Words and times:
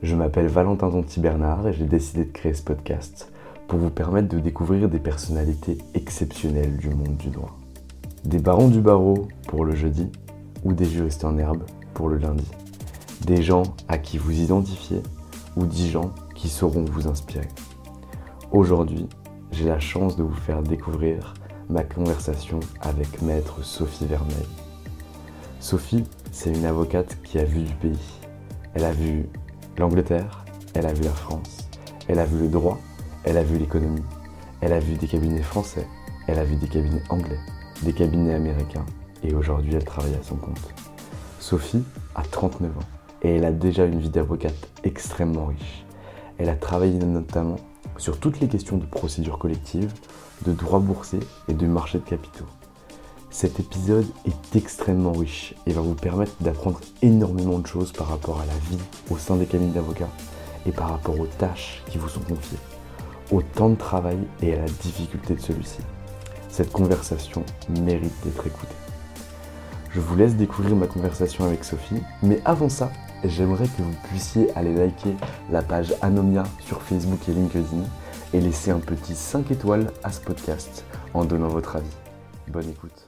Je 0.00 0.14
m'appelle 0.14 0.46
Valentin 0.46 0.90
Tonti 0.90 1.18
Bernard 1.18 1.66
et 1.66 1.72
j'ai 1.72 1.84
décidé 1.84 2.24
de 2.24 2.30
créer 2.30 2.54
ce 2.54 2.62
podcast 2.62 3.32
pour 3.66 3.80
vous 3.80 3.90
permettre 3.90 4.28
de 4.28 4.38
découvrir 4.38 4.88
des 4.88 5.00
personnalités 5.00 5.76
exceptionnelles 5.94 6.76
du 6.76 6.88
monde 6.90 7.16
du 7.16 7.30
droit. 7.30 7.58
Des 8.24 8.38
barons 8.38 8.68
du 8.68 8.80
barreau 8.80 9.26
pour 9.48 9.64
le 9.64 9.74
jeudi 9.74 10.08
ou 10.64 10.72
des 10.72 10.84
juristes 10.84 11.24
en 11.24 11.36
herbe 11.36 11.64
pour 11.94 12.08
le 12.08 12.18
lundi. 12.18 12.48
Des 13.26 13.42
gens 13.42 13.64
à 13.88 13.98
qui 13.98 14.18
vous 14.18 14.40
identifiez 14.40 15.02
ou 15.56 15.66
des 15.66 15.88
gens 15.88 16.12
qui 16.36 16.48
sauront 16.48 16.84
vous 16.84 17.08
inspirer. 17.08 17.48
Aujourd'hui, 18.52 19.08
j'ai 19.50 19.66
la 19.66 19.80
chance 19.80 20.16
de 20.16 20.22
vous 20.22 20.32
faire 20.32 20.62
découvrir 20.62 21.34
ma 21.68 21.82
conversation 21.82 22.60
avec 22.82 23.20
maître 23.20 23.64
Sophie 23.64 24.06
Vermeil. 24.06 24.46
Sophie, 25.58 26.04
c'est 26.30 26.52
une 26.52 26.66
avocate 26.66 27.18
qui 27.24 27.40
a 27.40 27.44
vu 27.44 27.62
du 27.62 27.74
pays. 27.74 28.20
Elle 28.74 28.84
a 28.84 28.92
vu 28.92 29.26
l'Angleterre, 29.78 30.44
elle 30.74 30.86
a 30.86 30.92
vu 30.92 31.04
la 31.04 31.10
France, 31.10 31.68
elle 32.08 32.18
a 32.18 32.24
vu 32.24 32.38
le 32.38 32.48
droit, 32.48 32.78
elle 33.22 33.36
a 33.36 33.44
vu 33.44 33.58
l'économie, 33.58 34.02
elle 34.60 34.72
a 34.72 34.80
vu 34.80 34.94
des 34.94 35.06
cabinets 35.06 35.42
français, 35.42 35.86
elle 36.26 36.38
a 36.38 36.44
vu 36.44 36.56
des 36.56 36.66
cabinets 36.66 37.02
anglais, 37.10 37.38
des 37.82 37.92
cabinets 37.92 38.34
américains, 38.34 38.86
et 39.22 39.34
aujourd'hui 39.34 39.74
elle 39.74 39.84
travaille 39.84 40.14
à 40.14 40.22
son 40.22 40.36
compte. 40.36 40.74
Sophie 41.38 41.84
a 42.16 42.22
39 42.22 42.76
ans 42.76 42.80
et 43.22 43.36
elle 43.36 43.44
a 43.44 43.52
déjà 43.52 43.84
une 43.84 44.00
vie 44.00 44.10
d'avocate 44.10 44.68
extrêmement 44.82 45.46
riche. 45.46 45.84
Elle 46.38 46.48
a 46.48 46.56
travaillé 46.56 46.98
notamment 46.98 47.56
sur 47.96 48.18
toutes 48.18 48.40
les 48.40 48.48
questions 48.48 48.78
de 48.78 48.84
procédure 48.84 49.38
collective, 49.38 49.92
de 50.44 50.52
droit 50.52 50.80
boursier 50.80 51.20
et 51.48 51.54
de 51.54 51.66
marché 51.66 51.98
de 51.98 52.04
capitaux. 52.04 52.46
Cet 53.30 53.60
épisode 53.60 54.06
est 54.26 54.56
extrêmement 54.56 55.12
riche 55.12 55.54
et 55.66 55.72
va 55.72 55.82
vous 55.82 55.94
permettre 55.94 56.32
d'apprendre 56.40 56.80
énormément 57.02 57.58
de 57.58 57.66
choses 57.66 57.92
par 57.92 58.08
rapport 58.08 58.40
à 58.40 58.46
la 58.46 58.54
vie 58.70 58.82
au 59.10 59.18
sein 59.18 59.36
des 59.36 59.44
cabinets 59.44 59.74
d'avocats 59.74 60.08
et 60.66 60.72
par 60.72 60.90
rapport 60.90 61.18
aux 61.20 61.26
tâches 61.26 61.82
qui 61.88 61.98
vous 61.98 62.08
sont 62.08 62.20
confiées, 62.20 62.58
au 63.30 63.42
temps 63.42 63.68
de 63.68 63.74
travail 63.76 64.18
et 64.42 64.54
à 64.54 64.62
la 64.62 64.68
difficulté 64.82 65.34
de 65.34 65.40
celui-ci. 65.40 65.78
Cette 66.48 66.72
conversation 66.72 67.44
mérite 67.82 68.14
d'être 68.24 68.46
écoutée. 68.46 68.74
Je 69.90 70.00
vous 70.00 70.16
laisse 70.16 70.34
découvrir 70.34 70.74
ma 70.74 70.86
conversation 70.86 71.44
avec 71.44 71.64
Sophie, 71.64 72.02
mais 72.22 72.40
avant 72.44 72.68
ça, 72.68 72.90
j'aimerais 73.24 73.66
que 73.68 73.82
vous 73.82 73.94
puissiez 74.08 74.50
aller 74.56 74.74
liker 74.74 75.14
la 75.50 75.62
page 75.62 75.94
Anomia 76.00 76.44
sur 76.60 76.82
Facebook 76.82 77.28
et 77.28 77.32
LinkedIn 77.32 77.84
et 78.32 78.40
laisser 78.40 78.70
un 78.70 78.80
petit 78.80 79.14
5 79.14 79.50
étoiles 79.50 79.92
à 80.02 80.12
ce 80.12 80.20
podcast 80.20 80.84
en 81.14 81.24
donnant 81.24 81.48
votre 81.48 81.76
avis. 81.76 81.96
Bonne 82.48 82.68
écoute. 82.70 83.07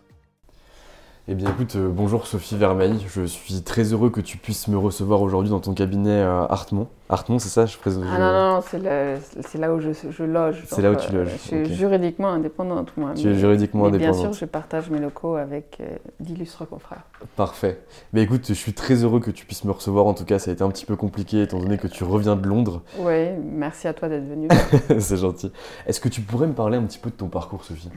Eh 1.32 1.36
bien 1.36 1.48
écoute, 1.48 1.76
euh, 1.76 1.88
bonjour 1.88 2.26
Sophie 2.26 2.56
Vermeil, 2.56 3.06
je 3.06 3.22
suis 3.22 3.62
très 3.62 3.92
heureux 3.92 4.10
que 4.10 4.20
tu 4.20 4.36
puisses 4.36 4.66
me 4.66 4.76
recevoir 4.76 5.22
aujourd'hui 5.22 5.50
dans 5.50 5.60
ton 5.60 5.74
cabinet 5.74 6.22
à 6.22 6.44
Hartmont. 6.50 6.88
Hartmont, 7.08 7.38
c'est 7.38 7.48
ça? 7.48 7.66
Je 7.66 7.78
présente, 7.78 8.02
Ah 8.12 8.18
non, 8.18 8.32
non, 8.32 8.54
non, 8.56 8.60
c'est 8.62 9.58
là 9.58 9.72
où 9.72 9.78
je, 9.78 9.90
je 9.92 10.24
loge. 10.24 10.64
C'est 10.66 10.82
là 10.82 10.90
où 10.90 10.96
tu 10.96 11.14
euh, 11.14 11.20
loges, 11.20 11.30
Je 11.30 11.36
suis 11.36 11.60
ok. 11.60 11.66
juridiquement 11.66 12.30
indépendante, 12.30 12.90
moi. 12.96 13.12
Tu 13.14 13.28
es 13.28 13.34
juridiquement 13.36 13.88
mais 13.90 13.98
Bien 13.98 14.12
sûr, 14.12 14.32
je 14.32 14.44
partage 14.44 14.90
mes 14.90 14.98
locaux 14.98 15.36
avec 15.36 15.78
euh, 15.80 15.86
d'illustres 16.18 16.68
confrères. 16.68 17.04
Parfait. 17.36 17.80
Mais 18.12 18.22
écoute, 18.22 18.46
je 18.48 18.54
suis 18.54 18.72
très 18.72 19.04
heureux 19.04 19.20
que 19.20 19.30
tu 19.30 19.46
puisses 19.46 19.62
me 19.62 19.70
recevoir. 19.70 20.06
En 20.06 20.14
tout 20.14 20.24
cas, 20.24 20.40
ça 20.40 20.50
a 20.50 20.54
été 20.54 20.64
un 20.64 20.70
petit 20.70 20.84
peu 20.84 20.96
compliqué 20.96 21.42
étant 21.42 21.60
donné 21.60 21.78
que 21.78 21.86
tu 21.86 22.02
reviens 22.02 22.34
de 22.34 22.48
Londres. 22.48 22.82
Oui, 22.98 23.28
merci 23.40 23.86
à 23.86 23.94
toi 23.94 24.08
d'être 24.08 24.28
venu. 24.28 24.48
c'est 24.98 25.16
gentil. 25.16 25.52
Est-ce 25.86 26.00
que 26.00 26.08
tu 26.08 26.22
pourrais 26.22 26.48
me 26.48 26.54
parler 26.54 26.76
un 26.76 26.82
petit 26.82 26.98
peu 26.98 27.10
de 27.10 27.14
ton 27.14 27.28
parcours, 27.28 27.64
Sophie? 27.64 27.88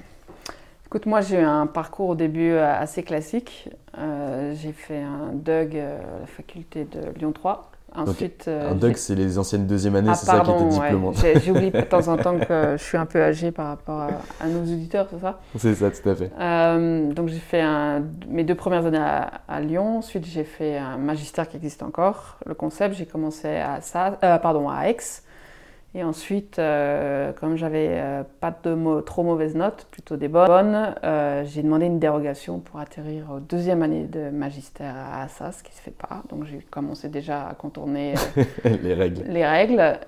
Écoute, 0.93 1.07
moi 1.07 1.21
j'ai 1.21 1.39
eu 1.39 1.43
un 1.43 1.65
parcours 1.65 2.09
au 2.09 2.15
début 2.15 2.51
euh, 2.51 2.71
assez 2.79 3.01
classique. 3.01 3.67
Euh, 3.97 4.53
j'ai 4.53 4.71
fait 4.73 5.01
un 5.01 5.31
DUG 5.33 5.75
euh, 5.75 5.97
à 5.97 6.19
la 6.19 6.27
faculté 6.27 6.83
de 6.85 7.17
Lyon 7.17 7.31
3. 7.31 7.71
Ensuite, 7.95 8.45
euh, 8.47 8.69
Un 8.69 8.75
DUG, 8.75 8.95
c'est 8.97 9.15
les 9.15 9.39
anciennes 9.39 9.65
deuxième 9.65 9.95
années, 9.95 10.09
Ah, 10.11 10.13
c'est 10.13 10.27
ça 10.27 10.41
qui 10.41 10.51
était 10.51 10.65
diplômante. 10.65 11.15
J'ai- 11.19 11.39
J'oublie 11.39 11.71
de 11.71 11.81
temps 11.81 12.07
en 12.09 12.17
temps 12.17 12.37
que 12.37 12.75
je 12.77 12.83
suis 12.83 12.95
un 12.99 13.07
peu 13.07 13.23
âgée 13.23 13.51
par 13.51 13.69
rapport 13.69 14.01
à, 14.01 14.09
à 14.39 14.47
nos 14.47 14.61
auditeurs, 14.61 15.07
c'est 15.09 15.19
ça? 15.19 15.39
C'est 15.57 15.73
ça, 15.73 15.89
tout 15.89 16.09
à 16.09 16.13
fait. 16.15 16.31
Euh, 16.39 17.11
donc 17.11 17.29
j'ai 17.29 17.39
fait 17.39 17.61
un- 17.61 18.03
mes 18.27 18.43
deux 18.43 18.53
premières 18.53 18.85
années 18.85 18.99
à, 18.99 19.41
à 19.47 19.61
Lyon. 19.61 19.97
Ensuite 19.97 20.27
j'ai 20.27 20.43
fait 20.43 20.77
un 20.77 20.97
magistère 20.97 21.49
qui 21.49 21.57
existe 21.57 21.81
encore. 21.81 22.37
Le 22.45 22.53
concept, 22.53 22.93
j'ai 22.93 23.07
commencé 23.07 23.47
à 23.47 23.81
ça, 23.81 24.19
euh, 24.23 24.37
pardon 24.37 24.69
à 24.69 24.89
Aix. 24.89 24.97
Et 25.95 26.03
ensuite, 26.03 26.57
euh, 26.57 27.33
comme 27.33 27.55
j'avais 27.55 27.87
euh, 27.91 28.23
pas 28.39 28.51
de 28.63 28.73
mo- 28.73 29.01
trop 29.01 29.21
mauvaises 29.21 29.55
notes, 29.55 29.87
plutôt 29.91 30.17
des 30.17 30.27
bonnes, 30.27 30.95
euh, 31.03 31.43
j'ai 31.45 31.61
demandé 31.61 31.85
une 31.85 31.99
dérogation 31.99 32.59
pour 32.59 32.79
atterrir 32.79 33.29
aux 33.31 33.39
deuxième 33.39 33.83
année 33.83 34.05
de 34.05 34.31
magistère 34.31 34.95
à 34.95 35.21
Assas, 35.21 35.59
ce 35.59 35.63
qui 35.63 35.71
se 35.71 35.79
fait 35.81 35.91
pas. 35.91 36.23
Donc 36.29 36.45
j'ai 36.45 36.57
commencé 36.71 37.09
déjà 37.09 37.47
à 37.47 37.53
contourner 37.53 38.15
euh, 38.65 38.69
les 38.81 38.95
règles. 38.95 39.23
les 39.27 39.45
règles. 39.45 39.99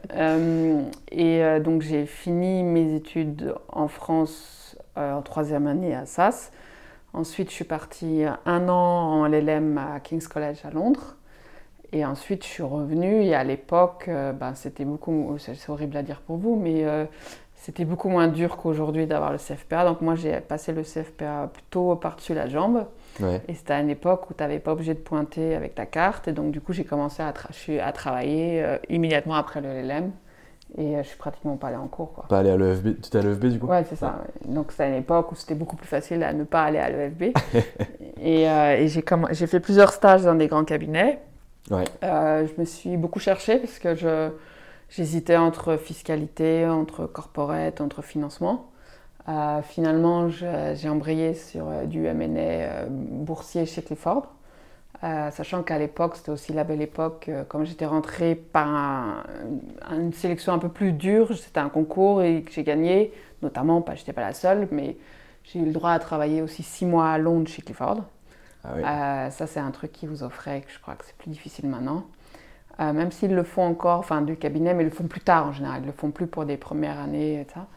Et 1.12 1.60
donc 1.60 1.84
j'ai 1.84 2.08
fini 2.08 2.64
mes 2.64 2.96
études 2.96 3.54
en 3.70 3.88
France 3.88 4.76
en 4.96 5.22
troisième 5.22 5.68
année 5.68 5.94
à 5.94 6.06
SAS. 6.08 6.52
Ensuite, 7.14 7.50
je 7.50 7.56
suis 7.56 7.64
partie 7.64 8.24
un 8.46 8.68
an 8.70 9.22
en 9.22 9.28
LLM 9.28 9.78
à 9.78 10.00
King's 10.00 10.28
College 10.28 10.58
à 10.66 10.72
Londres. 10.72 11.16
Et 11.94 12.06
ensuite, 12.06 12.44
je 12.44 12.50
suis 12.50 12.64
revenue. 12.64 13.24
Et 13.24 13.36
à 13.36 13.44
l'époque, 13.44 14.06
euh, 14.08 14.32
ben, 14.34 14.54
c'était 14.56 14.86
beaucoup. 14.86 15.36
C'est 15.40 15.56
c'est 15.56 15.72
horrible 15.72 15.96
à 15.98 16.04
dire 16.04 16.22
pour 16.22 16.38
vous, 16.38 16.56
mais 16.56 16.86
euh, 16.86 17.06
c'était 17.56 17.86
beaucoup 17.86 18.10
moins 18.10 18.28
dur 18.28 18.58
qu'aujourd'hui 18.58 19.08
d'avoir 19.08 19.32
le 19.32 19.38
CFPA. 19.38 19.86
Donc 19.86 20.02
moi, 20.02 20.16
j'ai 20.16 20.40
passé 20.42 20.72
le 20.74 20.84
CFPA 20.84 21.50
plutôt 21.54 21.96
par-dessus 21.96 22.34
la 22.34 22.48
jambe. 22.48 22.86
Ouais. 23.22 23.42
Et 23.48 23.54
c'était 23.54 23.74
à 23.74 23.80
une 23.80 23.90
époque 23.90 24.30
où 24.30 24.34
tu 24.34 24.44
n'avais 24.44 24.60
pas 24.60 24.74
obligé 24.74 24.94
de 24.94 25.00
pointer 25.00 25.56
avec 25.56 25.74
ta 25.76 25.86
carte. 25.86 26.28
Et 26.28 26.34
donc, 26.34 26.52
du 26.52 26.60
coup, 26.60 26.74
j'ai 26.74 26.84
commencé 26.84 27.24
à, 27.24 27.32
tra- 27.32 27.80
à 27.82 27.92
travailler 27.94 28.62
euh, 28.64 28.78
immédiatement 28.90 29.36
après 29.36 29.62
le 29.62 29.70
LLM. 29.70 30.12
Et 30.78 30.98
euh, 30.98 31.04
je 31.04 31.08
suis 31.08 31.18
pratiquement 31.18 31.56
pas 31.56 31.68
allée 31.68 31.78
en 31.78 31.88
cours. 31.88 32.12
Quoi. 32.14 32.26
Pas 32.28 32.40
aller 32.40 32.50
à 32.50 32.58
l'EFB. 32.58 33.00
Tu 33.02 33.08
étais 33.08 33.20
à 33.20 33.22
l'EFB 33.22 33.46
du 33.46 33.60
coup? 33.60 33.68
Ouais, 33.68 33.86
c'est 33.86 33.96
ça. 33.96 34.20
ouais. 34.22 34.54
Donc, 34.54 34.72
c'était 34.72 34.84
à 34.84 34.88
une 34.90 34.96
époque 34.96 35.32
où 35.32 35.36
c'était 35.36 35.56
beaucoup 35.56 35.78
plus 35.78 35.88
facile 35.88 36.22
à 36.24 36.34
ne 36.34 36.44
pas 36.44 36.64
aller 36.64 36.80
à 36.80 36.90
l'EFB. 36.90 37.24
et 38.22 38.44
et 38.44 38.88
j'ai 38.88 39.48
fait 39.48 39.60
plusieurs 39.62 39.94
stages 39.94 40.24
dans 40.24 40.36
des 40.36 40.48
grands 40.48 40.66
cabinets. 40.66 41.20
Euh, 42.04 42.48
je 42.48 42.60
me 42.60 42.66
suis 42.66 42.98
beaucoup 42.98 43.20
cherchée 43.20 43.58
parce 43.58 43.80
que 43.80 43.96
je, 43.96 44.30
j'hésitais 44.90 45.38
entre 45.38 45.78
fiscalité, 45.78 46.66
entre 46.68 47.08
corporate, 47.08 47.82
entre 47.82 48.02
financement. 48.02 48.72
Euh, 49.28 49.62
finalement, 49.64 50.30
j'ai 50.30 50.88
embrayé 50.88 51.34
sur 51.34 51.68
euh, 51.68 51.86
du 51.86 52.06
M&A 52.06 52.86
boursier 52.90 53.66
chez 53.66 53.82
Clifford, 53.82 54.32
sachant 55.02 55.64
qu'à 55.64 55.78
l'époque, 55.78 56.16
c'était 56.16 56.32
aussi 56.32 56.54
la 56.54 56.64
belle 56.64 56.82
époque, 56.82 57.30
comme 57.48 57.64
j'étais 57.66 57.86
rentrée 57.86 58.34
par 58.36 59.26
une 59.92 60.14
sélection 60.14 60.54
un 60.54 60.58
peu 60.60 60.70
plus 60.70 60.94
dure, 60.94 61.36
c'était 61.38 61.60
un 61.60 61.70
concours 61.70 62.24
et 62.24 62.42
que 62.42 62.52
j'ai 62.52 62.64
gagné, 62.64 63.14
notamment, 63.44 63.82
pas, 63.82 63.94
j'étais 63.94 64.14
pas 64.14 64.22
la 64.22 64.34
seule, 64.34 64.68
mais 64.72 64.98
j'ai 65.44 65.60
eu 65.60 65.66
le 65.66 65.74
droit 65.74 65.92
à 65.92 66.00
travailler 66.00 66.42
aussi 66.42 66.64
six 66.64 66.86
mois 66.88 67.10
à 67.12 67.18
Londres 67.20 67.48
chez 67.48 67.62
Clifford. 67.62 68.04
Ah 68.84 69.32
ça, 69.32 69.48
c'est 69.48 69.60
un 69.60 69.72
truc 69.72 69.92
qui 69.92 70.08
vous 70.08 70.24
offrait, 70.24 70.62
que 70.62 70.72
je 70.72 70.80
crois 70.80 70.96
que 70.96 71.06
c'est 71.06 71.16
plus 71.16 71.30
difficile 71.30 71.68
maintenant. 71.70 72.06
Euh, 72.80 72.92
même 72.92 73.12
s'ils 73.12 73.34
le 73.34 73.44
font 73.44 73.64
encore, 73.64 74.00
enfin 74.00 74.22
du 74.22 74.36
cabinet, 74.36 74.74
mais 74.74 74.84
ils 74.84 74.88
le 74.88 74.92
font 74.92 75.08
plus 75.08 75.22
tard 75.22 75.48
en 75.48 75.52
général, 75.54 75.82
ils 75.84 75.88
le 75.88 75.94
font 75.94 76.12
plus 76.12 76.28
pour 76.28 76.46
des 76.46 76.58
premières 76.58 77.00
années 77.00 77.42
et 77.42 77.48
ça. 77.54 77.68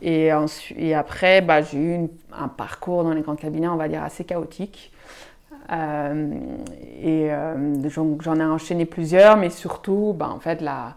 Et, 0.00 0.30
et 0.76 0.94
après, 0.94 1.40
bah, 1.40 1.62
j'ai 1.62 1.78
eu 1.78 2.08
un 2.32 2.48
parcours 2.48 3.02
dans 3.02 3.12
les 3.12 3.22
grands 3.22 3.36
cabinets, 3.36 3.68
on 3.68 3.76
va 3.76 3.88
dire, 3.88 4.04
assez 4.04 4.24
chaotique. 4.24 4.92
Euh, 5.72 6.30
et 7.02 7.32
euh, 7.32 7.88
j'en 8.20 8.36
ai 8.36 8.44
enchaîné 8.44 8.84
plusieurs, 8.84 9.36
mais 9.36 9.50
surtout, 9.50 10.14
bah, 10.16 10.28
en 10.30 10.38
fait, 10.38 10.60
la, 10.60 10.94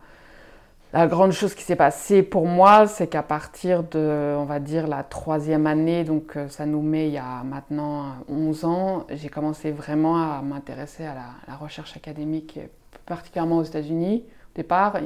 la 0.93 1.07
grande 1.07 1.31
chose 1.31 1.55
qui 1.55 1.63
s'est 1.63 1.75
passée 1.75 2.21
pour 2.21 2.47
moi, 2.47 2.88
c'est 2.88 3.07
qu'à 3.07 3.23
partir 3.23 3.83
de, 3.83 4.35
on 4.38 4.45
va 4.45 4.59
dire, 4.59 4.88
la 4.88 5.03
troisième 5.03 5.67
année, 5.67 6.03
donc 6.03 6.38
ça 6.49 6.65
nous 6.65 6.81
met 6.81 7.07
il 7.07 7.13
y 7.13 7.17
a 7.17 7.43
maintenant 7.43 8.15
11 8.27 8.65
ans, 8.65 9.07
j'ai 9.09 9.29
commencé 9.29 9.71
vraiment 9.71 10.17
à 10.17 10.41
m'intéresser 10.41 11.05
à 11.05 11.15
la, 11.47 11.55
recherche 11.55 11.95
académique 11.95 12.59
particulièrement 13.05 13.57
aux 13.57 13.63
États-Unis 13.63 14.23
au 14.27 14.55
départ, 14.55 14.97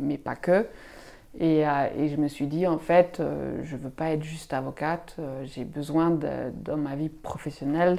mais 0.00 0.18
pas 0.18 0.36
que. 0.36 0.66
Et, 1.38 1.66
euh, 1.66 2.08
je 2.08 2.16
me 2.16 2.28
suis 2.28 2.46
dit, 2.46 2.66
en 2.66 2.78
fait, 2.78 3.18
euh, 3.18 3.60
je 3.64 3.76
ne 3.76 3.80
veux 3.80 3.90
pas 3.90 4.10
être 4.10 4.22
juste 4.22 4.52
avocate, 4.52 5.16
euh, 5.18 5.44
j'ai 5.44 5.64
besoin, 5.64 6.10
dans 6.10 6.76
ma 6.76 6.94
vie 6.94 7.08
professionnelle, 7.08 7.98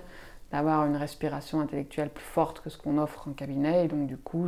d'avoir 0.52 0.86
une 0.86 0.96
respiration 0.96 1.60
intellectuelle 1.60 2.10
plus 2.10 2.24
forte 2.24 2.62
que 2.62 2.70
ce 2.70 2.78
qu'on 2.78 2.98
offre 2.98 3.28
en 3.28 3.32
cabinet. 3.32 3.86
Et 3.86 3.88
donc, 3.88 4.08
du 4.08 4.18
coup, 4.18 4.48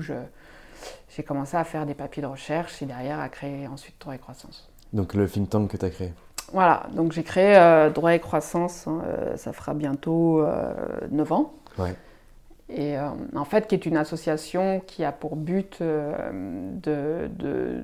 j'ai 1.16 1.24
commencé 1.24 1.58
à 1.58 1.64
faire 1.64 1.86
des 1.86 1.94
papiers 1.94 2.22
de 2.22 2.28
recherche 2.28 2.82
et 2.82 2.86
derrière 2.86 3.20
à 3.20 3.30
créer 3.30 3.68
ensuite 3.68 3.96
Droit 4.00 4.16
et 4.16 4.20
Croissance. 4.20 4.70
Donc, 4.94 5.14
le 5.14 5.28
think 5.28 5.50
tank 5.50 5.70
que 5.72 5.78
tu 5.78 5.86
as 5.86 5.90
créé 5.90 6.14
Voilà, 6.54 6.84
donc 6.94 7.12
j'ai 7.12 7.24
créé 7.24 7.56
Droit 7.94 8.14
et 8.14 8.20
Croissance, 8.20 8.88
hein, 8.88 9.02
ça 9.36 9.54
fera 9.54 9.74
bientôt 9.74 10.46
9 11.10 11.32
ans. 11.32 11.54
Ouais 11.78 11.96
et 12.70 12.98
euh, 12.98 13.10
en 13.36 13.46
fait 13.46 13.68
qui 13.68 13.76
est 13.76 13.86
une 13.86 13.98
association 13.98 14.82
qui 14.86 15.04
a 15.04 15.12
pour 15.12 15.36
but 15.36 15.78
euh, 15.82 16.72
de, 16.82 17.30
de, 17.38 17.84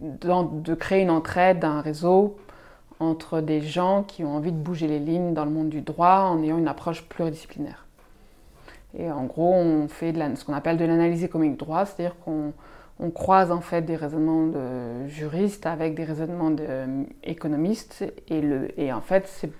de, 0.00 0.74
créer 0.74 1.02
une 1.02 1.10
entraide, 1.10 1.64
un 1.64 1.80
réseau 1.80 2.36
entre 2.98 3.40
des 3.40 3.60
gens 3.60 4.02
qui 4.02 4.24
ont 4.24 4.34
envie 4.36 4.52
de 4.52 4.56
bouger 4.56 4.88
les 4.88 4.98
lignes 4.98 5.34
dans 5.34 5.44
le 5.44 5.50
monde 5.50 5.68
du 5.68 5.82
droit 5.82 6.30
en 6.30 6.42
ayant 6.42 6.58
une 6.58 6.68
approche 6.68 7.02
pluridisciplinaire. 7.04 7.83
Et 8.96 9.10
en 9.10 9.24
gros, 9.24 9.52
on 9.52 9.88
fait 9.88 10.12
ce 10.36 10.44
qu'on 10.44 10.54
appelle 10.54 10.76
de 10.76 10.84
l'analyse 10.84 11.24
économique 11.24 11.58
droit, 11.58 11.84
c'est-à-dire 11.84 12.16
qu'on 12.24 12.52
on 13.00 13.10
croise 13.10 13.50
en 13.50 13.60
fait 13.60 13.82
des 13.82 13.96
raisonnements 13.96 14.46
de 14.46 15.08
juristes 15.08 15.66
avec 15.66 15.94
des 15.94 16.04
raisonnements 16.04 16.50
d'économistes 16.50 18.04
et, 18.28 18.40
le, 18.40 18.80
et 18.80 18.92
en 18.92 19.00
fait 19.00 19.26
c'est 19.26 19.50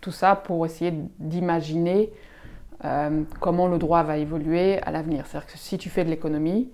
tout 0.00 0.10
ça 0.10 0.34
pour 0.34 0.66
essayer 0.66 0.92
d'imaginer 1.20 2.12
euh, 2.84 3.22
comment 3.38 3.68
le 3.68 3.78
droit 3.78 4.02
va 4.02 4.16
évoluer 4.16 4.82
à 4.82 4.90
l'avenir. 4.90 5.26
C'est-à-dire 5.26 5.52
que 5.52 5.58
si 5.58 5.78
tu 5.78 5.88
fais 5.88 6.04
de 6.04 6.10
l'économie, 6.10 6.68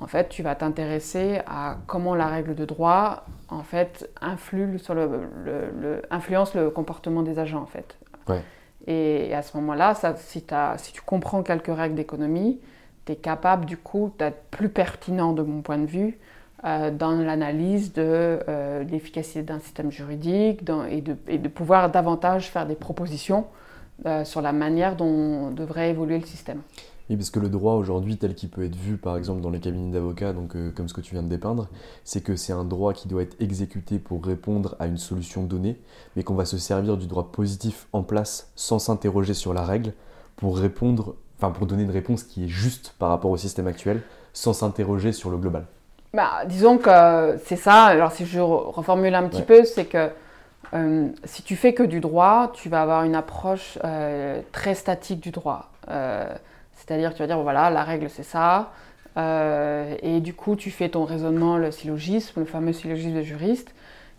en 0.00 0.06
fait, 0.06 0.28
tu 0.28 0.44
vas 0.44 0.54
t'intéresser 0.54 1.40
à 1.46 1.78
comment 1.88 2.14
la 2.14 2.28
règle 2.28 2.54
de 2.54 2.64
droit, 2.64 3.24
en 3.48 3.64
fait, 3.64 4.08
influence 4.20 4.94
le 6.54 6.70
comportement 6.70 7.22
des 7.22 7.40
agents, 7.40 7.62
en 7.62 7.66
fait. 7.66 7.98
Et, 8.88 9.34
à 9.34 9.42
ce 9.42 9.56
moment-là, 9.58 9.94
si, 10.16 10.42
tu 10.92 11.02
comprends 11.02 11.42
quelques 11.42 11.74
règles 11.74 11.94
d'économie, 11.94 12.58
tu 13.04 13.12
es 13.12 13.16
capable, 13.16 13.66
du 13.66 13.76
coup, 13.76 14.12
d'être 14.18 14.42
plus 14.50 14.70
pertinent, 14.70 15.34
de 15.34 15.42
mon 15.42 15.60
point 15.60 15.76
de 15.76 15.84
vue, 15.84 16.18
euh, 16.64 16.90
dans 16.90 17.12
l'analyse 17.12 17.92
de 17.92 18.40
euh, 18.48 18.82
l'efficacité 18.84 19.42
d'un 19.42 19.60
système 19.60 19.92
juridique 19.92 20.62
et, 20.90 21.02
de, 21.02 21.16
et, 21.28 21.38
de, 21.38 21.48
pouvoir 21.48 21.90
davantage 21.90 22.50
faire 22.50 22.66
des 22.66 22.74
propositions 22.74 23.46
euh, 24.06 24.24
sur 24.24 24.40
la 24.40 24.52
manière 24.52 24.96
dont 24.96 25.50
devrait 25.50 25.90
évoluer 25.90 26.18
le 26.18 26.26
système. 26.26 26.62
Oui, 27.10 27.16
parce 27.16 27.30
que 27.30 27.40
le 27.40 27.48
droit 27.48 27.74
aujourd'hui, 27.74 28.18
tel 28.18 28.34
qu'il 28.34 28.50
peut 28.50 28.64
être 28.64 28.76
vu 28.76 28.98
par 28.98 29.16
exemple 29.16 29.40
dans 29.40 29.48
les 29.50 29.60
cabinets 29.60 29.92
d'avocats, 29.92 30.34
donc 30.34 30.54
euh, 30.54 30.70
comme 30.70 30.88
ce 30.88 30.94
que 30.94 31.00
tu 31.00 31.14
viens 31.14 31.22
de 31.22 31.28
dépeindre, 31.28 31.68
c'est 32.04 32.22
que 32.22 32.36
c'est 32.36 32.52
un 32.52 32.64
droit 32.64 32.92
qui 32.92 33.08
doit 33.08 33.22
être 33.22 33.40
exécuté 33.40 33.98
pour 33.98 34.22
répondre 34.24 34.76
à 34.78 34.86
une 34.86 34.98
solution 34.98 35.42
donnée, 35.42 35.80
mais 36.16 36.22
qu'on 36.22 36.34
va 36.34 36.44
se 36.44 36.58
servir 36.58 36.98
du 36.98 37.06
droit 37.06 37.32
positif 37.32 37.86
en 37.92 38.02
place 38.02 38.52
sans 38.56 38.78
s'interroger 38.78 39.32
sur 39.32 39.54
la 39.54 39.64
règle 39.64 39.94
pour 40.36 40.58
répondre, 40.58 41.14
enfin 41.38 41.50
pour 41.50 41.66
donner 41.66 41.84
une 41.84 41.90
réponse 41.90 42.24
qui 42.24 42.44
est 42.44 42.48
juste 42.48 42.94
par 42.98 43.08
rapport 43.08 43.30
au 43.30 43.38
système 43.38 43.66
actuel, 43.66 44.02
sans 44.34 44.52
s'interroger 44.52 45.12
sur 45.12 45.30
le 45.30 45.38
global. 45.38 45.64
Bah, 46.12 46.44
disons 46.46 46.76
que 46.76 47.38
c'est 47.44 47.56
ça. 47.56 47.84
Alors 47.84 48.12
si 48.12 48.26
je 48.26 48.40
reformule 48.40 49.14
un 49.14 49.28
petit 49.28 49.42
peu, 49.42 49.64
c'est 49.64 49.86
que 49.86 50.10
euh, 50.74 51.08
si 51.24 51.42
tu 51.42 51.56
fais 51.56 51.72
que 51.72 51.82
du 51.82 52.00
droit, 52.00 52.52
tu 52.52 52.68
vas 52.68 52.82
avoir 52.82 53.04
une 53.04 53.14
approche 53.14 53.78
euh, 53.84 54.42
très 54.52 54.74
statique 54.74 55.20
du 55.20 55.30
droit. 55.30 55.70
Euh, 56.90 56.94
c'est-à-dire, 56.94 57.14
tu 57.14 57.20
vas 57.20 57.26
dire, 57.26 57.38
voilà, 57.40 57.70
la 57.70 57.84
règle 57.84 58.08
c'est 58.10 58.22
ça. 58.22 58.72
et 59.16 60.20
du 60.20 60.34
coup, 60.34 60.56
tu 60.56 60.70
fais 60.70 60.88
ton 60.90 61.04
raisonnement, 61.04 61.56
le 61.56 61.70
syllogisme, 61.70 62.40
le 62.40 62.46
fameux 62.46 62.72
syllogisme 62.72 63.16
de 63.16 63.22
juriste. 63.22 63.74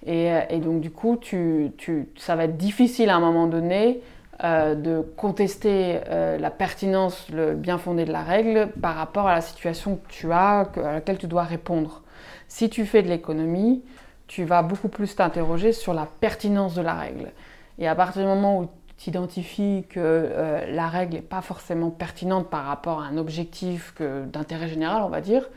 Et, 0.06 0.60
donc, 0.63 0.81
du 0.81 0.92
coup, 0.92 1.18
tu, 1.18 1.71
ça 2.18 2.36
va 2.36 2.45
être 2.45 2.57
difficile 2.57 3.10
à 3.10 3.16
un 3.16 3.19
moment 3.19 3.48
donné 3.48 4.01
de 4.44 5.01
contester 5.18 6.00
la 6.10 6.50
pertinence, 6.50 7.27
le 7.31 7.54
bien 7.54 7.77
fondé 7.77 8.06
de 8.06 8.12
la 8.12 8.24
règle 8.24 8.69
par 8.81 8.95
rapport 8.95 9.27
à 9.27 9.36
la 9.36 9.42
situation 9.42 9.95
que 9.98 10.10
tu 10.10 10.31
as, 10.31 10.69
à 10.83 10.94
laquelle 10.94 11.18
tu 11.18 11.27
dois 11.27 11.44
répondre. 11.44 12.01
Si 12.50 12.69
tu 12.69 12.86
fais 12.86 13.01
de 13.01 13.07
l'économie, 13.07 13.83
tu 14.27 14.44
vas 14.44 14.62
beaucoup 14.62 14.89
plus 14.89 15.16
t'interroger 15.16 15.71
sur 15.71 15.94
la 15.94 16.07
pertinence 16.19 16.75
de 16.75 16.81
la 16.81 16.94
règle. 16.94 17.31
Et 17.80 17.88
à 17.88 17.95
partir 17.95 18.21
du 18.21 18.27
moment 18.27 18.60
où 18.60 18.69
tu 18.99 19.09
identifies 19.09 19.85
que 19.89 19.99
euh, 19.99 20.65
la 20.71 20.87
règle 20.87 21.15
n'est 21.15 21.21
pas 21.21 21.41
forcément 21.41 21.89
pertinente 21.89 22.49
par 22.49 22.65
rapport 22.65 23.01
à 23.01 23.05
un 23.05 23.17
objectif 23.17 23.95
d'intérêt 23.99 24.67
général, 24.67 25.01
on 25.03 25.09
va 25.09 25.21
dire, 25.21 25.47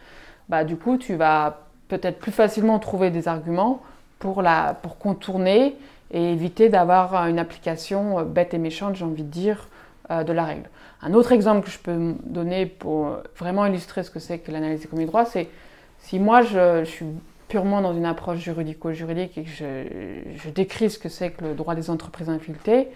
bah, 0.49 0.65
du 0.65 0.77
coup, 0.77 0.97
tu 0.97 1.17
vas 1.17 1.59
peut-être 1.89 2.19
plus 2.19 2.33
facilement 2.33 2.79
trouver 2.79 3.11
des 3.11 3.29
arguments 3.29 3.83
pour, 4.19 4.43
la, 4.43 4.79
pour 4.81 4.99
contourner 4.99 5.77
et 6.13 6.33
éviter 6.33 6.69
d'avoir 6.69 7.27
une 7.27 7.39
application 7.39 8.21
euh, 8.21 8.25
bête 8.25 8.55
et 8.55 8.59
méchante, 8.59 8.95
j'ai 8.95 9.05
envie 9.05 9.25
de 9.25 9.31
dire, 9.31 9.69
euh, 10.11 10.23
de 10.23 10.33
la 10.33 10.45
règle. 10.45 10.69
Un 11.03 11.13
autre 11.15 11.33
exemple 11.33 11.67
que 11.67 11.71
je 11.73 11.79
peux 11.79 12.15
donner 12.25 12.67
pour 12.67 13.19
vraiment 13.37 13.67
illustrer 13.67 14.05
ce 14.05 14.11
que 14.11 14.21
c'est 14.21 14.39
que 14.39 14.53
l'analyse 14.53 14.85
économique 14.85 15.09
droit, 15.09 15.25
c'est 15.25 15.49
si 15.99 16.21
moi 16.21 16.43
je, 16.43 16.85
je 16.85 16.91
suis 16.91 17.07
purement 17.53 17.83
dans 17.83 17.93
une 17.93 18.07
approche 18.07 18.39
juridico-juridique 18.39 19.37
et 19.37 19.43
que 19.43 19.51
je, 19.51 20.49
décris 20.49 20.89
ce 20.89 20.99
que 20.99 21.11
c'est 21.11 21.33
que 21.33 21.45
le 21.45 21.53
droit 21.53 21.75
des 21.75 21.91
entreprises 21.91 22.31
infiltrées, 22.31 22.89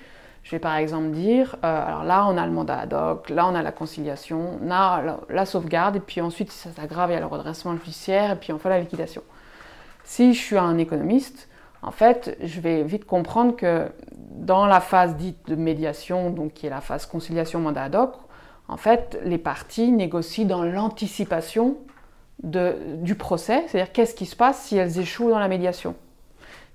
je 0.47 0.53
vais 0.53 0.61
par 0.61 0.77
exemple 0.77 1.11
dire, 1.11 1.57
euh, 1.65 1.87
alors 1.87 2.05
là 2.05 2.25
on 2.29 2.37
a 2.37 2.47
le 2.47 2.53
mandat 2.53 2.79
ad 2.79 2.95
hoc, 2.95 3.31
là 3.31 3.49
on 3.49 3.55
a 3.57 3.63
la 3.63 3.73
conciliation, 3.73 4.61
là 4.63 5.03
la, 5.03 5.19
la 5.29 5.45
sauvegarde, 5.45 5.97
et 5.97 6.01
puis 6.01 6.21
ensuite 6.21 6.53
si 6.53 6.59
ça 6.59 6.71
s'aggrave, 6.71 7.11
il 7.11 7.15
y 7.15 7.17
a 7.17 7.21
le 7.21 7.27
redressement 7.27 7.75
judiciaire, 7.77 8.31
et 8.31 8.37
puis 8.37 8.53
on 8.53 8.59
fait 8.59 8.69
la 8.69 8.79
liquidation. 8.79 9.23
Si 10.05 10.35
je 10.35 10.39
suis 10.39 10.57
un 10.57 10.79
économiste, 10.79 11.49
en 11.83 11.91
fait, 11.91 12.39
je 12.41 12.61
vais 12.61 12.85
vite 12.85 13.07
comprendre 13.07 13.57
que 13.57 13.91
dans 14.13 14.67
la 14.67 14.81
phase 14.81 15.17
dite 15.17 15.49
de 15.49 15.57
médiation, 15.57 16.31
donc 16.31 16.53
qui 16.53 16.69
est 16.69 16.71
la 16.71 16.81
phase 16.81 17.07
conciliation 17.07 17.59
mandat 17.59 17.83
ad 17.83 17.97
hoc, 17.97 18.15
en 18.69 18.77
fait, 18.77 19.19
les 19.25 19.39
parties 19.39 19.91
négocient 19.91 20.47
dans 20.47 20.63
l'anticipation 20.63 21.77
du 22.45 23.17
procès, 23.17 23.65
c'est-à-dire 23.67 23.93
qu'est-ce 23.93 24.15
qui 24.15 24.27
se 24.27 24.37
passe 24.37 24.63
si 24.63 24.77
elles 24.77 25.01
échouent 25.01 25.31
dans 25.31 25.41
la 25.41 25.49
médiation. 25.49 25.97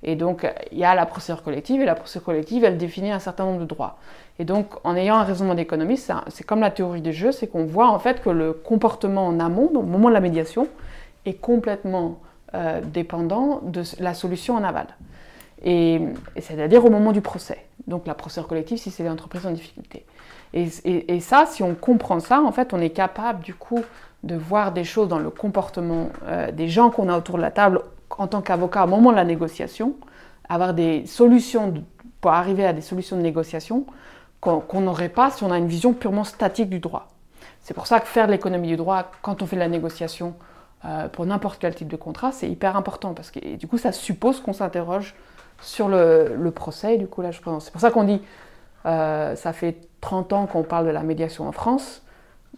Et 0.04 0.16
donc, 0.16 0.52
il 0.72 0.80
y 0.80 0.84
a 0.84 0.96
la 0.96 1.06
procédure 1.06 1.44
collective, 1.44 1.82
et 1.82 1.86
la 1.86 1.96
procédure 1.96 2.26
collective, 2.26 2.64
elle 2.64 2.78
définit 2.78 3.12
un 3.12 3.20
certain 3.20 3.46
nombre 3.46 3.60
de 3.60 3.66
droits. 3.66 3.98
Et 4.40 4.46
donc, 4.46 4.68
en 4.84 4.96
ayant 4.96 5.18
un 5.18 5.24
raisonnement 5.24 5.54
d'économiste, 5.54 6.12
c'est 6.30 6.44
comme 6.44 6.62
la 6.62 6.72
théorie 6.72 7.02
des 7.02 7.14
jeux, 7.14 7.32
c'est 7.32 7.48
qu'on 7.48 7.66
voit 7.66 7.90
en 7.90 8.00
fait 8.00 8.22
que 8.22 8.30
le 8.30 8.54
comportement 8.54 9.28
en 9.28 9.40
amont, 9.40 9.70
au 9.76 9.84
moment 9.84 10.10
de 10.10 10.14
la 10.14 10.20
médiation, 10.20 10.68
est 11.26 11.36
complètement 11.36 12.20
euh, 12.56 12.82
dépendant 12.82 13.62
de 13.64 13.84
la 14.00 14.14
solution 14.14 14.56
en 14.56 14.64
aval. 14.64 14.88
Et, 15.64 16.02
c'est-à-dire 16.40 16.84
au 16.84 16.90
moment 16.90 17.12
du 17.12 17.22
procès. 17.22 17.66
Donc, 17.86 18.08
la 18.08 18.16
procédure 18.16 18.48
collective, 18.48 18.80
si 18.80 18.90
c'est 18.90 19.04
l'entreprise 19.04 19.46
en 19.46 19.52
difficulté. 19.52 20.06
Et, 20.54 21.20
ça, 21.20 21.46
si 21.46 21.64
on 21.64 21.76
comprend 21.76 22.20
ça, 22.20 22.42
en 22.42 22.52
fait, 22.52 22.74
on 22.74 22.82
est 22.82 22.90
capable 22.90 23.42
du 23.44 23.54
coup 23.54 23.82
de 24.24 24.36
voir 24.36 24.72
des 24.72 24.84
choses 24.84 25.08
dans 25.08 25.20
le 25.20 25.30
comportement 25.30 26.10
euh, 26.26 26.52
des 26.52 26.68
gens 26.68 26.90
qu'on 26.90 27.10
a 27.10 27.18
autour 27.18 27.38
de 27.38 27.42
la 27.42 27.52
table 27.52 27.82
en 28.18 28.28
tant 28.28 28.42
qu'avocat 28.42 28.84
au 28.84 28.88
moment 28.88 29.12
de 29.12 29.16
la 29.16 29.26
négociation, 29.26 29.96
avoir 30.50 30.74
des 30.74 31.06
solutions 31.06 31.74
pour 32.20 32.32
arriver 32.32 32.66
à 32.66 32.74
des 32.74 32.82
solutions 32.82 33.18
de 33.18 33.22
négociation 33.22 33.86
qu'on 34.40 34.82
n'aurait 34.82 35.10
pas 35.10 35.30
si 35.30 35.44
on 35.44 35.52
a 35.52 35.58
une 35.58 35.68
vision 35.68 35.94
purement 35.94 36.24
statique 36.24 36.70
du 36.70 36.80
droit. 36.80 37.10
C'est 37.62 37.76
pour 37.76 37.86
ça 37.86 38.00
que 38.00 38.08
faire 38.08 38.26
de 38.26 38.32
l'économie 38.32 38.68
du 38.68 38.76
droit 38.76 39.12
quand 39.22 39.42
on 39.42 39.46
fait 39.46 39.56
de 39.56 39.62
la 39.62 39.68
négociation 39.68 40.34
euh, 40.84 41.08
pour 41.10 41.26
n'importe 41.28 41.60
quel 41.60 41.76
type 41.76 41.88
de 41.88 41.96
contrat, 41.96 42.32
c'est 42.32 42.50
hyper 42.50 42.76
important 42.76 43.14
parce 43.14 43.30
que 43.30 43.56
du 43.56 43.68
coup, 43.68 43.78
ça 43.78 43.92
suppose 43.92 44.40
qu'on 44.42 44.54
s'interroge 44.54 45.14
sur 45.62 45.88
le, 45.88 46.50
procès, 46.56 46.98
du 46.98 47.06
coup. 47.06 47.22
C'est 47.60 47.72
pour 47.72 47.82
ça 47.82 47.92
qu'on 47.92 48.04
dit, 48.04 48.20
euh, 48.88 49.36
ça 49.36 49.54
fait 49.54 49.78
30 50.02 50.34
ans 50.34 50.48
qu'on 50.48 50.64
parle 50.64 50.88
de 50.88 50.92
la 50.92 51.04
médiation 51.04 51.48
en 51.48 51.52
France, 51.52 52.02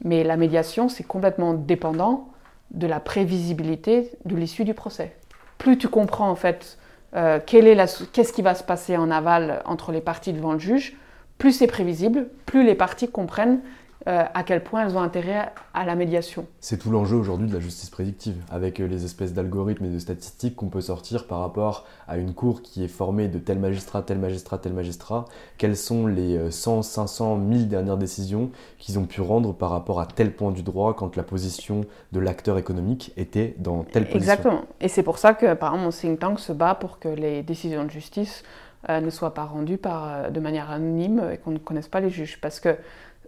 mais 0.05 0.23
la 0.23 0.37
médiation, 0.37 0.87
c'est 0.87 1.03
complètement 1.03 1.53
dépendant 1.53 2.29
de 2.71 2.87
la 2.87 3.01
prévisibilité 3.01 4.11
de 4.23 4.35
l'issue 4.35 4.63
du 4.63 4.73
procès. 4.73 5.15
Plus 5.63 5.77
tu 5.77 5.87
comprends, 5.87 6.29
en 6.29 6.35
fait, 6.35 6.77
euh, 7.15 7.39
qu'est-ce 7.45 8.33
qui 8.33 8.41
va 8.41 8.53
se 8.53 8.65
passer 8.65 8.97
en 8.97 9.09
aval 9.09 9.61
entre 9.63 9.93
les 9.93 10.01
parties 10.01 10.33
devant 10.33 10.51
le 10.51 10.59
juge, 10.59 10.97
plus 11.37 11.53
c'est 11.53 11.67
prévisible, 11.67 12.27
plus 12.45 12.65
les 12.65 12.75
parties 12.75 13.09
comprennent 13.09 13.61
euh, 14.05 14.25
à 14.33 14.43
quel 14.43 14.61
point 14.61 14.85
elles 14.85 14.97
ont 14.97 15.01
intérêt 15.01 15.53
à 15.73 15.85
la 15.85 15.95
médiation. 15.95 16.45
C'est 16.59 16.77
tout 16.77 16.91
l'enjeu 16.91 17.15
aujourd'hui 17.15 17.47
de 17.47 17.53
la 17.53 17.61
justice 17.61 17.89
prédictive, 17.89 18.35
avec 18.51 18.81
euh, 18.81 18.85
les 18.85 19.05
espèces 19.05 19.33
d'algorithmes 19.33 19.85
et 19.85 19.89
de 19.89 19.99
statistiques 19.99 20.57
qu'on 20.57 20.67
peut 20.67 20.81
sortir 20.81 21.25
par 21.25 21.39
rapport 21.39 21.85
à 22.09 22.17
une 22.17 22.33
cour 22.33 22.61
qui 22.61 22.83
est 22.83 22.89
formée 22.89 23.29
de 23.29 23.39
tel 23.39 23.59
magistrat, 23.59 24.01
tel 24.01 24.19
magistrat, 24.19 24.57
tel 24.57 24.73
magistrat, 24.73 25.23
quelles 25.57 25.77
sont 25.77 26.05
les 26.05 26.51
100, 26.51 26.81
500, 26.81 27.37
1000 27.37 27.69
dernières 27.69 27.95
décisions 27.95 28.51
qu'ils 28.77 28.99
ont 28.99 29.05
pu 29.05 29.21
rendre 29.21 29.53
par 29.53 29.69
rapport 29.69 30.01
à 30.01 30.05
tel 30.05 30.33
point 30.33 30.51
du 30.51 30.63
droit 30.63 30.93
quand 30.95 31.15
la 31.15 31.23
position 31.23 31.85
de 32.11 32.19
l'acteur 32.19 32.57
économique 32.57 33.13
était 33.15 33.55
dans 33.57 33.83
telle 33.83 34.03
position. 34.03 34.33
Exactement. 34.33 34.61
Et 34.81 34.89
c'est 34.89 35.03
pour 35.03 35.17
ça 35.17 35.33
que, 35.33 35.53
par 35.53 35.69
exemple, 35.69 35.85
mon 35.85 35.91
think 35.91 36.19
tank 36.19 36.39
se 36.39 36.51
bat 36.51 36.75
pour 36.75 36.99
que 36.99 37.07
les 37.07 37.41
décisions 37.41 37.85
de 37.85 37.89
justice 37.89 38.43
euh, 38.89 38.99
ne 38.99 39.09
soient 39.09 39.33
pas 39.33 39.45
rendues 39.45 39.77
par, 39.77 40.29
de 40.29 40.39
manière 40.41 40.69
anonyme 40.71 41.29
et 41.31 41.37
qu'on 41.37 41.51
ne 41.51 41.57
connaisse 41.57 41.87
pas 41.87 42.01
les 42.01 42.09
juges. 42.09 42.37
Parce 42.41 42.59
que 42.59 42.75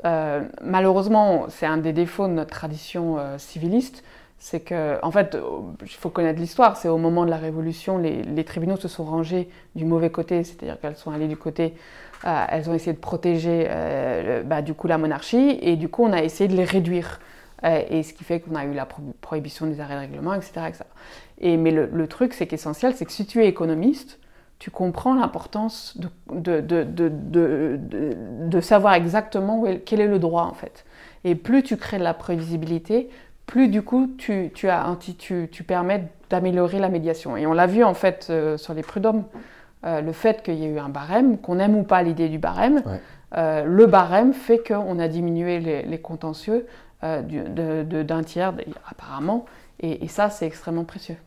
euh, 0.04 0.44
malheureusement, 0.62 1.46
c'est 1.50 1.66
un 1.66 1.78
des 1.78 1.94
défauts 1.94 2.28
de 2.28 2.34
notre 2.34 2.52
tradition 2.52 3.18
euh, 3.18 3.38
civiliste, 3.38 4.04
c'est 4.38 4.60
que, 4.60 5.00
en 5.02 5.12
fait, 5.12 5.38
il 5.82 5.88
faut 5.88 6.10
connaître 6.10 6.40
l'histoire, 6.40 6.78
c'est 6.78 6.90
au 6.90 6.98
moment 6.98 7.26
de 7.26 7.30
la 7.30 7.38
Révolution, 7.38 7.98
les, 7.98 8.44
tribunaux 8.44 8.76
se 8.76 8.88
sont 8.88 9.06
rangés 9.06 9.50
du 9.76 9.86
mauvais 9.86 10.10
côté, 10.10 10.44
c'est-à-dire 10.44 10.80
qu'elles 10.80 10.98
sont 10.98 11.12
allées 11.12 11.28
du 11.28 11.38
côté, 11.38 11.74
euh, 12.26 12.46
elles 12.50 12.70
ont 12.70 12.74
essayé 12.74 12.94
de 12.94 13.00
protéger 13.00 13.68
bah, 14.46 14.62
du 14.62 14.74
coup 14.74 14.88
la 14.88 14.98
monarchie, 14.98 15.58
et 15.62 15.78
du 15.78 15.90
coup 15.90 16.04
on 16.04 16.14
a 16.14 16.22
essayé 16.22 16.48
de 16.48 16.56
les 16.56 16.66
réduire. 16.66 17.20
et 17.64 18.04
ce 18.04 18.14
qui 18.14 18.24
fait 18.24 18.42
qu'on 18.42 18.56
a 18.56 18.66
eu 18.66 18.74
la 18.74 18.86
prohibition 19.22 19.66
des 19.66 19.80
arrêts 19.80 19.96
de 19.96 20.00
règlement, 20.02 20.34
etc. 20.34 20.74
Et, 21.40 21.58
mais 21.58 21.72
le, 21.72 21.90
le 21.92 22.08
truc, 22.08 22.34
c'est 22.34 22.46
qu'essentiel, 22.46 22.94
c'est 22.94 23.06
que 23.06 23.14
si 23.14 23.26
tu 23.26 23.42
es 23.42 23.48
économiste, 23.48 24.20
tu 24.60 24.72
comprends 24.72 25.16
l'importance 25.16 25.98
de, 26.30 26.62
de, 26.62 28.62
savoir 28.62 28.94
exactement 28.94 29.66
quel 29.86 30.02
est 30.02 30.08
le 30.08 30.20
droit 30.20 30.44
en 30.44 30.54
fait. 30.54 30.86
Et 31.24 31.36
plus 31.36 31.64
tu 31.64 31.78
crées 31.78 31.98
de 31.98 32.04
la 32.04 32.14
prévisibilité, 32.14 33.10
plus 33.46 33.68
du 33.68 33.82
coup 33.82 34.10
tu, 34.18 34.52
tu, 34.54 34.70
as, 34.70 34.98
tu, 35.18 35.50
tu 35.52 35.64
permets 35.64 36.08
d'améliorer 36.30 36.80
la 36.80 36.90
médiation. 36.90 37.38
Et 37.38 37.46
on 37.46 37.54
l'a 37.54 37.68
vu 37.68 37.84
en 37.84 37.94
fait 37.94 38.28
euh, 38.30 38.58
sur 38.58 38.74
les 38.74 38.82
prud'hommes, 38.82 39.26
euh, 39.86 40.02
le 40.02 40.14
fait 40.14 40.42
qu'il 40.42 40.56
y 40.56 40.66
ait 40.66 40.70
eu 40.70 40.80
un 40.80 40.90
barème, 40.90 41.38
qu'on 41.38 41.60
aime 41.60 41.76
ou 41.76 41.84
pas 41.84 42.02
l'idée 42.02 42.30
du 42.30 42.40
barème, 42.40 42.82
euh, 43.38 43.66
le 43.66 43.86
barème 43.86 44.34
fait 44.34 44.62
qu'on 44.66 45.00
a 45.00 45.08
diminué 45.08 45.60
les, 45.60 46.00
contentieux 46.00 46.66
d'un 47.04 48.24
tiers 48.24 48.54
apparemment, 48.90 49.46
et 49.80 50.08
ça 50.08 50.30
c'est 50.30 50.48
extrêmement 50.48 50.86
précieux. 50.86 51.18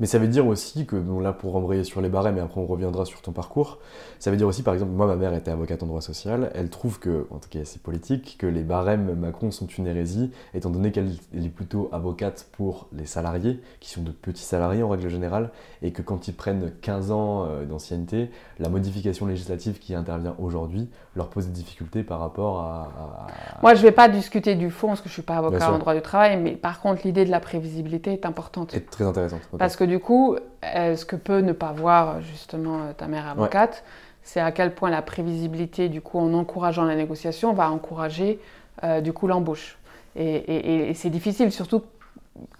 Mais 0.00 0.06
ça 0.06 0.18
veut 0.18 0.28
dire 0.28 0.46
aussi 0.46 0.86
que, 0.86 0.96
bon, 0.96 1.20
là 1.20 1.32
pour 1.32 1.56
embrayer 1.56 1.84
sur 1.84 2.00
les 2.00 2.08
barèmes 2.08 2.38
et 2.38 2.40
après 2.40 2.60
on 2.60 2.66
reviendra 2.66 3.04
sur 3.04 3.20
ton 3.20 3.32
parcours, 3.32 3.78
ça 4.18 4.30
veut 4.30 4.36
dire 4.36 4.46
aussi 4.46 4.62
par 4.62 4.74
exemple, 4.74 4.92
moi 4.92 5.06
ma 5.06 5.16
mère 5.16 5.34
était 5.34 5.50
avocate 5.50 5.82
en 5.82 5.86
droit 5.86 6.00
social, 6.00 6.50
elle 6.54 6.70
trouve 6.70 6.98
que, 6.98 7.26
en 7.30 7.38
tout 7.38 7.48
cas 7.48 7.60
c'est 7.64 7.82
politique, 7.82 8.36
que 8.38 8.46
les 8.46 8.62
barèmes 8.62 9.14
Macron 9.14 9.50
sont 9.50 9.66
une 9.66 9.86
hérésie, 9.86 10.30
étant 10.54 10.70
donné 10.70 10.92
qu'elle 10.92 11.10
est 11.34 11.48
plutôt 11.48 11.88
avocate 11.92 12.48
pour 12.52 12.88
les 12.92 13.06
salariés, 13.06 13.60
qui 13.80 13.90
sont 13.90 14.02
de 14.02 14.10
petits 14.10 14.42
salariés 14.42 14.82
en 14.82 14.88
règle 14.88 15.08
générale, 15.08 15.50
et 15.82 15.92
que 15.92 16.02
quand 16.02 16.28
ils 16.28 16.34
prennent 16.34 16.72
15 16.80 17.10
ans 17.10 17.44
euh, 17.44 17.64
d'ancienneté, 17.64 18.30
la 18.58 18.68
modification 18.68 19.26
législative 19.26 19.78
qui 19.78 19.94
intervient 19.94 20.34
aujourd'hui 20.38 20.88
leur 21.16 21.28
pose 21.28 21.46
des 21.46 21.52
difficultés 21.52 22.04
par 22.04 22.20
rapport 22.20 22.60
à... 22.60 23.26
Moi 23.62 23.74
je 23.74 23.80
ne 23.80 23.86
vais 23.86 23.92
pas 23.92 24.08
discuter 24.08 24.54
du 24.54 24.70
fond, 24.70 24.88
parce 24.88 25.00
que 25.00 25.08
je 25.08 25.12
ne 25.12 25.14
suis 25.14 25.22
pas 25.22 25.36
avocat 25.36 25.72
en 25.72 25.78
droit 25.78 25.94
du 25.94 26.02
travail, 26.02 26.36
mais 26.40 26.52
par 26.52 26.80
contre 26.80 27.02
l'idée 27.04 27.24
de 27.24 27.30
la 27.30 27.40
prévisibilité 27.40 28.12
est 28.12 28.24
importante. 28.24 28.70
C'est 28.72 28.88
très 28.88 29.04
intéressante. 29.04 29.40
Parce 29.58 29.76
que 29.76 29.84
du 29.84 29.98
coup, 29.98 30.36
ce 30.62 31.04
que 31.04 31.16
peut 31.16 31.40
ne 31.40 31.52
pas 31.52 31.72
voir 31.72 32.20
justement 32.22 32.92
ta 32.96 33.06
mère 33.06 33.26
avocate, 33.26 33.84
c'est 34.28 34.40
à 34.40 34.52
quel 34.52 34.74
point 34.74 34.90
la 34.90 35.00
prévisibilité, 35.00 35.88
du 35.88 36.02
coup, 36.02 36.18
en 36.18 36.34
encourageant 36.34 36.84
la 36.84 36.96
négociation, 36.96 37.54
va 37.54 37.70
encourager 37.70 38.38
euh, 38.84 39.00
du 39.00 39.14
coup 39.14 39.26
l'embauche. 39.26 39.78
Et, 40.16 40.92
c'est 40.94 41.08
difficile, 41.10 41.50
surtout 41.50 41.82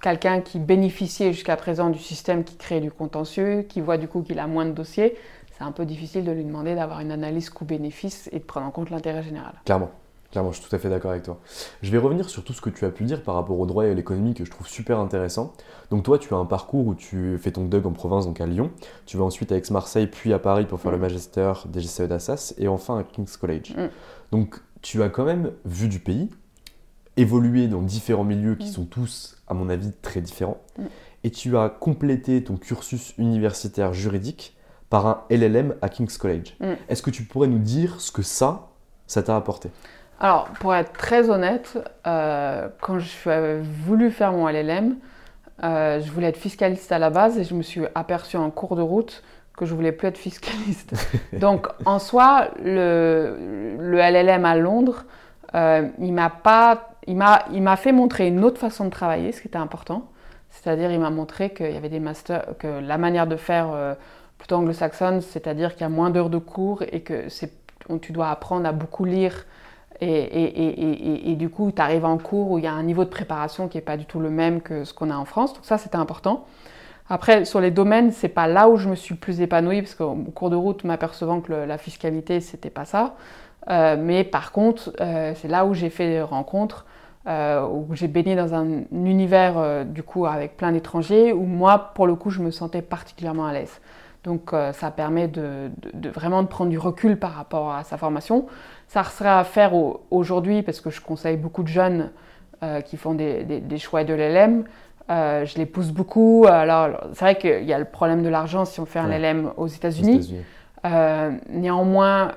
quelqu'un 0.01 0.41
qui 0.41 0.59
bénéficiait 0.59 1.33
jusqu'à 1.33 1.57
présent 1.57 1.91
du 1.91 1.99
système 1.99 2.45
qui 2.45 2.57
crée 2.57 2.81
du 2.81 2.91
contentieux, 2.91 3.63
qui 3.69 3.81
voit 3.81 3.99
du 3.99 4.09
coup 4.09 4.23
qu'il 4.23 4.39
a 4.39 4.47
moins 4.47 4.65
de 4.65 4.71
dossiers, 4.71 5.17
c'est 5.53 5.65
un 5.65 5.73
peu 5.73 5.85
difficile 5.85 6.25
de 6.25 6.33
lui 6.33 6.45
demander 6.45 6.75
d'avoir 6.75 7.01
une 7.01 7.11
analyse 7.11 7.51
coût-bénéfice 7.51 8.31
et 8.33 8.39
de 8.39 8.45
prendre 8.45 8.67
en 8.67 8.71
compte 8.71 8.91
l'intérêt 8.91 9.23
général. 9.23 9.53
Clairement. 9.65 9.91
Clairement, 10.31 10.53
je 10.53 10.61
suis 10.61 10.69
tout 10.69 10.77
à 10.77 10.79
fait 10.79 10.91
d'accord 10.91 11.11
avec 11.11 11.23
toi. 11.23 11.41
Je 11.81 11.91
vais 11.91 11.97
revenir 11.97 12.29
sur 12.29 12.45
tout 12.45 12.53
ce 12.53 12.61
que 12.61 12.69
tu 12.69 12.85
as 12.85 12.91
pu 12.91 13.05
dire 13.05 13.23
par 13.23 13.35
rapport 13.35 13.59
au 13.59 13.65
droit 13.65 13.87
et 13.87 13.91
à 13.91 13.95
l'économie 13.95 14.35
que 14.35 14.45
je 14.45 14.51
trouve 14.51 14.69
super 14.69 14.99
intéressant. 14.99 15.55
Donc 15.91 16.03
toi, 16.03 16.19
tu 16.19 16.35
as 16.35 16.37
un 16.37 16.45
parcours 16.45 16.87
où 16.87 16.95
tu 16.95 17.39
fais 17.39 17.51
ton 17.51 17.65
DUG 17.65 17.87
en 17.87 17.93
province, 17.93 18.27
donc 18.27 18.39
à 18.43 18.47
Lyon. 18.47 18.71
Tu 19.07 19.17
vas 19.17 19.25
ensuite 19.25 19.53
à 19.53 19.57
Aix-Marseille, 19.57 20.07
puis 20.07 20.35
à 20.35 20.39
Paris 20.39 20.67
pour 20.67 20.81
faire 20.81 20.91
le 20.91 20.99
mm. 20.99 21.01
magister 21.01 21.53
des 21.67 21.81
GCE 21.81 22.03
d'Assas, 22.03 22.55
et 22.59 22.69
enfin 22.69 22.99
à 22.99 23.05
King's 23.05 23.39
College. 23.39 23.75
Mm. 23.75 23.89
Donc 24.33 24.61
tu 24.83 25.03
as 25.03 25.09
quand 25.09 25.25
même 25.25 25.53
vu 25.65 25.89
du 25.89 25.99
pays, 25.99 26.29
évolué 27.17 27.67
dans 27.67 27.81
différents 27.81 28.25
milieux 28.25 28.55
qui 28.55 28.69
mm. 28.69 28.73
sont 28.73 28.85
tous, 28.85 29.39
à 29.47 29.55
mon 29.55 29.71
avis, 29.71 29.93
très 30.03 30.21
différents. 30.21 30.61
Et 31.25 31.31
tu 31.31 31.57
as 31.57 31.71
complété 31.71 32.45
ton 32.45 32.59
cursus 32.59 33.15
universitaire 33.17 33.95
juridique 33.95 34.55
par 34.91 35.07
un 35.07 35.23
LLM 35.31 35.75
à 35.81 35.89
King's 35.89 36.19
College. 36.19 36.55
Est-ce 36.89 37.03
que 37.03 37.11
tu 37.11 37.23
pourrais 37.25 37.49
nous 37.49 37.59
dire 37.59 38.01
ce 38.01 38.13
que 38.13 38.23
ça, 38.23 38.69
ça 39.07 39.23
t'a 39.23 39.35
apporté? 39.35 39.71
Alors, 40.21 40.49
pour 40.61 40.75
être 40.75 40.93
très 40.93 41.31
honnête, 41.31 41.79
euh, 42.07 42.69
quand 42.81 42.99
je 42.99 43.61
voulu 43.61 44.11
faire 44.11 44.33
mon 44.33 44.49
LLM, 44.49 44.97
euh, 45.63 46.01
je 46.01 46.11
voulais 46.11 46.29
être 46.29 46.37
fiscaliste 46.37 46.91
à 46.91 46.99
la 46.99 47.11
base 47.11 47.39
et 47.39 47.45
je 47.45 47.55
me 47.55 47.63
suis 47.63 47.83
aperçu 47.95 48.37
en 48.37 48.51
cours 48.51 48.75
de 48.75 48.83
route 48.83 49.23
que 49.57 49.65
je 49.65 49.75
voulais 49.75 49.93
plus 49.93 50.09
être 50.09 50.19
fiscaliste. 50.19 50.95
Donc, 51.33 51.69
en 51.85 51.99
soi, 51.99 52.49
le, 52.65 53.77
LLM 53.79 54.45
à 54.45 54.57
Londres, 54.57 55.05
euh, 55.55 55.89
il 56.01 56.13
m'a 56.13 56.31
pas, 56.31 56.91
il 57.07 57.17
m'a 57.17 57.77
fait 57.77 57.93
montrer 57.93 58.27
une 58.27 58.45
autre 58.45 58.59
façon 58.59 58.87
de 58.87 58.91
travailler, 58.91 59.31
ce 59.31 59.41
qui 59.41 59.49
était 59.49 59.57
important. 59.57 60.11
C'est-à-dire, 60.51 60.91
il 60.91 60.99
m'a 60.99 61.11
montré 61.11 61.51
qu'il 61.51 61.73
y 61.73 61.77
avait 61.77 61.89
des 61.89 62.01
masters, 62.01 62.45
que 62.59 62.81
la 62.81 62.99
manière 62.99 63.27
de 63.27 63.37
faire 63.37 63.97
plutôt 64.39 64.57
anglo-saxonne, 64.57 65.21
c'est-à-dire 65.21 65.73
qu'il 65.73 65.83
y 65.83 65.85
a 65.85 65.89
moins 65.89 66.11
d'heures 66.11 66.31
de 66.31 66.39
cours 66.39 66.83
et 66.91 67.03
que 67.03 67.27
tu 68.01 68.13
dois 68.13 68.31
apprendre 68.31 68.67
à 68.67 68.73
beaucoup 68.73 69.05
lire 69.05 69.45
et, 70.01 71.35
du 71.37 71.49
coup, 71.49 71.73
tu 71.75 71.83
arrives 71.83 72.05
en 72.05 72.19
cours 72.19 72.51
où 72.51 72.59
il 72.59 72.65
y 72.65 72.69
a 72.69 72.73
un 72.73 72.83
niveau 72.83 73.05
de 73.05 73.11
préparation 73.11 73.69
qui 73.69 73.77
n'est 73.77 73.83
pas 73.83 73.97
du 73.97 74.05
tout 74.05 74.21
le 74.21 74.31
même 74.31 74.61
que 74.61 74.85
ce 74.85 74.95
qu'on 74.95 75.11
a 75.11 75.17
en 75.17 75.25
France. 75.25 75.55
Donc 75.55 75.65
ça, 75.65 75.79
c'était 75.79 75.97
important. 75.97 76.47
Après, 77.11 77.45
sur 77.45 77.61
les 77.61 77.71
domaines, 77.71 78.13
c'est 78.13 78.29
pas 78.29 78.47
là 78.47 78.69
où 78.69 78.77
je 78.77 78.89
me 78.89 78.95
suis 78.95 79.15
plus 79.15 79.41
épanouie, 79.41 79.83
parce 79.83 79.95
qu'au 79.95 80.15
cours 80.35 80.51
de 80.51 80.57
route, 80.57 80.85
m'apercevant 80.85 81.41
que 81.41 81.53
la 81.53 81.79
fiscalité, 81.79 82.41
c'était 82.41 82.71
pas 82.71 82.85
ça. 82.85 83.15
Euh, 83.71 83.97
mais 83.99 84.25
par 84.25 84.53
contre, 84.53 84.93
euh, 85.01 85.33
c'est 85.35 85.49
là 85.49 85.65
où 85.67 85.75
j'ai 85.75 85.91
fait 85.91 86.09
des 86.09 86.23
rencontres, 86.23 86.87
euh, 87.27 87.67
où 87.67 87.95
j'ai 87.95 88.09
baigné 88.09 88.37
dans 88.37 88.55
un 88.55 88.85
univers, 88.93 89.85
du 89.85 90.03
coup, 90.03 90.27
avec 90.27 90.57
plein 90.57 90.73
d'étrangers, 90.73 91.33
où 91.33 91.45
moi, 91.45 91.93
pour 91.95 92.07
le 92.07 92.15
coup, 92.15 92.31
je 92.31 92.41
me 92.41 92.51
sentais 92.51 92.83
particulièrement 92.83 93.47
à 93.47 93.53
l'aise. 93.53 93.81
Donc 94.25 94.51
ça 94.73 94.91
permet 94.91 95.29
de, 95.29 95.71
vraiment 96.13 96.43
de 96.43 96.49
prendre 96.49 96.71
du 96.71 96.79
recul 96.79 97.19
par 97.19 97.33
rapport 97.33 97.73
à 97.73 97.85
sa 97.85 97.97
formation. 97.97 98.47
Ça 98.89 99.05
serait 99.05 99.29
à 99.29 99.45
faire 99.45 99.73
aujourd'hui 100.11 100.63
parce 100.63 100.81
que 100.81 100.91
je 100.91 101.01
conseille 101.01 101.37
beaucoup 101.37 101.63
de 101.63 101.69
jeunes 101.69 102.11
euh, 102.63 102.81
qui 102.81 102.97
font 102.97 103.15
des, 103.15 103.79
choix 103.79 104.03
de 104.03 104.15
l'LM. 104.15 104.65
Euh, 105.11 105.45
je 105.45 105.57
les 105.59 105.67
pousse 105.67 105.91
beaucoup. 105.91 106.47
Alors, 106.49 106.89
c'est 107.13 107.21
vrai 107.21 107.39
qu'il 107.39 107.65
y 107.65 107.73
a 107.73 107.79
le 107.79 107.85
problème 107.85 108.23
de 108.23 108.29
l'argent 108.29 108.65
si 108.65 108.81
on 108.81 108.87
fait 108.87 108.99
un 108.99 109.17
LM 109.17 109.53
aux 109.57 109.67
États-Unis. 109.67 110.37
Euh, 110.87 111.33
néanmoins, 111.51 112.33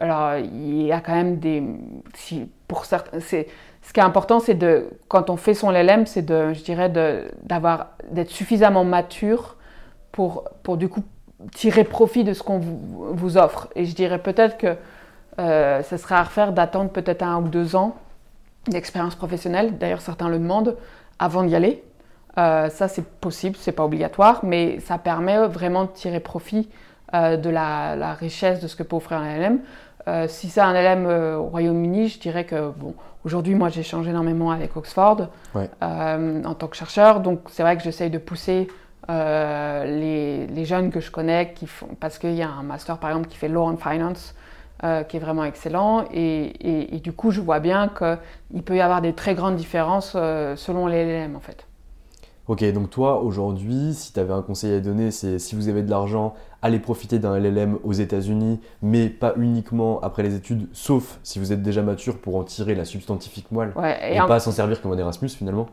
alors 0.00 0.36
il 0.36 0.82
y 0.82 0.92
a 0.92 1.00
quand 1.00 1.14
même 1.14 1.38
des. 1.38 1.62
Si, 2.14 2.48
pour 2.66 2.86
certains, 2.86 3.20
ce 3.20 3.44
qui 3.92 4.00
est 4.00 4.04
important, 4.04 4.40
c'est 4.40 4.54
de 4.54 4.88
quand 5.08 5.30
on 5.30 5.36
fait 5.36 5.54
son 5.54 5.70
LLM, 5.70 6.06
c'est 6.06 6.22
de, 6.22 6.54
je 6.54 6.62
dirais, 6.62 6.90
d'avoir 7.42 7.88
d'être 8.10 8.30
suffisamment 8.30 8.84
mature 8.84 9.56
pour, 10.12 10.44
pour 10.62 10.76
du 10.76 10.88
coup 10.88 11.02
tirer 11.52 11.84
profit 11.84 12.24
de 12.24 12.32
ce 12.32 12.42
qu'on 12.42 12.58
vous, 12.58 12.78
vous, 13.12 13.36
offre. 13.36 13.68
Et 13.74 13.84
je 13.84 13.94
dirais 13.94 14.18
peut-être 14.18 14.58
que 14.58 14.76
euh, 15.40 15.82
ce 15.82 15.96
serait 15.96 16.16
à 16.16 16.22
refaire 16.22 16.52
d'attendre 16.52 16.90
peut-être 16.90 17.22
un 17.22 17.40
ou 17.40 17.48
deux 17.48 17.74
ans 17.74 17.96
d'expérience 18.68 19.14
professionnelle. 19.14 19.78
D'ailleurs, 19.78 20.02
certains 20.02 20.28
le 20.28 20.38
demandent 20.38 20.76
avant 21.18 21.42
d'y 21.42 21.56
aller. 21.56 21.82
Euh, 22.38 22.68
ça, 22.68 22.88
c'est 22.88 23.04
possible, 23.04 23.56
c'est 23.58 23.72
pas 23.72 23.84
obligatoire, 23.84 24.40
mais 24.42 24.80
ça 24.80 24.98
permet 24.98 25.38
vraiment 25.48 25.84
de 25.84 25.90
tirer 25.90 26.20
profit 26.20 26.68
euh, 27.14 27.36
de 27.36 27.48
la, 27.48 28.14
richesse 28.14 28.60
de 28.60 28.68
ce 28.68 28.76
que 28.76 28.82
peut 28.82 28.96
offrir 28.96 29.18
un 29.18 29.36
LM. 29.36 30.28
si 30.28 30.50
c'est 30.50 30.60
un 30.60 30.74
LM 30.74 31.06
au 31.06 31.44
Royaume-Uni, 31.44 32.08
je 32.08 32.20
dirais 32.20 32.44
que, 32.44 32.70
bon, 32.70 32.94
aujourd'hui, 33.24 33.54
moi, 33.54 33.70
j'ai 33.70 33.82
changé 33.82 34.10
énormément 34.10 34.50
avec 34.50 34.76
Oxford 34.76 35.28
en 35.54 36.54
tant 36.54 36.66
que 36.66 36.76
chercheur, 36.76 37.20
donc 37.20 37.40
c'est 37.48 37.62
vrai 37.62 37.76
que 37.76 37.82
j'essaye 37.82 38.10
de 38.10 38.18
pousser 38.18 38.68
les, 39.08 40.46
les, 40.46 40.64
jeunes 40.64 40.90
que 40.90 41.00
je 41.00 41.10
connais 41.10 41.52
qui 41.54 41.66
font, 41.66 41.88
parce 41.98 42.18
qu'il 42.18 42.34
y 42.34 42.42
a 42.42 42.48
un 42.48 42.62
master 42.62 42.98
par 42.98 43.10
exemple 43.10 43.28
qui 43.28 43.36
fait 43.36 43.48
Law 43.48 43.64
and 43.64 43.78
Finance, 43.78 44.34
qui 44.80 45.16
est 45.16 45.20
vraiment 45.20 45.44
excellent. 45.44 46.04
Et, 46.12 46.94
et, 46.96 47.00
du 47.00 47.12
coup, 47.12 47.30
je 47.30 47.40
vois 47.40 47.60
bien 47.60 47.88
qu'il 47.88 48.62
peut 48.62 48.76
y 48.76 48.80
avoir 48.80 49.02
des 49.02 49.12
très 49.12 49.34
grandes 49.34 49.56
différences 49.56 50.12
selon 50.12 50.86
les 50.86 51.04
LLM 51.04 51.36
en 51.36 51.40
fait. 51.40 51.66
Ok, 52.50 52.64
donc 52.72 52.90
toi, 52.90 53.22
aujourd'hui, 53.22 53.94
si 53.94 54.12
tu 54.12 54.18
avais 54.18 54.32
un 54.32 54.42
conseil 54.42 54.74
à 54.74 54.80
donner, 54.80 55.12
c'est 55.12 55.38
si 55.38 55.54
vous 55.54 55.68
avez 55.68 55.82
de 55.84 55.90
l'argent, 55.90 56.34
allez 56.62 56.80
profiter 56.80 57.20
d'un 57.20 57.38
LLM 57.38 57.78
aux 57.84 57.92
États-Unis, 57.92 58.60
mais 58.82 59.08
pas 59.08 59.34
uniquement 59.36 60.00
après 60.00 60.24
les 60.24 60.34
études, 60.34 60.66
sauf 60.72 61.20
si 61.22 61.38
vous 61.38 61.52
êtes 61.52 61.62
déjà 61.62 61.82
mature 61.82 62.18
pour 62.18 62.34
en 62.34 62.42
tirer 62.42 62.74
la 62.74 62.84
substantifique 62.84 63.52
moelle 63.52 63.72
et, 64.02 64.18
pas 64.26 64.40
s'en 64.40 64.50
servir 64.50 64.82
comme 64.82 64.90
un 64.90 64.98
Erasmus 64.98 65.28
finalement. 65.28 65.68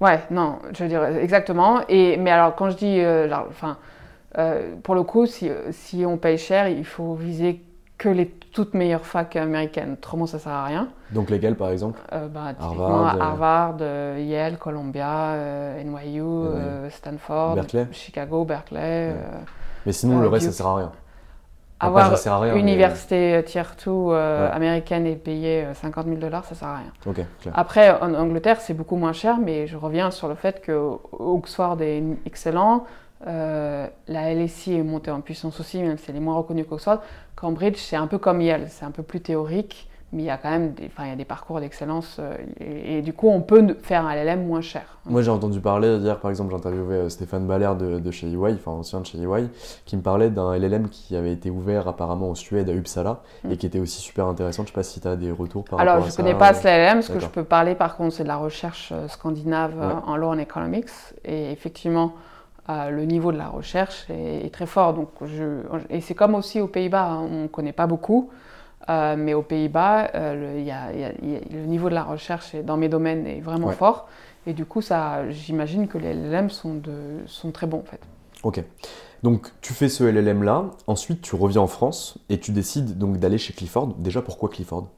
Ouais, 0.00 0.20
non, 0.30 0.60
je 0.72 0.84
veux 0.84 0.88
dire 0.88 1.04
exactement. 1.04 1.80
Et 1.88 2.16
mais 2.16 2.30
alors 2.30 2.54
quand 2.54 2.70
je 2.70 2.76
dis, 2.76 3.00
euh, 3.00 3.28
enfin, 3.48 3.76
euh, 4.38 4.76
pour 4.84 4.94
le 4.94 5.02
coup, 5.02 5.26
si, 5.26 5.50
si 5.72 6.06
on 6.06 6.16
paye 6.16 6.38
cher, 6.38 6.68
il 6.68 6.84
faut 6.84 7.14
viser 7.14 7.60
que 8.00 8.08
les 8.08 8.26
toutes 8.26 8.72
meilleures 8.72 9.04
facs 9.04 9.36
américaines. 9.36 9.92
Autrement, 9.92 10.26
ça 10.26 10.38
sert 10.38 10.52
à 10.52 10.64
rien. 10.64 10.88
Donc 11.12 11.28
lesquelles, 11.28 11.54
par 11.54 11.70
exemple? 11.70 12.00
Euh, 12.12 12.28
bah, 12.28 12.54
Harvard, 12.58 13.14
euh, 13.14 13.20
Harvard 13.20 13.76
euh, 13.82 14.26
Yale, 14.26 14.56
Columbia, 14.56 15.36
NYU, 15.84 16.90
Stanford, 16.90 17.58
Chicago, 17.92 18.44
Berkeley. 18.44 19.14
Mais 19.84 19.92
sinon, 19.92 20.18
le 20.18 20.28
reste, 20.28 20.46
ça 20.46 20.52
sert 20.52 20.66
à 20.66 20.76
rien. 20.76 20.92
Avoir 21.82 22.12
une 22.56 22.68
université 22.68 23.42
tier 23.46 23.62
2 23.86 24.14
américaine 24.14 25.06
et 25.06 25.14
payer 25.14 25.66
50 25.74 26.06
000 26.06 26.18
dollars, 26.18 26.44
ça 26.46 26.54
sert 26.54 26.68
à 26.68 26.78
rien. 26.78 27.24
Après, 27.54 27.90
en 28.00 28.14
Angleterre, 28.14 28.60
c'est 28.60 28.74
beaucoup 28.74 28.96
moins 28.96 29.12
cher, 29.12 29.36
mais 29.38 29.66
je 29.66 29.76
reviens 29.76 30.10
sur 30.10 30.28
le 30.28 30.34
fait 30.34 30.62
que 30.62 30.96
Oxford 31.12 31.80
est 31.82 32.02
excellent, 32.24 32.84
euh, 33.26 33.86
la 34.08 34.34
LSI 34.34 34.74
est 34.74 34.82
montée 34.82 35.10
en 35.10 35.20
puissance 35.20 35.60
aussi, 35.60 35.82
même 35.82 35.98
si 35.98 36.10
elle 36.10 36.16
est 36.16 36.20
moins 36.20 36.36
reconnue 36.36 36.64
qu'Oxford. 36.64 37.00
Cambridge, 37.36 37.76
c'est 37.76 37.96
un 37.96 38.06
peu 38.06 38.18
comme 38.18 38.40
Yale, 38.40 38.66
c'est 38.68 38.84
un 38.84 38.90
peu 38.90 39.02
plus 39.02 39.20
théorique, 39.20 39.88
mais 40.12 40.22
il 40.22 40.26
y 40.26 40.30
a 40.30 40.38
quand 40.38 40.50
même 40.50 40.72
des, 40.72 40.90
il 40.98 41.06
y 41.06 41.10
a 41.10 41.16
des 41.16 41.24
parcours 41.26 41.60
d'excellence. 41.60 42.16
Euh, 42.18 42.34
et, 42.58 43.02
du 43.02 43.12
coup, 43.12 43.28
on 43.28 43.42
peut 43.42 43.76
faire 43.82 44.06
un 44.06 44.14
LLM 44.14 44.46
moins 44.46 44.62
cher. 44.62 44.98
Moi, 45.04 45.22
j'ai 45.22 45.30
entendu 45.30 45.60
parler, 45.60 45.98
hier 45.98 46.18
par 46.18 46.30
exemple, 46.30 46.50
j'ai 46.50 46.56
interviewé 46.56 46.94
euh, 46.96 47.08
Stéphane 47.10 47.46
Baller 47.46 47.72
de, 47.78 48.10
chez 48.10 48.26
EY, 48.26 48.54
enfin 48.54 48.72
ancien 48.72 49.00
de 49.00 49.06
chez 49.06 49.18
EY, 49.18 49.48
qui 49.84 49.96
me 49.96 50.02
parlait 50.02 50.30
d'un 50.30 50.56
LLM 50.56 50.88
qui 50.88 51.14
avait 51.14 51.32
été 51.32 51.50
ouvert 51.50 51.86
apparemment 51.88 52.30
en 52.30 52.34
Suède 52.34 52.68
à 52.70 52.72
Uppsala 52.72 53.20
et 53.44 53.48
mm. 53.48 53.56
qui 53.58 53.66
était 53.66 53.80
aussi 53.80 54.00
super 54.00 54.26
intéressant. 54.26 54.62
Je 54.62 54.68
ne 54.68 54.68
sais 54.68 54.74
pas 54.74 54.82
si 54.82 55.00
tu 55.00 55.08
as 55.08 55.16
des 55.16 55.30
retours 55.30 55.64
par 55.64 55.78
Alors, 55.78 55.94
rapport 55.94 56.08
à 56.08 56.10
ça. 56.10 56.22
Alors, 56.22 56.28
je 56.32 56.32
ne 56.32 56.38
connais 56.38 56.52
pas 56.52 56.54
ce 56.54 56.66
LLM, 56.66 57.02
ce 57.02 57.12
que 57.12 57.20
je 57.20 57.28
peux 57.28 57.44
parler 57.44 57.74
par 57.74 57.96
contre, 57.96 58.14
c'est 58.14 58.24
de 58.24 58.28
la 58.28 58.38
recherche 58.38 58.92
scandinave 59.08 59.74
en 60.06 60.16
law 60.16 60.32
and 60.32 60.38
economics. 60.38 60.88
Et 61.24 61.52
effectivement, 61.52 62.14
le 62.90 63.04
niveau 63.04 63.32
de 63.32 63.38
la 63.38 63.48
recherche 63.48 64.06
est, 64.10 64.52
très 64.52 64.66
fort. 64.66 64.94
Donc 64.94 65.08
je, 65.24 65.62
et 65.88 66.00
c'est 66.00 66.14
comme 66.14 66.34
aussi 66.34 66.60
aux 66.60 66.66
Pays-Bas, 66.66 67.06
hein, 67.06 67.28
on 67.30 67.42
ne 67.42 67.48
connaît 67.48 67.72
pas 67.72 67.86
beaucoup, 67.86 68.30
euh, 68.88 69.16
mais 69.16 69.34
aux 69.34 69.42
Pays-Bas, 69.42 70.10
le, 70.14 71.66
niveau 71.66 71.88
de 71.88 71.94
la 71.94 72.04
recherche 72.04 72.54
dans 72.56 72.76
mes 72.76 72.88
domaines 72.88 73.26
est 73.26 73.40
vraiment 73.40 73.70
fort. 73.70 74.08
Et 74.46 74.52
du 74.52 74.64
coup, 74.64 74.82
j'imagine 75.28 75.86
que 75.86 75.98
les 75.98 76.14
LLM 76.14 76.50
sont, 76.50 76.74
de, 76.74 77.20
sont 77.26 77.50
très 77.50 77.66
bons 77.66 77.80
en 77.80 77.90
fait. 77.90 78.00
Ok. 78.42 78.62
Donc 79.22 79.50
tu 79.60 79.74
fais 79.74 79.88
ce 79.88 80.02
LLM 80.04 80.42
là, 80.42 80.64
ensuite 80.86 81.20
tu 81.20 81.34
reviens 81.36 81.60
en 81.60 81.66
France 81.66 82.16
et 82.30 82.40
tu 82.40 82.52
décides 82.52 82.96
donc 82.96 83.18
d'aller 83.18 83.38
chez 83.38 83.52
Clifford. 83.52 83.88
Déjà 83.98 84.22
pourquoi 84.22 84.48
Clifford? 84.48 84.88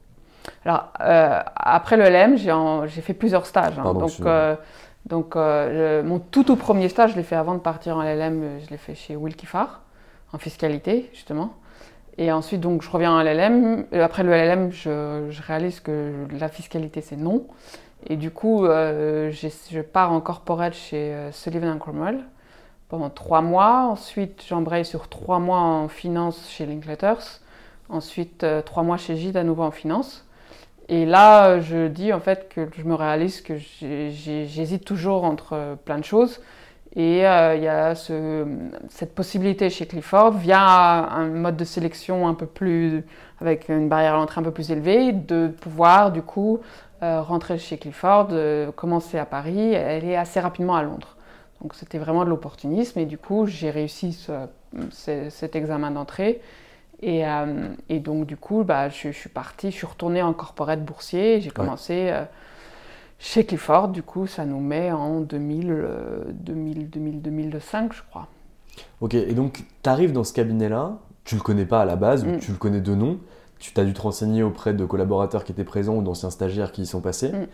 Alors 0.65 0.93
euh, 1.01 1.39
après 1.55 1.97
le 1.97 2.03
LLM, 2.05 2.37
j'ai 2.87 3.01
fait 3.01 3.13
plusieurs 3.13 3.45
stages. 3.45 3.77
Hein. 3.79 3.93
donc 3.93 4.11
donc, 5.05 5.35
euh, 5.35 6.01
mon 6.03 6.19
tout, 6.19 6.55
premier 6.55 6.87
stage, 6.87 7.11
je 7.11 7.15
l'ai 7.17 7.23
fait 7.23 7.35
avant 7.35 7.55
de 7.55 7.59
partir 7.59 7.97
en 7.97 8.03
LLM, 8.03 8.59
je 8.65 8.69
l'ai 8.69 8.77
fait 8.77 8.95
chez 8.95 9.15
Will 9.15 9.35
Kiffar, 9.35 9.81
en 10.31 10.37
fiscalité, 10.37 11.09
justement. 11.13 11.53
Et 12.17 12.31
ensuite, 12.31 12.61
donc, 12.61 12.83
je 12.83 12.89
reviens 12.89 13.11
en 13.11 13.21
LLM. 13.21 13.85
Après 13.93 14.23
le 14.23 14.31
LLM, 14.31 14.71
je, 14.71 15.41
réalise 15.41 15.79
que 15.81 16.25
la 16.31 16.47
fiscalité, 16.47 17.01
c'est 17.01 17.17
non. 17.17 17.47
Et 18.07 18.15
du 18.15 18.31
coup, 18.31 18.65
euh, 18.65 19.31
je 19.31 19.81
pars 19.81 20.11
en 20.11 20.21
corporate 20.21 20.73
chez 20.73 21.13
euh, 21.13 21.31
Sullivan 21.31 21.77
Cromwell 21.79 22.19
pendant 22.87 23.09
trois 23.09 23.41
mois. 23.41 23.87
Ensuite, 23.89 24.43
j'embraye 24.47 24.85
sur 24.85 25.09
trois 25.09 25.39
mois 25.39 25.59
en 25.59 25.87
finance 25.89 26.49
chez 26.49 26.65
Linklaters. 26.65 27.41
Ensuite, 27.89 28.45
trois 28.65 28.83
mois 28.83 28.97
chez 28.97 29.17
Gide 29.17 29.35
à 29.35 29.43
nouveau 29.43 29.63
en 29.63 29.71
finance. 29.71 30.25
Et 30.89 31.05
là, 31.05 31.59
je 31.59 31.87
dis 31.87 32.11
en 32.13 32.19
fait 32.19 32.49
que 32.49 32.67
je 32.77 32.83
me 32.83 32.95
réalise 32.95 33.41
que 33.41 33.55
j'hésite 33.57 34.85
toujours 34.85 35.23
entre 35.23 35.77
plein 35.85 35.97
de 35.97 36.03
choses. 36.03 36.41
Et 36.95 37.25
euh, 37.25 37.55
il 37.55 37.63
y 37.63 37.67
a 37.67 37.95
cette 37.95 39.15
possibilité 39.15 39.69
chez 39.69 39.87
Clifford, 39.87 40.33
via 40.33 40.61
un 40.61 41.27
mode 41.27 41.57
de 41.57 41.63
sélection 41.63 42.27
un 42.27 42.35
peu 42.35 42.45
plus, 42.45 43.03
avec 43.41 43.67
une 43.69 43.89
barrière 43.89 44.13
à 44.13 44.17
l'entrée 44.17 44.41
un 44.41 44.43
peu 44.43 44.51
plus 44.51 44.69
élevée, 44.69 45.11
de 45.11 45.47
pouvoir 45.47 46.11
du 46.11 46.21
coup 46.21 46.59
euh, 47.01 47.21
rentrer 47.21 47.57
chez 47.57 47.77
Clifford, 47.77 48.27
euh, 48.31 48.71
commencer 48.71 49.17
à 49.17 49.25
Paris, 49.25 49.75
aller 49.75 50.15
assez 50.15 50.39
rapidement 50.39 50.75
à 50.75 50.83
Londres. 50.83 51.17
Donc 51.61 51.73
c'était 51.73 51.97
vraiment 51.97 52.25
de 52.25 52.29
l'opportunisme 52.29 52.99
et 52.99 53.05
du 53.05 53.17
coup 53.17 53.47
j'ai 53.47 53.71
réussi 53.71 54.27
cet 54.91 55.55
examen 55.55 55.91
d'entrée 55.91 56.41
euh, 57.05 57.69
et, 57.89 57.99
donc, 57.99 58.25
du 58.25 58.37
coup, 58.37 58.63
bah, 58.63 58.89
je, 58.89 59.09
suis 59.09 59.29
partie, 59.29 59.71
je 59.71 59.77
suis 59.77 59.87
retournée 59.87 60.21
en 60.21 60.33
corporate 60.33 60.83
boursier. 60.83 61.41
J'ai 61.41 61.49
commencé 61.49 62.09
euh, 62.11 62.23
chez 63.19 63.45
Clifford. 63.45 63.89
Du 63.89 64.03
coup, 64.03 64.27
ça 64.27 64.45
nous 64.45 64.59
met 64.59 64.91
en 64.91 65.21
2000, 65.21 65.87
2000, 66.33 66.89
2000 66.89 67.21
2005, 67.21 67.93
je 67.93 68.01
crois. 68.09 68.27
Ok, 69.01 69.13
et 69.13 69.33
donc, 69.33 69.63
tu 69.83 69.89
arrives 69.89 70.13
dans 70.13 70.23
ce 70.23 70.33
cabinet-là, 70.33 70.97
tu 71.23 71.35
le 71.35 71.41
connais 71.41 71.65
pas 71.65 71.81
à 71.81 71.85
la 71.85 71.95
base, 71.95 72.25
mm. 72.25 72.39
tu 72.39 72.51
le 72.51 72.57
connais 72.57 72.81
de 72.81 72.95
nom, 72.95 73.19
tu 73.59 73.71
t'as 73.73 73.83
dû 73.83 73.93
te 73.93 74.01
renseigner 74.01 74.43
auprès 74.43 74.73
de 74.73 74.85
collaborateurs 74.85 75.43
qui 75.43 75.51
étaient 75.51 75.63
présents 75.63 75.95
ou 75.95 76.01
d'anciens 76.01 76.29
stagiaires 76.29 76.71
qui 76.71 76.83
y 76.83 76.85
sont 76.85 77.01
passés. 77.01 77.31
Mm. 77.31 77.47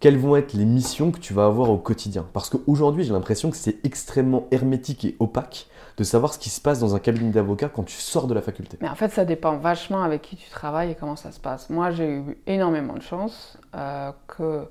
Quelles 0.00 0.18
vont 0.18 0.34
être 0.36 0.52
les 0.52 0.64
missions 0.64 1.12
que 1.12 1.18
tu 1.18 1.32
vas 1.32 1.46
avoir 1.46 1.70
au 1.70 1.78
quotidien? 1.78 2.26
Parce 2.32 2.50
qu'aujourd'hui, 2.50 3.04
j'ai 3.04 3.12
l'impression 3.12 3.50
que 3.50 3.56
c'est 3.56 3.84
extrêmement 3.84 4.48
hermétique 4.50 5.04
et 5.04 5.16
opaque 5.20 5.68
de 5.96 6.04
savoir 6.04 6.32
ce 6.32 6.38
qui 6.38 6.50
se 6.50 6.60
passe 6.60 6.80
dans 6.80 6.94
un 6.94 6.98
cabinet 6.98 7.30
d'avocat 7.30 7.68
quand 7.68 7.84
tu 7.84 7.96
sors 7.96 8.26
de 8.26 8.34
la 8.34 8.42
faculté. 8.42 8.78
Mais 8.80 8.88
en 8.88 8.94
fait, 8.94 9.10
ça 9.10 9.24
dépend 9.24 9.56
vachement 9.56 10.02
avec 10.02 10.22
qui 10.22 10.36
tu 10.36 10.48
travailles 10.48 10.92
et 10.92 10.94
comment 10.94 11.16
ça 11.16 11.32
se 11.32 11.40
passe. 11.40 11.70
Moi, 11.70 11.90
j'ai 11.90 12.08
eu 12.08 12.38
énormément 12.46 12.94
de 12.94 13.02
chance 13.02 13.58
euh, 13.74 14.10
que 14.26 14.66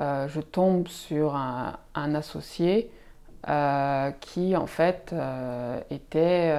euh, 0.00 0.28
je 0.28 0.40
tombe 0.40 0.88
sur 0.88 1.36
un, 1.36 1.74
associé 2.14 2.90
euh, 3.48 4.10
qui, 4.20 4.56
en 4.56 4.66
fait, 4.66 5.14
était 5.90 6.54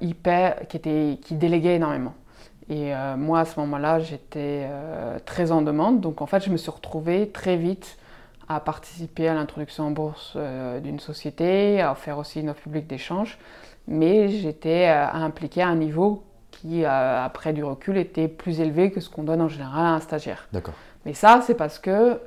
hyper, 0.00 0.68
qui, 0.68 0.76
était, 0.76 1.18
qui 1.22 1.34
déléguait 1.34 1.76
énormément. 1.76 2.14
Et 2.70 2.92
moi, 3.18 3.40
à 3.40 3.44
ce 3.44 3.60
moment-là, 3.60 4.00
j'étais 4.00 4.66
très 5.26 5.52
en 5.52 5.60
demande. 5.60 6.00
Donc, 6.00 6.22
en 6.22 6.26
fait, 6.26 6.42
je 6.42 6.50
me 6.50 6.56
suis 6.56 6.70
retrouvée 6.70 7.28
très 7.28 7.56
vite 7.56 7.98
à 8.48 8.60
participer 8.60 9.28
à 9.28 9.34
l'introduction 9.34 9.86
en 9.86 9.90
bourse 9.90 10.34
euh, 10.36 10.80
d'une 10.80 11.00
société, 11.00 11.80
à 11.80 11.94
faire 11.94 12.18
aussi 12.18 12.40
une 12.40 12.50
offre 12.50 12.62
publique 12.62 12.86
d'échange, 12.86 13.38
mais 13.88 14.28
j'étais 14.28 14.88
euh, 14.88 15.06
impliqué 15.12 15.62
à 15.62 15.68
un 15.68 15.76
niveau 15.76 16.24
qui, 16.50 16.84
euh, 16.84 17.24
après 17.24 17.52
du 17.52 17.64
recul, 17.64 17.96
était 17.96 18.28
plus 18.28 18.60
élevé 18.60 18.90
que 18.90 19.00
ce 19.00 19.08
qu'on 19.08 19.24
donne 19.24 19.40
en 19.40 19.48
général 19.48 19.86
à 19.86 19.94
un 19.94 20.00
stagiaire. 20.00 20.46
D'accord. 20.52 20.74
Mais 21.04 21.14
ça, 21.14 21.42
c'est 21.46 21.54
parce 21.54 21.78
que 21.78 22.18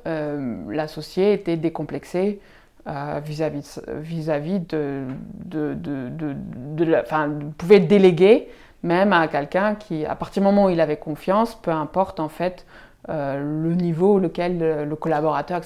l'associé 0.68 1.32
était 1.32 1.56
décomplexé 1.56 2.38
vis-à-vis 2.86 3.80
vis-à-vis 3.88 4.60
de, 4.60 5.02
de, 5.44 5.74
de, 5.74 6.36
de, 6.76 6.84
la, 6.84 7.02
enfin, 7.02 7.28
pouvait 7.58 7.80
déléguer 7.80 8.48
même 8.84 9.12
à 9.12 9.26
quelqu'un 9.26 9.74
qui, 9.74 10.06
à 10.06 10.14
partir 10.14 10.42
du 10.42 10.46
moment 10.46 10.66
où 10.66 10.70
il 10.70 10.80
avait 10.80 10.96
confiance, 10.96 11.56
peu 11.56 11.72
importe 11.72 12.20
en 12.20 12.28
fait 12.28 12.64
le 13.06 13.74
niveau 13.74 14.18
lequel 14.18 14.58
le, 14.88 14.96
collaborateur, 14.96 15.62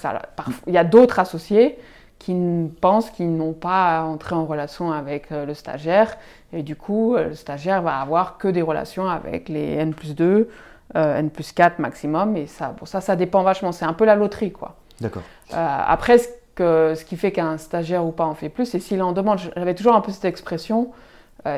il 0.66 0.75
y 0.75 0.79
a 0.79 0.85
d'autres 0.85 1.18
associés 1.18 1.79
qui 2.23 2.71
pensent 2.81 3.11
qu'ils 3.11 3.35
n'ont 3.37 3.53
pas 3.53 3.99
à 3.99 4.03
entrer 4.03 4.37
en 4.37 4.45
relation 4.45 4.92
avec 4.92 5.33
euh, 5.33 5.45
le 5.45 5.55
stagiaire. 5.55 6.16
Et 6.53 6.62
du 6.62 6.77
coup 6.77 7.16
euh, 7.16 7.31
le 7.31 7.35
stagiaire 7.35 7.83
va 7.83 7.97
avoir 7.97 8.38
que 8.38 8.47
des 8.47 8.62
relations 8.62 9.09
avec 9.09 9.49
les 9.49 9.73
N 9.73 9.92
plus 9.92 10.14
2, 10.14 10.49
N 10.95 11.31
plus 11.31 11.53
4 11.53 11.81
maximum. 11.81 12.37
Et 12.37 12.47
ça, 12.47 12.68
pour 12.68 12.87
ça 12.87 13.01
ça 13.01 13.16
dépend 13.16 13.42
vachement, 13.42 13.73
c'est 13.73 13.85
un 13.85 13.92
peu 13.92 14.05
la 14.05 14.14
loterie 14.14 14.53
quoi. 14.53 14.77
D'accord. 15.01 15.23
après 15.51 16.18
ce, 16.18 16.29
que, 16.55 16.95
ce 16.95 17.05
qui 17.05 17.16
fait 17.16 17.33
qu'un 17.33 17.59
stagiaire 17.59 18.07
ou 18.07 18.12
pas 18.12 18.27
en 18.27 18.35
fait 18.35 18.51
plus, 18.51 18.66
c'est 18.66 18.79
s'il 18.79 19.03
en 19.03 19.11
demande, 19.11 19.40
j'avais 19.57 19.75
toujours 19.75 19.97
un 19.97 20.01
peu 20.01 20.12
cette 20.12 20.27
expression, 20.27 20.92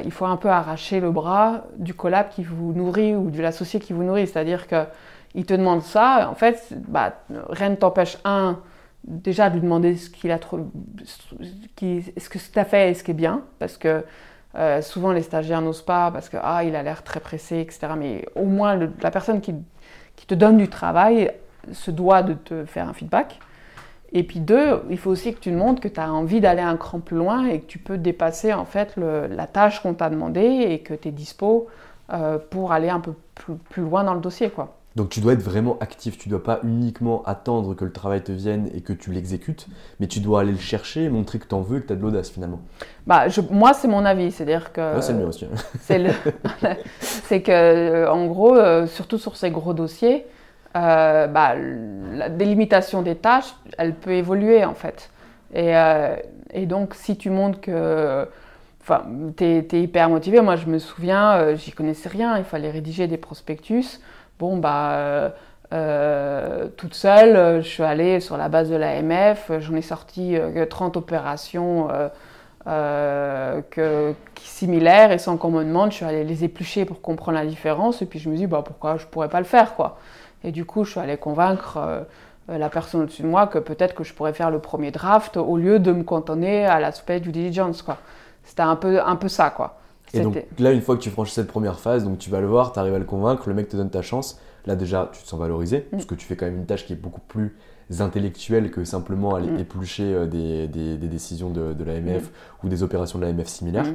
il 0.02 0.10
faut 0.12 0.24
un 0.24 0.38
peu 0.38 0.48
arracher 0.48 0.98
le 0.98 1.10
bras 1.10 1.64
du 1.76 1.92
collab 1.92 2.30
qui 2.30 2.42
vous 2.42 2.72
nourrit 2.72 3.14
ou 3.14 3.28
de 3.28 3.42
l'associé 3.42 3.80
qui 3.80 3.92
vous 3.92 4.02
nourrit, 4.02 4.26
c'est-à-dire 4.26 4.66
que 4.66 4.86
il 5.34 5.46
te 5.46 5.54
demande 5.54 5.82
ça, 5.82 6.28
en 6.30 6.34
fait, 6.34 6.72
bah, 6.88 7.14
rien 7.48 7.70
ne 7.70 7.74
t'empêche, 7.74 8.18
un, 8.24 8.60
déjà 9.04 9.48
de 9.50 9.54
lui 9.54 9.62
demander 9.62 9.96
ce 9.96 10.10
qu'il 10.10 10.30
a 10.30 10.38
ce 10.38 12.28
que 12.28 12.38
tu 12.38 12.58
as 12.58 12.64
fait 12.64 12.90
et 12.90 12.94
ce 12.94 13.04
qui 13.04 13.10
est 13.10 13.14
bien, 13.14 13.42
parce 13.58 13.76
que 13.76 14.04
euh, 14.56 14.82
souvent 14.82 15.12
les 15.12 15.22
stagiaires 15.22 15.60
n'osent 15.60 15.82
pas 15.82 16.12
parce 16.12 16.28
que 16.28 16.36
ah 16.40 16.62
il 16.62 16.76
a 16.76 16.82
l'air 16.82 17.02
très 17.02 17.20
pressé, 17.20 17.60
etc. 17.60 17.88
Mais 17.98 18.24
au 18.36 18.44
moins 18.44 18.78
la 19.02 19.10
personne 19.10 19.40
qui, 19.40 19.54
qui, 20.16 20.26
te 20.26 20.34
donne 20.34 20.56
du 20.56 20.68
travail 20.68 21.32
se 21.72 21.90
doit 21.90 22.22
de 22.22 22.34
te 22.34 22.64
faire 22.64 22.88
un 22.88 22.92
feedback. 22.92 23.40
Et 24.12 24.22
puis 24.22 24.38
deux, 24.38 24.80
il 24.90 24.98
faut 24.98 25.10
aussi 25.10 25.34
que 25.34 25.40
tu 25.40 25.50
montres 25.50 25.80
que 25.80 25.88
tu 25.88 25.98
as 25.98 26.12
envie 26.12 26.40
d'aller 26.40 26.62
un 26.62 26.76
cran 26.76 27.00
plus 27.00 27.16
loin 27.16 27.46
et 27.46 27.60
que 27.60 27.66
tu 27.66 27.78
peux 27.80 27.98
dépasser 27.98 28.52
en 28.52 28.64
fait 28.64 28.96
la 28.96 29.46
tâche 29.48 29.82
qu'on 29.82 29.94
t'a 29.94 30.08
demandé 30.08 30.40
et 30.42 30.78
que 30.80 30.94
tu 30.94 31.08
es 31.08 31.10
dispo 31.10 31.66
euh, 32.12 32.38
pour 32.38 32.70
aller 32.72 32.90
un 32.90 33.00
peu 33.00 33.14
plus, 33.34 33.82
loin 33.82 34.04
dans 34.04 34.14
le 34.14 34.20
dossier. 34.20 34.50
quoi. 34.50 34.76
Donc 34.96 35.08
tu 35.08 35.20
dois 35.20 35.32
être 35.32 35.42
vraiment 35.42 35.76
actif, 35.80 36.18
tu 36.18 36.28
dois 36.28 36.42
pas 36.42 36.60
uniquement 36.62 37.24
attendre 37.24 37.74
que 37.74 37.84
le 37.84 37.90
travail 37.90 38.22
te 38.22 38.30
vienne 38.30 38.70
et 38.74 38.80
que 38.80 38.92
tu 38.92 39.10
l'exécutes, 39.10 39.66
mais 39.98 40.06
tu 40.06 40.20
dois 40.20 40.42
aller 40.42 40.52
le 40.52 40.58
chercher, 40.58 41.08
montrer 41.08 41.40
que 41.40 41.48
tu 41.48 41.54
en 41.54 41.62
veux 41.62 41.78
et 41.78 41.80
que 41.80 41.88
tu 41.88 41.92
as 41.92 41.96
de 41.96 42.02
l'audace 42.02 42.30
finalement. 42.30 42.60
Bah, 43.06 43.24
moi 43.50 43.74
c'est 43.74 43.88
mon 43.88 44.04
avis, 44.04 44.30
c'est-à-dire 44.30 44.72
que... 44.72 45.00
c'est 45.00 45.12
le 45.12 45.18
mien 45.18 45.26
aussi. 45.26 45.46
Hein. 45.46 45.56
c'est 47.00 47.42
que 47.42 47.50
euh, 47.50 48.10
en 48.10 48.26
gros, 48.26 48.54
euh, 48.54 48.86
surtout 48.86 49.18
sur 49.18 49.36
ces 49.36 49.50
gros 49.50 49.74
dossiers, 49.74 50.26
euh, 50.76 51.26
bah, 51.26 51.54
la 51.56 52.28
délimitation 52.28 53.02
des 53.02 53.16
tâches, 53.16 53.52
elle 53.78 53.94
peut 53.94 54.12
évoluer 54.12 54.64
en 54.64 54.74
fait. 54.74 55.10
Et, 55.52 55.76
euh, 55.76 56.14
et 56.52 56.66
donc, 56.66 56.94
si 56.94 57.16
tu 57.16 57.30
montres 57.30 57.60
que 57.60 58.28
enfin, 58.80 59.02
tu 59.36 59.44
es, 59.44 59.66
hyper 59.72 60.08
motivé, 60.08 60.40
moi 60.40 60.54
je 60.54 60.66
me 60.66 60.78
souviens, 60.78 61.56
j'y 61.56 61.72
connaissais 61.72 62.08
rien, 62.08 62.38
il 62.38 62.44
fallait 62.44 62.70
rédiger 62.70 63.08
des 63.08 63.16
prospectus. 63.16 63.98
Bon, 64.38 64.56
bah. 64.56 65.32
toute 66.76 66.94
seule, 66.94 67.62
je 67.62 67.68
suis 67.68 67.82
allée 67.82 68.20
sur 68.20 68.36
la 68.36 68.48
base 68.48 68.70
de 68.70 68.76
l'AMF, 68.76 69.50
j'en 69.58 69.74
ai 69.74 69.82
sorti 69.82 70.36
30 70.70 70.96
opérations 70.96 71.88
que, 72.64 74.14
similaires 74.40 75.10
et 75.10 75.18
sans 75.18 75.36
qu'on 75.36 75.50
me 75.50 75.64
demande, 75.64 75.90
je 75.90 75.96
suis 75.96 76.04
allée 76.04 76.24
les 76.24 76.44
éplucher 76.44 76.84
pour 76.84 77.00
comprendre 77.00 77.38
la 77.38 77.46
différence 77.46 78.02
et 78.02 78.06
puis 78.06 78.18
je 78.18 78.28
me 78.28 78.36
dis 78.36 78.46
bah, 78.46 78.62
pourquoi 78.64 78.96
je 78.96 79.06
pourrais 79.06 79.28
pas 79.28 79.40
le 79.40 79.46
faire 79.46 79.74
quoi. 79.74 79.98
Et 80.44 80.52
du 80.52 80.64
coup, 80.64 80.84
je 80.84 80.92
suis 80.92 81.00
allée 81.00 81.16
convaincre 81.16 81.78
euh, 81.78 82.04
la 82.48 82.68
personne 82.68 83.00
au-dessus 83.02 83.22
de 83.22 83.26
moi 83.26 83.46
que 83.46 83.58
peut-être 83.58 83.94
que 83.94 84.04
je 84.04 84.12
pourrais 84.12 84.34
faire 84.34 84.50
le 84.50 84.58
premier 84.58 84.90
draft 84.90 85.38
au 85.38 85.56
lieu 85.56 85.78
de 85.78 85.90
me 85.90 86.04
cantonner 86.04 86.66
à 86.66 86.78
l'aspect 86.78 87.18
du 87.18 87.32
diligence. 87.32 87.80
Quoi. 87.80 87.96
C'était 88.44 88.62
un 88.62 88.76
peu, 88.76 89.00
un 89.00 89.16
peu 89.16 89.28
ça. 89.28 89.50
Quoi. 89.50 89.78
Et 90.14 90.20
donc 90.20 90.44
là, 90.58 90.72
une 90.72 90.80
fois 90.80 90.96
que 90.96 91.02
tu 91.02 91.10
franchis 91.10 91.34
cette 91.34 91.48
première 91.48 91.78
phase, 91.78 92.04
donc 92.04 92.18
tu 92.18 92.30
vas 92.30 92.40
le 92.40 92.46
voir, 92.46 92.72
tu 92.72 92.78
arrives 92.78 92.94
à 92.94 92.98
le 92.98 93.04
convaincre, 93.04 93.48
le 93.48 93.54
mec 93.54 93.68
te 93.68 93.76
donne 93.76 93.90
ta 93.90 94.02
chance. 94.02 94.40
Là 94.66 94.76
déjà, 94.76 95.10
tu 95.12 95.22
te 95.22 95.28
sens 95.28 95.38
valorisé, 95.38 95.78
mm. 95.78 95.90
parce 95.90 96.04
que 96.06 96.14
tu 96.14 96.26
fais 96.26 96.36
quand 96.36 96.46
même 96.46 96.56
une 96.56 96.66
tâche 96.66 96.86
qui 96.86 96.94
est 96.94 96.96
beaucoup 96.96 97.20
plus 97.20 97.54
intellectuelle 98.00 98.70
que 98.70 98.84
simplement 98.84 99.34
aller 99.34 99.50
mm. 99.50 99.58
éplucher 99.58 100.14
euh, 100.14 100.26
des, 100.26 100.66
des, 100.68 100.96
décisions 100.96 101.50
de, 101.50 101.74
de 101.74 101.84
l'AMF 101.84 102.24
mm. 102.24 102.66
ou 102.66 102.68
des 102.68 102.82
opérations 102.82 103.18
de 103.18 103.26
l'AMF 103.26 103.46
similaires. 103.46 103.86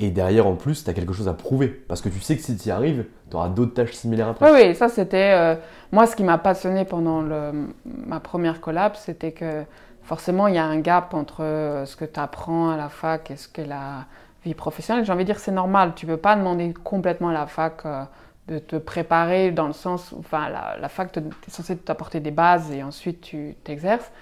Et 0.00 0.10
derrière, 0.10 0.46
en 0.46 0.56
plus, 0.56 0.84
tu 0.84 0.90
as 0.90 0.92
quelque 0.92 1.12
chose 1.12 1.28
à 1.28 1.32
prouver. 1.32 1.68
Parce 1.68 2.00
que 2.00 2.08
tu 2.08 2.20
sais 2.20 2.36
que 2.36 2.42
si 2.42 2.56
tu 2.56 2.68
y 2.68 2.70
arrives, 2.72 3.04
tu 3.30 3.36
auras 3.36 3.48
d'autres 3.48 3.74
tâches 3.74 3.92
similaires 3.92 4.28
après. 4.28 4.50
Oui, 4.50 4.68
oui, 4.68 4.74
ça 4.74 4.88
c'était. 4.88 5.32
Euh, 5.32 5.54
moi, 5.92 6.06
ce 6.06 6.16
qui 6.16 6.24
m'a 6.24 6.38
passionné 6.38 6.84
pendant 6.84 7.22
le, 7.22 7.52
ma 7.84 8.20
première 8.20 8.60
collab, 8.60 8.94
c'était 8.96 9.32
que 9.32 9.62
forcément, 10.02 10.48
il 10.48 10.54
y 10.54 10.58
a 10.58 10.64
un 10.64 10.80
gap 10.80 11.14
entre 11.14 11.42
euh, 11.42 11.86
ce 11.86 11.96
que 11.96 12.04
tu 12.04 12.18
apprends 12.18 12.70
à 12.70 12.76
la 12.76 12.88
fac 12.88 13.30
et 13.30 13.36
ce 13.36 13.48
que 13.48 13.62
la 13.62 14.06
vie 14.46 14.54
professionnelle. 14.54 15.04
J'ai 15.04 15.12
envie 15.12 15.24
de 15.24 15.32
dire, 15.32 15.38
c'est 15.38 15.52
normal. 15.52 15.92
Tu 15.94 16.06
ne 16.06 16.12
peux 16.12 16.20
pas 16.20 16.36
demander 16.36 16.72
complètement 16.72 17.28
à 17.28 17.34
la 17.34 17.46
fac. 17.46 17.82
de 18.48 18.60
te 18.60 18.76
préparer 18.76 19.50
dans 19.50 19.66
le 19.66 19.72
sens, 19.72 20.14
enfin 20.16 20.48
la, 20.48 20.76
la 20.80 20.88
fac 20.88 21.16
est 21.16 21.50
censée 21.50 21.76
t'apporter 21.76 22.20
des 22.20 22.30
bases 22.30 22.70
et 22.70 22.84
ensuite 22.84 23.20
tu 23.20 23.56
t'exerces. 23.64 24.12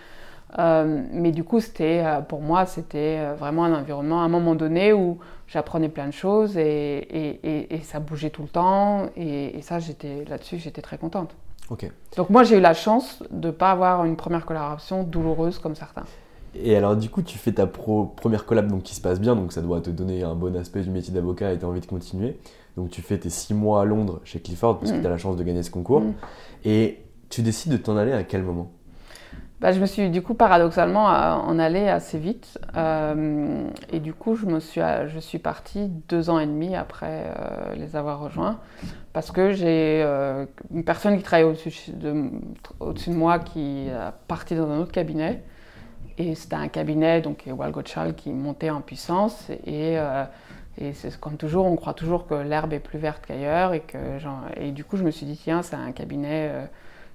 Euh, 0.59 1.03
mais 1.11 1.33
du 1.33 1.43
coup, 1.43 1.61
c'était, 1.61 2.03
euh, 2.05 2.21
pour 2.21 2.41
moi, 2.41 2.67
c'était 2.67 3.19
euh, 3.19 3.35
vraiment 3.35 3.65
un 3.65 3.75
environnement 3.75 4.23
à 4.23 4.25
un 4.25 4.29
moment 4.29 4.55
donné 4.55 4.93
où 4.93 5.19
j'apprenais 5.49 5.89
plein 5.89 6.07
de 6.07 6.13
choses 6.13 6.57
et, 6.57 6.63
et, 6.65 7.75
et, 7.75 7.81
ça 7.81 7.99
bougeait 7.99 8.31
tout 8.31 8.43
le 8.43 8.49
temps. 8.49 9.07
Et, 9.17 9.61
ça, 9.63 9.81
j'étais 9.81 10.25
là-dessus, 10.29 10.59
j'étais 10.59 10.83
très 10.83 10.99
contente. 10.99 11.35
Ok. 11.71 11.91
Donc 12.17 12.31
moi, 12.31 12.45
j'ai 12.45 12.59
eu 12.59 12.61
la 12.61 12.75
chance 12.75 13.23
de 13.31 13.49
ne 13.49 13.53
pas 13.53 13.73
avoir 13.73 14.05
une 14.05 14.17
première 14.17 14.45
collaboration 14.47 15.03
douloureuse 15.03 15.59
comme 15.59 15.75
certains. 15.75 16.05
Et 16.57 16.77
alors, 16.77 16.97
du 16.97 17.09
coup, 17.11 17.23
tu 17.23 17.39
fais 17.39 17.53
ta 17.53 17.67
première 17.67 18.47
collab 18.47 18.69
donc, 18.69 18.83
qui 18.83 18.95
se 18.95 19.01
passe 19.01 19.21
bien, 19.21 19.35
donc 19.35 19.53
ça 19.53 19.61
doit 19.61 19.81
te 19.81 19.91
donner 19.91 20.23
un 20.23 20.35
bon 20.35 20.57
aspect 20.57 20.83
du 20.83 20.91
métier 20.91 21.13
d'avocat 21.13 21.53
et 21.53 21.59
tu 21.59 21.65
as 21.65 21.69
envie 21.69 21.81
de 21.81 21.87
continuer. 21.87 22.39
Donc 22.77 22.91
tu 22.91 23.03
fais 23.03 23.19
tes 23.19 23.31
six 23.31 23.55
mois 23.55 23.83
à 23.83 23.85
Londres 23.85 24.21
chez 24.25 24.41
Clifford 24.41 24.79
parce 24.81 24.91
que 24.91 24.97
mm. 24.99 25.01
tu 25.01 25.07
as 25.07 25.11
la 25.11 25.19
chance 25.19 25.37
de 25.37 25.43
gagner 25.43 25.63
ce 25.63 25.71
concours. 25.71 26.01
Mm. 26.01 26.15
Et 26.65 27.05
tu 27.29 27.43
décides 27.43 27.73
de 27.73 27.77
t'en 27.77 27.97
aller 27.97 28.13
à 28.13 28.25
quel 28.25 28.43
moment? 28.43 28.71
Bah, 29.61 29.73
je 29.73 29.81
me 29.81 29.87
suis 29.87 30.11
du 30.11 30.21
coup 30.21 30.35
paradoxalement 30.35 31.07
en 31.07 31.59
allée 31.59 31.89
assez 31.89 32.19
vite. 32.19 32.59
Euh, 32.77 33.67
et 33.91 34.01
du 34.01 34.13
coup, 34.13 34.35
je, 34.35 34.45
me 34.45 34.61
suis, 34.61 34.83
je 35.07 35.19
suis 35.19 35.39
partie 35.39 35.89
deux 36.09 36.29
ans 36.29 36.39
et 36.39 36.47
demi 36.47 36.77
après 36.77 37.33
euh, 37.39 37.75
les 37.75 37.97
avoir 37.97 38.21
rejoints. 38.21 38.59
Parce 39.13 39.31
que 39.31 39.53
j'ai 39.53 40.03
euh, 40.05 40.45
une 40.73 40.85
personne 40.85 41.17
qui 41.17 41.23
travaillait 41.23 41.49
au-dessus 41.49 41.93
de, 41.93 42.31
au 42.81 42.93
de, 42.93 43.11
moi 43.11 43.39
qui 43.39 43.87
est 43.87 43.93
partie 44.29 44.55
dans 44.55 44.69
un 44.69 44.81
autre 44.81 44.93
cabinet. 44.93 45.43
Et 46.19 46.35
c'était 46.35 46.57
un 46.57 46.69
cabinet, 46.69 47.21
donc 47.21 47.45
Walgochal, 47.47 48.15
qui 48.15 48.31
montait 48.31 48.71
en 48.71 48.81
puissance. 48.81 49.51
Et, 49.67 49.97
et 50.79 50.93
c'est 50.93 51.19
comme 51.19 51.37
toujours, 51.37 51.67
on 51.67 51.75
croit 51.75 51.95
toujours 51.95 52.27
que 52.27 52.35
l'herbe 52.35 52.73
est 52.73 52.79
plus 52.79 52.99
verte 52.99 53.25
qu'ailleurs. 53.27 53.73
Et, 53.73 53.81
que, 53.81 53.99
et 54.57 54.71
du 54.71 54.85
coup, 54.85 54.97
je 54.97 55.03
me 55.03 55.11
suis 55.11 55.27
dit, 55.27 55.37
tiens, 55.37 55.63
c'est 55.63 55.75
un 55.75 55.91
cabinet 55.91 56.69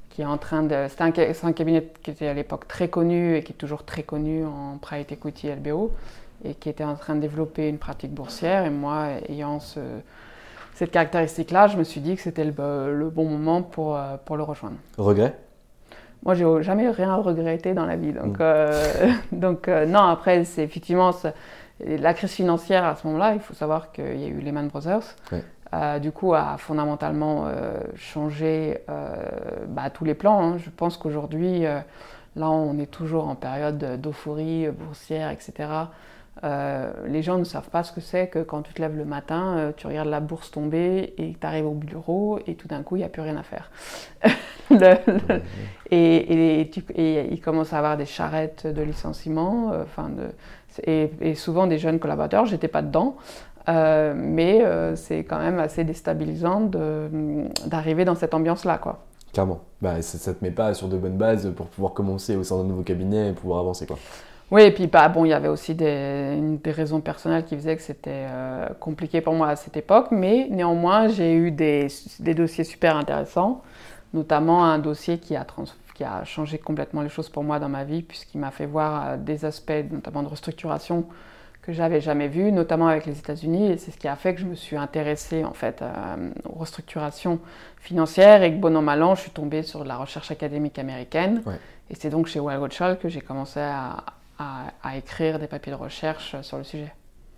qui 0.09 0.21
est 0.21 0.25
en 0.25 0.38
train 0.38 0.63
de. 0.63 0.88
C'est 0.89 1.01
un, 1.01 1.53
cabinet 1.53 1.93
qui 2.03 2.12
était 2.12 2.27
à 2.27 2.33
l'époque 2.33 2.67
très 2.67 2.89
connu 2.89 3.35
et 3.35 3.43
qui 3.43 3.53
est 3.53 3.55
toujours 3.55 3.83
très 3.85 4.03
connu 4.03 4.45
en 4.45 4.77
private 4.77 5.13
equity 5.13 5.49
LBO 5.49 5.91
et 6.43 6.55
qui 6.55 6.69
était 6.69 6.83
en 6.83 6.95
train 6.95 7.15
de 7.15 7.21
développer 7.21 7.69
une 7.69 7.77
pratique 7.77 8.13
boursière. 8.13 8.65
Et 8.65 8.69
moi, 8.69 9.07
ayant 9.27 9.59
cette 10.79 10.91
caractéristique-là, 10.91 11.67
je 11.67 11.77
me 11.77 11.83
suis 11.83 12.01
dit 12.01 12.15
que 12.15 12.21
c'était 12.21 12.45
le, 12.45 13.09
bon 13.09 13.25
moment 13.25 13.62
pour, 13.62 13.95
euh, 13.95 14.15
pour 14.23 14.38
le 14.38 14.43
rejoindre. 14.43 14.77
Regret? 14.97 15.38
Moi, 16.23 16.36
j'ai 16.36 16.45
jamais 16.62 16.89
rien 16.89 17.15
regretté 17.15 17.73
dans 17.73 17.86
la 17.86 17.95
vie. 17.95 18.12
Donc, 18.12 18.39
mm. 18.39 18.41
euh, 18.41 19.12
donc 19.32 19.67
euh, 19.67 19.86
non, 19.86 20.01
après, 20.01 20.43
c'est 20.43 20.63
effectivement 20.63 21.12
la 21.79 22.13
crise 22.13 22.32
financière 22.32 22.86
à 22.86 22.95
ce 22.95 23.08
moment-là. 23.08 23.34
Il 23.34 23.39
faut 23.39 23.53
savoir 23.53 23.91
qu'il 23.91 24.19
y 24.19 24.25
a 24.25 24.27
eu 24.27 24.39
Lehman 24.39 24.67
Brothers. 24.67 25.15
Euh, 25.71 25.99
du 25.99 26.12
coup, 26.12 26.34
a 26.34 26.58
fondamentalement 26.58 27.47
changé 27.95 28.79
bah, 29.67 29.89
tous 29.89 30.03
les 30.03 30.13
plans. 30.13 30.41
Hein. 30.41 30.58
Je 30.58 30.69
pense 30.69 30.97
qu'aujourd'hui, 30.97 31.62
là, 31.62 32.49
on 32.49 32.77
est 32.79 32.91
toujours 32.91 33.29
en 33.29 33.36
période 33.36 34.01
d'euphorie 34.01 34.67
boursière, 34.69 35.29
etc. 35.29 35.67
les 36.43 37.21
gens 37.21 37.38
ne 37.38 37.43
savent 37.43 37.69
pas 37.69 37.84
ce 37.84 37.91
que 37.91 38.02
c'est 38.02 38.28
que 38.28 38.39
quand 38.39 38.62
tu 38.62 38.73
te 38.73 38.82
lèves 38.82 38.95
le 38.95 39.06
matin, 39.06 39.73
tu 39.75 39.88
regardes 39.88 40.10
la 40.10 40.19
bourse 40.19 40.52
tomber 40.52 41.13
et 41.17 41.36
tu 41.39 41.47
arrives 41.47 41.65
au 41.65 41.73
bureau 41.73 42.39
et 42.47 42.56
tout 42.56 42.67
d'un 42.67 42.84
coup, 42.84 42.95
il 42.95 42.99
n'y 42.99 43.06
a 43.06 43.10
plus 43.10 43.21
rien 43.21 43.38
à 43.38 43.43
faire. 43.43 43.71
et, 45.91 46.69
il 47.32 47.41
commence 47.41 47.73
à 47.73 47.78
avoir 47.78 47.97
des 47.97 48.06
charrettes 48.06 48.67
de 48.67 48.82
licenciement, 48.82 49.71
et, 50.86 51.12
et, 51.21 51.36
souvent 51.36 51.67
des 51.67 51.78
jeunes 51.78 51.99
collaborateurs, 51.99 52.45
j'étais 52.45 52.67
pas 52.67 52.82
dedans, 52.82 53.17
euh, 53.69 54.13
mais 54.15 54.63
euh, 54.63 54.95
c'est 54.95 55.23
quand 55.23 55.39
même 55.39 55.60
assez 55.60 55.84
déstabilisant 55.84 56.71
d'arriver 57.65 58.06
dans 58.06 58.15
cette 58.15 58.34
ambiance-là. 58.34 58.78
Quoi. 58.78 59.06
Clairement. 59.34 59.60
Bah, 59.82 60.02
ça 60.02 60.32
ne 60.32 60.36
te 60.36 60.43
met 60.43 60.52
pas 60.52 60.73
sur 60.73 60.88
de 60.88 60.97
bonnes 60.97 61.17
bases 61.17 61.52
pour 61.56 61.67
pouvoir 61.67 61.93
commencer 61.93 62.36
au 62.36 62.43
sein 62.43 62.58
d'un 62.58 62.63
nouveau 62.63 62.82
cabinet 62.82 63.30
et 63.30 63.34
pouvoir 63.34 63.60
avancer. 63.60 63.86
Quoi. 63.86 63.97
Oui, 64.51 64.63
et 64.63 64.71
puis 64.71 64.88
bah, 64.88 65.07
bon, 65.09 65.25
il 65.25 65.29
y 65.29 65.33
avait 65.33 65.47
aussi 65.47 65.75
des, 65.75 66.39
des, 66.63 66.71
raisons 66.71 67.01
personnelles 67.01 67.45
qui 67.45 67.55
faisaient 67.55 67.75
que 67.75 67.83
c'était 67.83 68.25
euh, 68.29 68.67
compliqué 68.79 69.21
pour 69.21 69.33
moi 69.33 69.49
à 69.49 69.55
cette 69.55 69.77
époque, 69.77 70.07
mais 70.09 70.47
néanmoins, 70.49 71.07
j'ai 71.07 71.35
eu 71.35 71.51
des, 71.51 71.88
des, 72.19 72.33
dossiers 72.33 72.63
super 72.63 72.97
intéressants, 72.97 73.62
notamment 74.13 74.65
un 74.65 74.79
dossier 74.79 75.19
qui 75.19 75.35
a, 75.35 75.45
qui 75.93 76.03
a 76.03 76.23
changé 76.23 76.57
complètement 76.57 77.03
les 77.03 77.09
choses 77.09 77.29
pour 77.29 77.43
moi 77.43 77.59
dans 77.59 77.69
ma 77.69 77.83
vie, 77.83 78.01
puisqu'il 78.01 78.39
m'a 78.39 78.49
fait 78.49 78.65
voir 78.65 79.19
des 79.19 79.45
aspects, 79.45 79.83
notamment 79.91 80.23
de 80.23 80.29
restructuration, 80.29 81.05
que 81.62 81.71
j'avais 81.71 82.01
jamais 82.01 82.27
vu, 82.27 82.51
notamment 82.51 82.88
avec 82.88 83.05
les 83.05 83.19
États-Unis, 83.19 83.73
et 83.73 83.77
c'est 83.77 83.91
ce 83.91 83.97
qui 83.97 84.07
a 84.07 84.15
fait 84.15 84.33
que 84.33 84.41
je 84.41 84.45
me 84.45 84.55
suis 84.55 84.77
intéressée 84.77 85.43
en 85.43 85.53
fait 85.53 85.83
euh, 85.83 86.31
aux 86.45 86.57
restructurations 86.57 87.39
financières 87.77 88.41
et 88.41 88.51
que 88.51 88.57
bon 88.57 88.75
an 88.75 88.81
mal 88.81 89.03
an, 89.03 89.13
je 89.13 89.21
suis 89.21 89.31
tombée 89.31 89.62
sur 89.62 89.83
la 89.83 89.97
recherche 89.97 90.31
académique 90.31 90.79
américaine. 90.79 91.43
Et 91.91 91.95
c'est 91.95 92.09
donc 92.09 92.27
chez 92.27 92.39
Weil 92.39 92.59
que 92.99 93.09
j'ai 93.09 93.21
commencé 93.21 93.59
à, 93.59 94.03
à, 94.39 94.97
écrire 94.97 95.38
des 95.38 95.47
papiers 95.47 95.71
de 95.71 95.78
recherche 95.78 96.39
sur 96.41 96.58
le 96.58 96.63
sujet. 96.63 96.91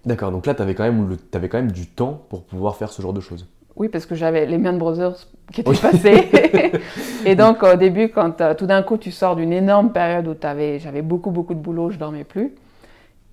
D'accord, 0.05 0.31
donc 0.31 0.45
là 0.45 0.53
tu 0.53 0.61
avais, 0.61 0.75
quand 0.75 0.83
même 0.83 1.17
avais 1.33 1.49
quand 1.49 1.57
même 1.57 1.71
du 1.71 1.87
temps 1.87 2.21
pour 2.29 2.43
pouvoir 2.43 2.75
faire 2.75 2.91
ce 2.91 3.01
genre 3.01 3.13
de 3.13 3.21
choses. 3.21 3.47
Oui, 3.75 3.89
parce 3.89 4.05
que 4.05 4.15
j'avais 4.15 4.45
les 4.45 4.57
Mann 4.57 4.77
Brothers 4.77 5.27
qui 5.51 5.61
étaient 5.61 5.71
passés. 5.81 6.29
et 7.25 7.35
donc 7.35 7.63
au 7.63 7.75
début, 7.75 8.09
quand 8.09 8.41
euh, 8.41 8.53
tout 8.53 8.65
d'un 8.65 8.83
coup 8.83 8.97
tu 8.97 9.11
sors 9.11 9.35
d'une 9.35 9.53
énorme 9.53 9.91
période 9.91 10.27
où 10.27 10.35
j'avais 10.41 11.01
beaucoup 11.01 11.31
beaucoup 11.31 11.53
de 11.53 11.59
boulot, 11.59 11.89
je 11.89 11.97
dormais 11.97 12.23
plus. 12.23 12.53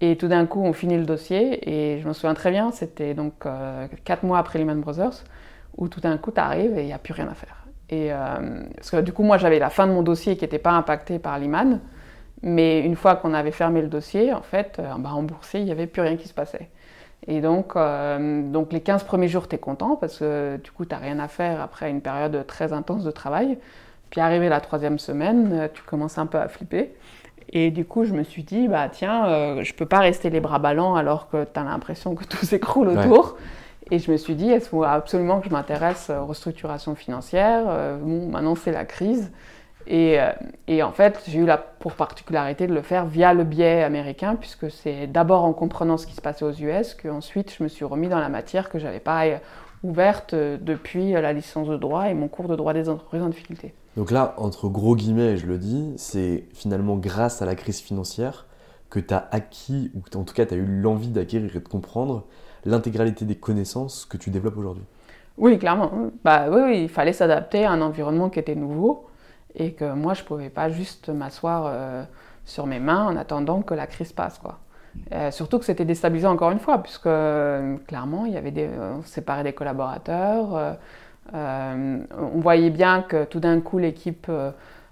Et 0.00 0.16
tout 0.16 0.28
d'un 0.28 0.46
coup, 0.46 0.62
on 0.62 0.72
finit 0.72 0.96
le 0.96 1.04
dossier, 1.04 1.68
et 1.68 2.00
je 2.00 2.06
me 2.06 2.12
souviens 2.12 2.34
très 2.34 2.52
bien, 2.52 2.70
c'était 2.70 3.14
donc 3.14 3.46
euh, 3.46 3.88
quatre 4.04 4.22
mois 4.22 4.38
après 4.38 4.58
Lehman 4.58 4.80
Brothers, 4.80 5.24
où 5.76 5.88
tout 5.88 6.00
d'un 6.00 6.16
coup, 6.18 6.30
tu 6.30 6.40
arrives 6.40 6.78
et 6.78 6.82
il 6.82 6.86
n'y 6.86 6.92
a 6.92 6.98
plus 6.98 7.12
rien 7.12 7.26
à 7.26 7.34
faire. 7.34 7.66
Et, 7.90 8.12
euh, 8.12 8.62
parce 8.76 8.90
que 8.90 9.00
du 9.00 9.12
coup, 9.12 9.24
moi, 9.24 9.38
j'avais 9.38 9.58
la 9.58 9.70
fin 9.70 9.88
de 9.88 9.92
mon 9.92 10.02
dossier 10.02 10.36
qui 10.36 10.44
n'était 10.44 10.58
pas 10.58 10.70
impactée 10.70 11.18
par 11.18 11.38
Lehman, 11.38 11.80
mais 12.42 12.80
une 12.80 12.96
fois 12.96 13.16
qu'on 13.16 13.34
avait 13.34 13.50
fermé 13.50 13.82
le 13.82 13.88
dossier, 13.88 14.32
en 14.32 14.42
fait, 14.42 14.76
euh, 14.78 14.94
bah, 14.98 15.10
en 15.12 15.26
il 15.54 15.64
n'y 15.64 15.72
avait 15.72 15.86
plus 15.86 16.02
rien 16.02 16.16
qui 16.16 16.28
se 16.28 16.34
passait. 16.34 16.68
Et 17.26 17.40
donc, 17.40 17.74
donc 17.74 18.72
les 18.72 18.80
15 18.80 19.02
premiers 19.02 19.28
jours, 19.28 19.48
tu 19.48 19.56
es 19.56 19.58
content 19.58 19.96
parce 19.96 20.18
que 20.18 20.56
du 20.62 20.70
coup, 20.70 20.86
tu 20.86 20.94
n'as 20.94 21.00
rien 21.00 21.18
à 21.18 21.28
faire 21.28 21.60
après 21.60 21.90
une 21.90 22.00
période 22.00 22.46
très 22.46 22.72
intense 22.72 23.04
de 23.04 23.10
travail. 23.10 23.58
Puis 24.08 24.20
arrivé 24.20 24.48
la 24.48 24.60
troisième 24.60 24.98
semaine, 24.98 25.68
tu 25.74 25.82
commences 25.82 26.16
un 26.16 26.26
peu 26.26 26.38
à 26.38 26.48
flipper. 26.48 26.94
Et 27.50 27.70
du 27.70 27.84
coup, 27.84 28.04
je 28.04 28.12
me 28.12 28.22
suis 28.22 28.42
dit, 28.42 28.68
bah 28.68 28.88
tiens, 28.90 29.26
euh, 29.26 29.64
je 29.64 29.74
peux 29.74 29.86
pas 29.86 30.00
rester 30.00 30.30
les 30.30 30.40
bras 30.40 30.58
ballants 30.58 30.94
alors 30.94 31.28
que 31.28 31.44
tu 31.44 31.58
as 31.58 31.64
l'impression 31.64 32.14
que 32.14 32.24
tout 32.24 32.36
s'écroule 32.46 32.88
autour. 32.88 33.36
Et 33.90 33.98
je 33.98 34.10
me 34.10 34.16
suis 34.16 34.34
dit, 34.34 34.46
il 34.46 34.60
faut 34.60 34.84
absolument 34.84 35.40
que 35.40 35.48
je 35.48 35.52
m'intéresse 35.52 36.10
aux 36.10 36.26
restructurations 36.26 36.94
financières? 36.94 37.64
bon, 38.00 38.28
maintenant, 38.28 38.54
c'est 38.54 38.72
la 38.72 38.84
crise. 38.84 39.30
Et, 39.86 40.18
et, 40.66 40.82
en 40.82 40.92
fait, 40.92 41.22
j'ai 41.28 41.38
eu 41.38 41.46
la 41.46 41.56
pour 41.56 41.92
particularité 41.92 42.66
de 42.66 42.74
le 42.74 42.82
faire 42.82 43.06
via 43.06 43.32
le 43.32 43.44
biais 43.44 43.82
américain, 43.82 44.36
puisque 44.36 44.70
c'est 44.70 45.06
d'abord 45.06 45.44
en 45.44 45.54
comprenant 45.54 45.96
ce 45.96 46.06
qui 46.06 46.14
se 46.14 46.20
passait 46.20 46.44
aux 46.44 46.52
US 46.52 46.94
qu'ensuite 46.94 47.54
je 47.56 47.62
me 47.62 47.68
suis 47.68 47.86
remis 47.86 48.08
dans 48.08 48.18
la 48.18 48.28
matière 48.28 48.68
que 48.68 48.78
j'avais 48.78 49.00
pas 49.00 49.24
ouverte 49.82 50.34
depuis 50.34 51.12
la 51.12 51.32
licence 51.32 51.68
de 51.68 51.76
droit 51.76 52.10
et 52.10 52.14
mon 52.14 52.28
cours 52.28 52.48
de 52.48 52.56
droit 52.56 52.74
des 52.74 52.88
entreprises 52.88 53.22
en 53.22 53.28
difficulté. 53.28 53.72
Donc 53.96 54.10
là, 54.10 54.34
entre 54.36 54.68
gros 54.68 54.94
guillemets, 54.94 55.36
je 55.36 55.46
le 55.46 55.58
dis, 55.58 55.94
c'est 55.96 56.44
finalement 56.52 56.96
grâce 56.96 57.42
à 57.42 57.46
la 57.46 57.54
crise 57.54 57.80
financière 57.80 58.46
que 58.90 59.00
tu 59.00 59.12
as 59.12 59.28
acquis, 59.32 59.90
ou 59.94 60.18
en 60.18 60.24
tout 60.24 60.34
cas 60.34 60.46
tu 60.46 60.54
as 60.54 60.56
eu 60.56 60.64
l'envie 60.64 61.08
d'acquérir 61.08 61.56
et 61.56 61.60
de 61.60 61.68
comprendre 61.68 62.24
l'intégralité 62.64 63.24
des 63.24 63.36
connaissances 63.36 64.04
que 64.04 64.16
tu 64.16 64.30
développes 64.30 64.56
aujourd'hui. 64.56 64.84
Oui, 65.36 65.58
clairement. 65.58 65.90
Bah, 66.24 66.46
oui, 66.50 66.82
il 66.82 66.88
fallait 66.88 67.12
s'adapter 67.12 67.64
à 67.64 67.70
un 67.70 67.80
environnement 67.80 68.28
qui 68.28 68.38
était 68.38 68.54
nouveau 68.54 69.06
et 69.54 69.72
que 69.72 69.92
moi, 69.92 70.14
je 70.14 70.22
ne 70.22 70.26
pouvais 70.26 70.50
pas 70.50 70.68
juste 70.68 71.08
m'asseoir 71.08 71.64
euh, 71.66 72.04
sur 72.44 72.66
mes 72.66 72.80
mains 72.80 73.06
en 73.06 73.16
attendant 73.16 73.62
que 73.62 73.74
la 73.74 73.86
crise 73.86 74.12
passe. 74.12 74.38
Quoi. 74.38 74.58
Euh, 75.12 75.30
surtout 75.30 75.58
que 75.58 75.64
c'était 75.64 75.84
déstabilisant 75.84 76.32
encore 76.32 76.50
une 76.50 76.58
fois, 76.58 76.82
puisque 76.82 77.06
euh, 77.06 77.76
clairement, 77.86 78.26
il 78.26 78.32
y 78.32 78.36
avait 78.36 78.50
des, 78.50 78.68
on 78.68 79.02
séparait 79.02 79.44
des 79.44 79.52
collaborateurs. 79.52 80.76
On 81.32 82.40
voyait 82.40 82.70
bien 82.70 83.02
que 83.02 83.24
tout 83.24 83.40
d'un 83.40 83.60
coup, 83.60 83.78
l'équipe 83.78 84.30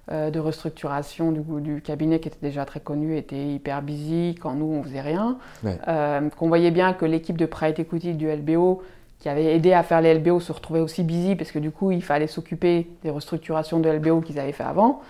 de 0.09 0.39
restructuration 0.39 1.33
du, 1.33 1.41
du, 1.61 1.83
cabinet, 1.83 2.21
qui 2.21 2.29
était 2.29 2.47
déjà 2.47 2.65
très 2.65 2.81
connue, 2.81 3.17
était 3.17 3.43
hyper 3.47 3.83
busy 3.83 4.37
quand 4.41 4.55
nous, 4.55 4.67
on 4.67 4.83
faisait 4.83 5.01
rien. 5.01 5.39
qu'on 5.65 6.49
voyait 6.49 6.71
bien 6.71 6.93
que 6.93 7.05
l'équipe 7.05 7.39
de 7.39 7.47
private 7.47 7.79
equity 7.79 8.15
du 8.15 8.29
LBO, 8.29 8.83
qui 9.27 9.31
avait 9.31 9.57
aidé 9.57 9.73
à 9.73 9.83
faire 9.83 10.01
les 10.01 10.15
LBO, 10.15 10.39
se 10.39 10.53
retrouvait 10.53 10.79
aussi 10.79 11.03
busy, 11.03 11.35
parce 11.35 11.51
que 11.51 11.59
du 11.59 11.73
coup, 11.73 11.91
il 11.91 12.03
fallait 12.03 12.29
s'occuper 12.29 12.87
des 13.03 13.11
restructurations 13.11 13.81
de 13.81 13.91
LBO 13.91 14.21
qu'ils 14.21 14.39
avaient 14.39 14.53
fait 14.53 14.63
avant. 14.63 15.01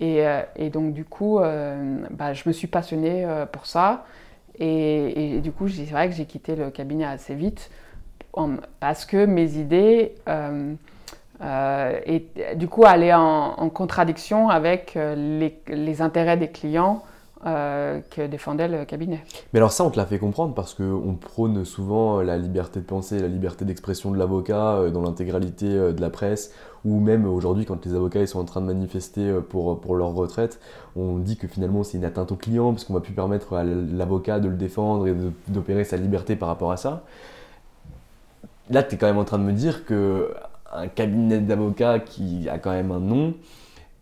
Et, 0.00 0.24
donc, 0.72 0.94
du 0.94 1.04
coup, 1.04 1.38
bah, 1.38 2.32
je 2.32 2.42
me 2.46 2.52
suis 2.52 2.68
passionnée 2.68 3.26
pour 3.52 3.66
ça. 3.66 4.06
Et, 4.58 5.40
du 5.42 5.52
coup, 5.52 5.68
c'est 5.68 5.84
vrai 5.84 6.08
que 6.08 6.14
j'ai 6.14 6.24
quitté 6.24 6.56
le 6.56 6.70
cabinet 6.70 7.04
assez 7.04 7.34
vite 7.34 7.70
parce 8.80 9.04
que 9.06 9.24
mes 9.24 9.56
idées 9.56 10.14
euh, 10.28 10.74
euh, 11.42 12.00
et, 12.06 12.26
du 12.56 12.68
coup 12.68 12.84
allaient 12.84 13.14
en, 13.14 13.68
contradiction 13.70 14.48
avec 14.48 14.96
euh, 14.96 15.50
les, 15.68 16.02
intérêts 16.02 16.36
des 16.36 16.48
clients 16.48 17.02
que 17.44 18.26
défendait 18.26 18.66
le 18.66 18.84
cabinet. 18.84 19.22
Mais 19.52 19.60
alors 19.60 19.70
ça, 19.70 19.84
on 19.84 19.90
te 19.90 19.96
l'a 19.96 20.06
fait 20.06 20.18
comprendre 20.18 20.54
parce 20.54 20.74
qu'on 20.74 21.14
prône 21.20 21.64
souvent 21.64 22.20
la 22.20 22.38
liberté 22.38 22.80
de 22.80 22.84
penser, 22.84 23.20
la 23.20 23.28
liberté 23.28 23.64
d'expression 23.64 24.10
de 24.10 24.18
l'avocat 24.18 24.90
dans 24.92 25.02
l'intégralité 25.02 25.68
de 25.68 26.00
la 26.00 26.10
presse 26.10 26.52
ou 26.86 27.00
même 27.00 27.26
aujourd'hui 27.26 27.64
quand 27.66 27.84
les 27.84 27.94
avocats 27.94 28.20
ils 28.20 28.28
sont 28.28 28.38
en 28.38 28.44
train 28.44 28.60
de 28.60 28.66
manifester 28.66 29.28
euh, 29.28 29.40
pour, 29.40 29.80
pour 29.80 29.96
leur 29.96 30.14
retraite, 30.14 30.60
on 30.94 31.18
dit 31.18 31.36
que 31.36 31.48
finalement 31.48 31.82
c'est 31.82 31.98
une 31.98 32.04
atteinte 32.04 32.32
au 32.32 32.36
client 32.36 32.72
parce 32.72 32.84
qu'on 32.84 32.94
va 32.94 33.00
plus 33.00 33.12
permettre 33.12 33.54
à 33.54 33.64
l'avocat 33.64 34.38
de 34.38 34.48
le 34.48 34.54
défendre 34.54 35.08
et 35.08 35.14
d'opérer 35.48 35.84
sa 35.84 35.96
liberté 35.96 36.36
par 36.36 36.48
rapport 36.48 36.70
à 36.70 36.76
ça. 36.76 37.02
Là, 38.70 38.82
tu 38.82 38.94
es 38.94 38.98
quand 38.98 39.06
même 39.06 39.18
en 39.18 39.24
train 39.24 39.38
de 39.38 39.44
me 39.44 39.52
dire 39.52 39.84
que 39.84 40.32
un 40.72 40.88
cabinet 40.88 41.38
d'avocats 41.38 42.00
qui 42.00 42.48
a 42.48 42.58
quand 42.58 42.72
même 42.72 42.90
un 42.90 43.00
nom. 43.00 43.34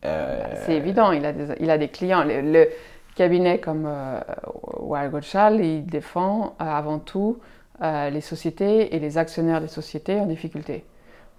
Euh, 0.05 0.43
c'est 0.67 0.77
évident, 0.77 1.13
il 1.13 1.25
a 1.25 1.33
des, 1.33 1.55
il 1.61 1.71
a 1.71 1.79
des 1.79 1.89
clients. 1.89 2.25
Le, 2.25 2.69
cabinet 3.15 3.59
comme 3.59 3.87
euh, 3.87 4.21
il 5.61 5.87
défend 5.87 6.55
euh, 6.61 6.65
avant 6.65 6.99
tout 6.99 7.39
les 7.81 8.21
sociétés 8.21 8.95
et 8.95 9.01
les 9.01 9.19
actionnaires 9.19 9.61
des 9.61 9.69
sociétés 9.69 10.19
en 10.21 10.27
difficulté. 10.27 10.85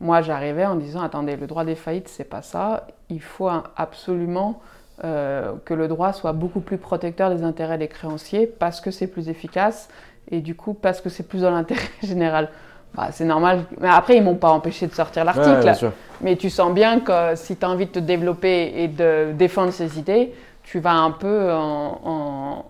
Moi, 0.02 0.22
j'arrivais 0.22 0.66
en 0.66 0.76
disant 0.76 1.02
attendez, 1.02 1.38
le 1.38 1.48
droit 1.48 1.64
des 1.64 1.76
faillites, 1.76 2.10
c'est 2.10 2.30
pas 2.30 2.42
ça. 2.42 2.86
Il 3.10 3.22
faut 3.22 3.50
absolument 3.78 4.62
euh, 5.04 5.54
que 5.66 5.74
le 5.74 5.88
droit 5.88 6.14
soit 6.14 6.34
beaucoup 6.34 6.62
plus 6.62 6.78
protecteur 6.78 7.30
des 7.34 7.44
intérêts 7.44 7.78
des 7.78 7.88
créanciers 7.88 8.48
parce 8.48 8.80
que 8.80 8.92
c'est 8.92 9.08
plus 9.08 9.28
efficace 9.28 9.90
et 10.32 10.40
du 10.40 10.56
coup 10.56 10.74
parce 10.74 11.02
que 11.02 11.10
c'est 11.10 11.28
plus 11.28 11.42
dans 11.42 11.52
l'intérêt 11.52 11.82
général. 12.04 12.50
Bah, 12.94 13.10
c'est 13.12 13.26
normal. 13.26 13.66
Mais 13.82 13.90
après, 13.90 14.16
ils 14.16 14.24
m'ont 14.24 14.36
pas 14.36 14.52
empêché 14.52 14.88
de 14.88 14.94
sortir 14.94 15.26
l'article. 15.26 15.92
mais 16.22 16.38
tu 16.38 16.50
sens 16.50 16.74
bien 16.74 17.02
que 17.02 17.36
si 17.36 17.58
tu 17.58 17.66
as 17.66 17.70
envie 17.70 17.88
de 17.88 17.92
te 17.92 18.00
développer 18.00 18.72
et 18.76 18.88
de 18.88 19.34
défendre 19.34 19.72
ces 19.72 20.00
idées, 20.00 20.34
tu 20.66 20.80
vas 20.80 20.96
un 20.96 21.12
peu 21.12 21.52
en, 21.54 22.66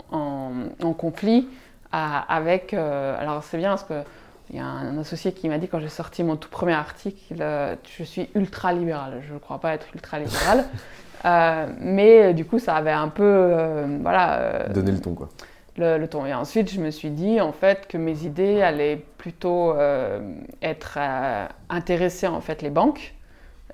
conflit 0.97 1.47
avec. 1.91 2.73
Euh, 2.73 3.19
alors, 3.19 3.43
c'est 3.43 3.57
bien 3.57 3.69
parce 3.69 3.83
que 3.83 4.03
il 4.51 4.57
y 4.57 4.59
a 4.59 4.65
un 4.65 4.97
associé 4.99 5.31
qui 5.31 5.49
m'a 5.49 5.57
dit 5.57 5.67
quand 5.67 5.79
j'ai 5.79 5.89
sorti 5.89 6.23
mon 6.23 6.35
tout 6.35 6.49
premier 6.49 6.73
article, 6.73 7.35
euh, 7.39 7.75
je 7.97 8.03
suis 8.03 8.29
ultra 8.35 8.73
libéral. 8.73 9.21
Je 9.27 9.33
ne 9.33 9.39
crois 9.39 9.59
pas 9.59 9.73
être 9.73 9.87
ultra 9.93 10.19
libéral. 10.19 10.65
Euh, 11.23 11.65
mais 11.79 12.35
du 12.35 12.45
coup, 12.45 12.59
ça 12.59 12.75
avait 12.75 12.91
un 12.91 13.07
peu. 13.07 13.23
Euh, 13.23 13.97
voilà. 14.03 14.67
Donné 14.69 14.91
le 14.91 14.99
ton, 14.99 15.15
quoi. 15.15 15.29
Le, 15.75 16.05
ton. 16.05 16.23
Et 16.27 16.35
ensuite, 16.35 16.71
je 16.71 16.79
me 16.79 16.91
suis 16.91 17.09
dit, 17.09 17.41
en 17.41 17.51
fait, 17.51 17.87
que 17.87 17.97
mes 17.97 18.25
idées 18.25 18.61
allaient 18.61 19.03
plutôt 19.17 19.73
être 20.61 20.99
intéresser 21.67 22.27
en 22.27 22.41
fait, 22.41 22.61
les 22.61 22.69
banques, 22.69 23.14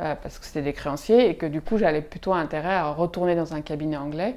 parce 0.02 0.40
que 0.40 0.46
c'était 0.46 0.62
des 0.64 0.74
créanciers, 0.74 1.30
et 1.30 1.36
que 1.36 1.46
du 1.46 1.62
coup, 1.62 1.78
j'allais 1.78 2.02
plutôt 2.02 2.34
intérêt 2.34 2.74
à 2.74 2.92
retourner 2.92 3.36
dans 3.36 3.54
un 3.54 3.62
cabinet 3.62 3.98
anglais 3.98 4.36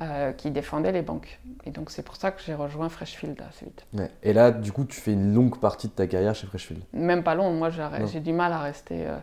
euh, 0.00 0.30
qui 0.30 0.52
défendait 0.52 0.92
les 0.92 1.02
banques. 1.02 1.40
Et 1.66 1.72
donc 1.72 1.90
c'est 1.90 2.04
pour 2.04 2.14
ça 2.14 2.30
que 2.30 2.40
j'ai 2.46 2.54
rejoint 2.54 2.88
Freshfield 2.88 3.36
assez 3.48 3.64
vite. 3.64 3.84
Et 4.22 4.32
là, 4.32 4.52
du 4.52 4.70
coup, 4.70 4.84
tu 4.84 5.00
fais 5.00 5.12
une 5.12 5.34
longue 5.34 5.58
partie 5.58 5.88
de 5.88 5.92
ta 5.92 6.06
carrière 6.06 6.36
chez 6.36 6.46
Freshfield 6.46 6.84
Même 6.92 7.24
pas 7.24 7.34
long, 7.34 7.50
moi 7.50 7.70
j'ai 7.70 8.20
du 8.20 8.32
mal 8.32 8.52
à 8.52 8.60
rester. 8.60 9.08
Euh. 9.08 9.16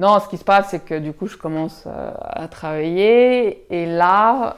Non, 0.00 0.18
ce 0.18 0.28
qui 0.28 0.36
se 0.36 0.42
passe, 0.42 0.70
c'est 0.70 0.84
que 0.84 0.98
du 0.98 1.12
coup, 1.12 1.28
je 1.28 1.36
commence 1.36 1.84
euh, 1.86 2.10
à 2.20 2.48
travailler 2.48 3.64
et 3.70 3.86
là, 3.86 4.56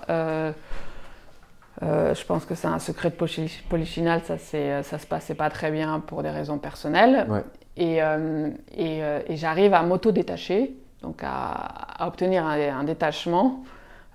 je 1.78 2.24
pense 2.24 2.46
que 2.46 2.54
c'est 2.54 2.68
un 2.68 2.78
secret 2.78 3.11
de 3.11 3.16
polichinelle, 3.68 4.22
ça, 4.24 4.38
ça 4.38 4.98
se 4.98 5.06
passait 5.06 5.35
pas 5.35 5.50
très 5.50 5.70
bien 5.70 6.00
pour 6.00 6.22
des 6.22 6.30
raisons 6.30 6.56
personnelles. 6.56 7.26
Et, 7.80 7.98
et, 8.76 8.98
et 9.26 9.36
j'arrive 9.36 9.72
à 9.74 9.82
m'auto-détacher, 9.82 10.76
donc 11.02 11.22
à, 11.24 12.06
obtenir 12.06 12.44
un, 12.44 12.84
détachement 12.84 13.62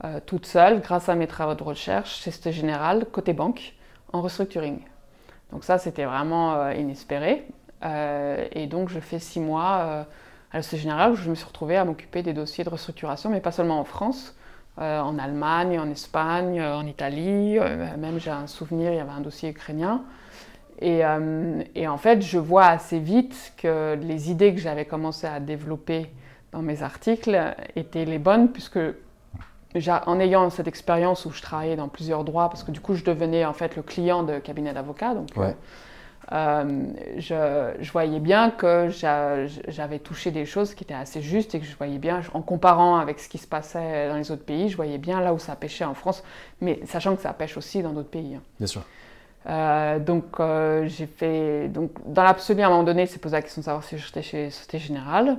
euh, 0.04 0.19
toute 0.25 0.45
seule 0.45 0.82
grâce 0.82 1.10
à 1.10 1.15
mes 1.15 1.28
travaux 1.28 1.56
de 1.56 1.63
recherche 1.63 2.17
chez 2.17 2.32
Société 2.32 2.51
Générale, 2.51 3.06
côté 3.12 3.34
banque, 3.34 3.73
en 4.13 4.21
restructuring. 4.21 4.80
Donc 5.51 5.63
ça, 5.63 5.78
c'était 5.78 6.06
vraiment 6.06 6.56
euh, 6.56 6.73
inespéré. 6.73 7.47
Euh, 7.84 8.45
et 8.51 8.67
donc, 8.67 8.89
je 8.89 8.99
fais 8.99 9.19
six 9.19 9.39
mois 9.39 10.06
à 10.51 10.62
Société 10.62 10.84
Générale 10.84 11.12
où 11.12 11.15
je 11.15 11.30
me 11.30 11.36
suis 11.36 11.45
retrouvée 11.45 11.78
à 11.78 11.86
m'occuper 11.86 12.23
des 12.23 12.34
dossiers 12.34 12.63
de 12.63 12.69
restructuration, 12.69 13.30
mais 13.30 13.41
pas 13.41 13.51
seulement 13.51 13.80
en 13.80 13.84
France, 13.84 14.36
en 14.78 15.17
Allemagne, 15.17 15.80
en 15.80 15.89
Espagne, 15.89 16.62
en 16.62 16.86
Italie. 16.86 17.58
même, 17.97 18.19
j'ai 18.19 18.32
un 18.32 18.47
souvenir, 18.47 18.91
il 18.91 18.97
y 18.97 18.99
avait 18.99 19.12
un 19.12 19.21
dossier 19.21 19.49
ukrainien. 19.49 20.04
Et, 20.82 21.02
et, 21.76 21.88
en 21.88 21.98
fait, 21.98 22.22
je 22.22 22.38
vois 22.38 22.66
assez 22.66 23.00
vite 23.00 23.54
que 23.58 23.96
les 23.96 24.30
idées 24.30 24.54
que 24.54 24.60
j'avais 24.60 24.86
commencé 24.86 25.26
à 25.26 25.40
développer 25.40 26.08
dans 26.52 26.62
mes 26.62 26.84
articles 26.84 27.56
étaient 27.76 28.06
les 28.06 28.20
bonnes, 28.20 28.52
puisque 28.52 28.80
en 30.06 30.20
ayant 30.20 30.50
cette 30.50 30.68
expérience 30.68 31.26
où 31.26 31.32
je 31.32 31.42
travaillais 31.42 31.76
dans 31.76 31.88
plusieurs 31.88 32.24
droits, 32.24 32.50
parce 32.50 32.64
que 32.64 32.72
du 32.72 32.80
coup, 32.80 32.96
je 32.96 33.04
devenais 33.04 33.46
en 33.46 33.54
fait 33.54 33.76
le 33.76 33.82
client 33.82 34.24
de 34.24 34.40
cabinet 34.40 34.74
d'avocats. 34.74 35.14
Donc, 35.14 35.30
euh, 35.38 35.52
euh, 36.32 36.94
je, 37.18 37.92
voyais 37.92 38.20
bien 38.20 38.52
que 38.52 38.90
j'avais 38.90 40.00
touché 40.00 40.32
des 40.32 40.46
choses 40.46 40.74
qui 40.74 40.84
étaient 40.84 40.94
assez 40.94 41.22
justes 41.22 41.56
et 41.56 41.60
que 41.60 41.66
je 41.66 41.76
voyais 41.76 41.98
bien, 41.98 42.22
en 42.34 42.42
comparant 42.42 42.98
avec 42.98 43.20
ce 43.20 43.30
qui 43.30 43.38
se 43.38 43.48
passait 43.48 44.10
dans 44.10 44.16
les 44.16 44.32
autres 44.32 44.46
pays, 44.46 44.70
je 44.70 44.76
voyais 44.76 44.98
bien 44.98 45.20
là 45.22 45.34
où 45.34 45.40
ça 45.40 45.56
pêchait 45.56 45.86
en 45.86 45.94
France, 45.94 46.24
mais 46.62 46.80
sachant 46.86 47.16
que 47.16 47.22
ça 47.22 47.34
pêche 47.34 47.58
aussi 47.58 47.84
dans 47.84 47.92
d'autres 47.92 48.10
pays. 48.10 48.36
Hein. 48.36 48.42
Bien 48.58 48.68
sûr. 48.68 48.82
Euh, 49.48 50.00
donc, 50.00 50.26
j'ai 50.88 51.08
fait. 51.08 51.68
Donc, 51.70 51.92
dans 52.06 52.24
l'absolu, 52.24 52.62
à 52.62 52.68
un 52.68 52.70
moment 52.70 52.84
donné, 52.84 53.06
c'est 53.06 53.20
posé 53.20 53.36
la 53.36 53.42
question 53.42 53.62
de 53.62 53.66
savoir 53.66 53.84
si 53.84 53.98
j'étais 53.98 54.22
chez 54.22 54.50
Société 54.50 54.80
Générale. 54.80 55.38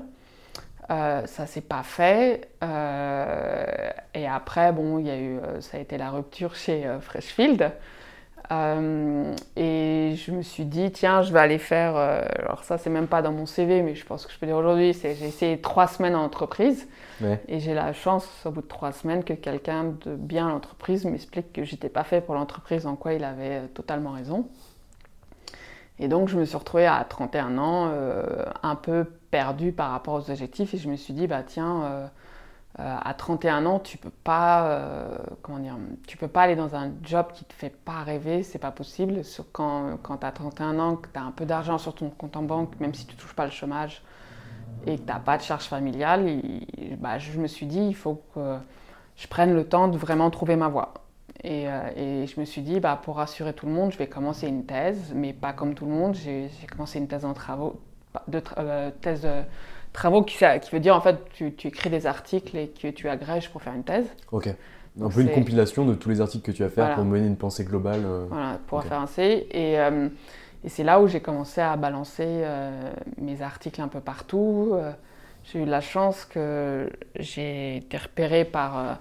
Euh, 0.91 1.27
ça 1.27 1.47
s'est 1.47 1.63
pas 1.63 1.83
fait. 1.83 2.49
Euh, 2.63 3.91
et 4.15 4.27
après, 4.27 4.73
bon, 4.73 4.99
il 4.99 5.07
y 5.07 5.11
a 5.11 5.19
eu, 5.19 5.39
euh, 5.39 5.61
ça 5.61 5.79
a 5.79 5.81
été 5.81 5.99
la 5.99 6.11
rupture 6.11 6.55
chez 6.55 6.87
Freshfield. 7.01 7.73
Et 8.51 10.15
je 10.17 10.31
me 10.31 10.43
suis 10.43 10.65
dit, 10.65 10.93
tiens, 10.93 11.23
je 11.23 11.33
vais 11.33 11.41
aller 11.41 11.59
faire. 11.59 11.97
alors, 11.97 12.65
ça, 12.65 12.79
c'est 12.79 12.91
même 12.91 13.07
pas 13.07 13.23
dans 13.23 13.33
mon 13.33 13.47
CV, 13.47 13.83
mais 13.83 13.95
je 13.95 14.05
pense 14.05 14.27
que 14.27 14.33
je 14.33 14.39
peux 14.39 14.47
dire 14.47 14.57
aujourd'hui, 14.57 14.95
c'est 14.95 15.15
j'ai 15.15 15.27
essayé 15.27 15.61
trois 15.61 15.87
semaines 15.87 16.15
en 16.15 16.25
entreprise. 16.25 16.89
Et 17.49 17.61
j'ai 17.61 17.75
la 17.75 17.93
chance, 17.93 18.29
au 18.45 18.51
bout 18.51 18.63
de 18.63 18.67
trois 18.67 18.93
semaines, 18.93 19.25
que 19.25 19.33
quelqu'un 19.33 19.95
de 20.05 20.15
bien 20.17 20.49
l'entreprise 20.49 21.05
m'explique 21.05 21.53
que 21.53 21.65
j'étais 21.65 21.89
pas 21.89 22.05
fait 22.05 22.21
pour 22.21 22.35
l'entreprise, 22.35 22.87
en 22.87 22.97
quoi 22.97 23.15
il 23.15 23.25
avait 23.25 23.63
totalement 23.69 24.13
raison. 24.13 24.49
Et 25.99 26.09
donc, 26.09 26.29
je 26.29 26.39
me 26.39 26.45
suis 26.45 26.57
retrouvée 26.57 26.87
à 26.87 27.05
31 27.09 27.59
ans, 27.59 27.91
un 28.63 28.75
peu 28.75 29.05
perdu 29.31 29.73
par 29.73 29.91
rapport 29.91 30.15
aux 30.15 30.31
objectifs 30.31 30.75
et 30.75 30.79
je 30.79 30.89
me 30.89 30.97
suis 30.97 31.15
dit, 31.15 31.27
bah 31.27 31.43
tiens, 31.43 32.11
euh, 32.79 32.97
à 33.03 33.15
31 33.15 33.65
ans, 33.65 33.79
tu 33.79 33.97
peux 33.97 34.11
pas, 34.11 34.81
comment 35.43 35.59
dire, 35.59 35.77
tu 36.07 36.17
peux 36.17 36.29
pas 36.29 36.43
aller 36.43 36.57
dans 36.57 36.75
un 36.77 36.93
job 37.03 37.27
qui 37.33 37.45
te 37.45 37.55
fait 37.55 37.71
pas 37.71 38.03
rêver, 38.03 38.43
c'est 38.43 38.59
pas 38.59 38.71
possible. 38.71 39.23
Quand, 39.53 39.99
quand 40.03 40.19
tu 40.19 40.27
as 40.27 40.33
31 40.33 40.79
ans, 40.79 40.97
que 40.97 41.09
tu 41.09 41.19
as 41.19 41.23
un 41.23 41.31
peu 41.31 41.47
d'argent 41.47 41.79
sur 41.79 41.95
ton 41.95 42.11
compte 42.11 42.37
en 42.37 42.43
banque, 42.43 42.79
même 42.79 42.93
si 42.93 43.07
tu 43.07 43.17
touches 43.17 43.35
pas 43.35 43.47
le 43.47 43.51
chômage 43.51 44.03
et 44.87 44.97
que 44.97 45.01
tu 45.01 45.07
n'as 45.07 45.21
pas 45.21 45.39
de 45.39 45.43
charge 45.43 45.65
familiale, 45.65 46.43
bah, 46.99 47.19
je 47.19 47.39
me 47.39 47.47
suis 47.47 47.67
dit, 47.67 47.81
il 47.81 47.95
faut 47.95 48.23
que 48.35 48.59
je 49.17 49.27
prenne 49.27 49.55
le 49.55 49.67
temps 49.67 49.89
de 49.89 49.97
vraiment 49.97 50.31
trouver 50.31 50.57
ma 50.57 50.69
voie. 50.69 50.93
Et, 51.45 51.65
et, 51.97 52.27
je 52.27 52.39
me 52.41 52.45
suis 52.45 52.61
dit, 52.61 52.81
bah, 52.81 53.01
pour 53.03 53.17
rassurer 53.17 53.55
tout 53.55 53.67
le 53.67 53.73
monde, 53.73 53.93
je 53.93 53.99
vais 53.99 54.07
commencer 54.07 54.49
une 54.49 54.67
thèse, 54.67 55.13
mais 55.15 55.33
pas 55.33 55.53
comme 55.55 55.75
tout 55.75 55.87
le 55.87 55.93
monde. 55.93 56.15
J'ai 56.15 56.51
commencé 56.71 56.99
une 56.99 57.09
thèse 57.09 57.25
en 57.25 57.33
travaux, 57.33 57.81
de 58.29 58.41
thèse 59.01 59.27
travaux 59.97 60.23
qui, 60.23 60.37
qui, 60.37 60.71
veut 60.71 60.81
dire 60.81 60.95
en 60.95 61.01
fait 61.01 61.17
tu, 61.33 61.53
tu, 61.55 61.69
écris 61.69 61.91
des 61.91 62.07
articles 62.07 62.57
et 62.57 62.69
que 62.69 62.89
tu 62.89 63.09
agrèges 63.09 63.51
pour 63.51 63.63
faire 63.63 63.75
une 63.75 63.83
thèse. 63.83 64.07
Ok. 64.31 64.49
Un 65.01 65.11
peu 65.11 65.21
une 65.21 65.31
compilation 65.31 65.85
de 65.85 65.95
tous 65.95 66.09
les 66.09 66.21
articles 66.21 66.51
que 66.51 66.57
tu 66.57 66.63
vas 66.63 66.71
faire 66.71 66.95
pour 66.95 67.05
mener 67.05 67.27
une 67.27 67.37
pensée 67.37 67.65
globale. 67.65 68.03
Euh. 68.05 68.27
Voilà, 68.31 68.59
pour 68.67 68.83
faire 68.83 69.01
un 69.01 69.07
C. 69.07 69.47
Et, 69.51 69.79
euh, 69.79 70.09
et 70.65 70.69
c'est 70.69 70.85
là 70.85 71.01
où 71.01 71.07
j'ai 71.07 71.21
commencé 71.21 71.61
à 71.61 71.77
balancer 71.77 72.25
euh, 72.27 72.91
mes 73.19 73.43
articles 73.43 73.81
un 73.81 73.89
peu 73.89 74.01
partout. 74.01 74.75
j'ai 75.45 75.63
eu 75.63 75.65
la 75.67 75.81
chance 75.81 76.25
que 76.25 76.91
j'ai 77.19 77.79
été 77.79 77.97
repérée 77.99 78.45
par 78.45 78.99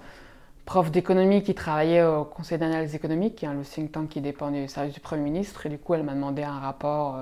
prof 0.66 0.90
d'économie 0.90 1.42
qui 1.42 1.54
travaillait 1.54 2.04
au 2.04 2.24
Conseil 2.24 2.58
d'analyse 2.58 2.94
économique, 2.94 3.36
qui 3.36 3.46
est 3.46 3.52
le 3.52 3.62
think 3.62 3.92
tank 3.92 4.08
qui 4.08 4.20
dépend 4.20 4.50
du 4.50 4.68
service 4.68 4.92
du 4.92 5.00
Premier 5.00 5.22
ministre. 5.22 5.64
Et 5.64 5.68
du 5.70 5.78
coup, 5.78 5.94
elle 5.94 6.02
m'a 6.02 6.14
demandé 6.14 6.42
un 6.42 6.58
rapport 6.58 7.16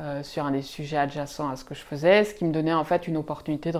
euh, 0.00 0.22
sur 0.22 0.44
un 0.44 0.50
des 0.50 0.62
sujets 0.62 0.98
adjacents 0.98 1.48
à 1.48 1.56
ce 1.56 1.64
que 1.64 1.74
je 1.74 1.80
faisais, 1.80 2.24
ce 2.24 2.34
qui 2.34 2.44
me 2.44 2.52
donnait 2.52 2.74
en 2.74 2.84
fait 2.84 3.08
une 3.08 3.16
opportunité 3.16 3.72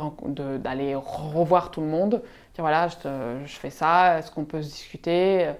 d'aller 0.59 0.94
revoir 0.94 1.70
tout 1.70 1.83
le 1.83 1.88
monde, 1.88 2.22
dire 2.55 2.64
voilà, 2.64 2.88
je, 2.88 3.55
fais 3.59 3.68
ça, 3.68 4.18
est-ce 4.18 4.31
qu'on 4.31 4.46
peut 4.46 4.62
se 4.62 4.68
discuter? 4.68 5.52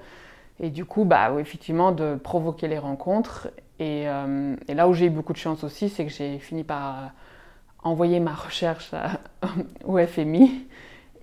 Et 0.59 0.71
du 0.71 0.87
coup, 0.87 1.05
bah, 1.05 1.31
effectivement, 1.39 1.93
de 1.93 2.15
provoquer 2.15 2.69
les 2.69 2.79
rencontres. 2.79 3.49
Et, 3.79 4.09
euh, 4.09 4.57
et 4.69 4.75
là 4.75 4.89
où 4.89 4.95
j'ai 4.95 5.07
eu 5.07 5.11
beaucoup 5.11 5.35
de 5.35 5.39
chance 5.39 5.63
aussi, 5.63 5.91
c'est 5.91 6.07
que 6.07 6.13
j'ai 6.13 6.39
fini 6.39 6.65
par 6.65 6.99
euh, 6.99 7.07
envoyer 7.83 8.21
ma 8.21 8.33
recherche 8.33 8.93
au 9.85 9.99
FMI. 9.99 10.67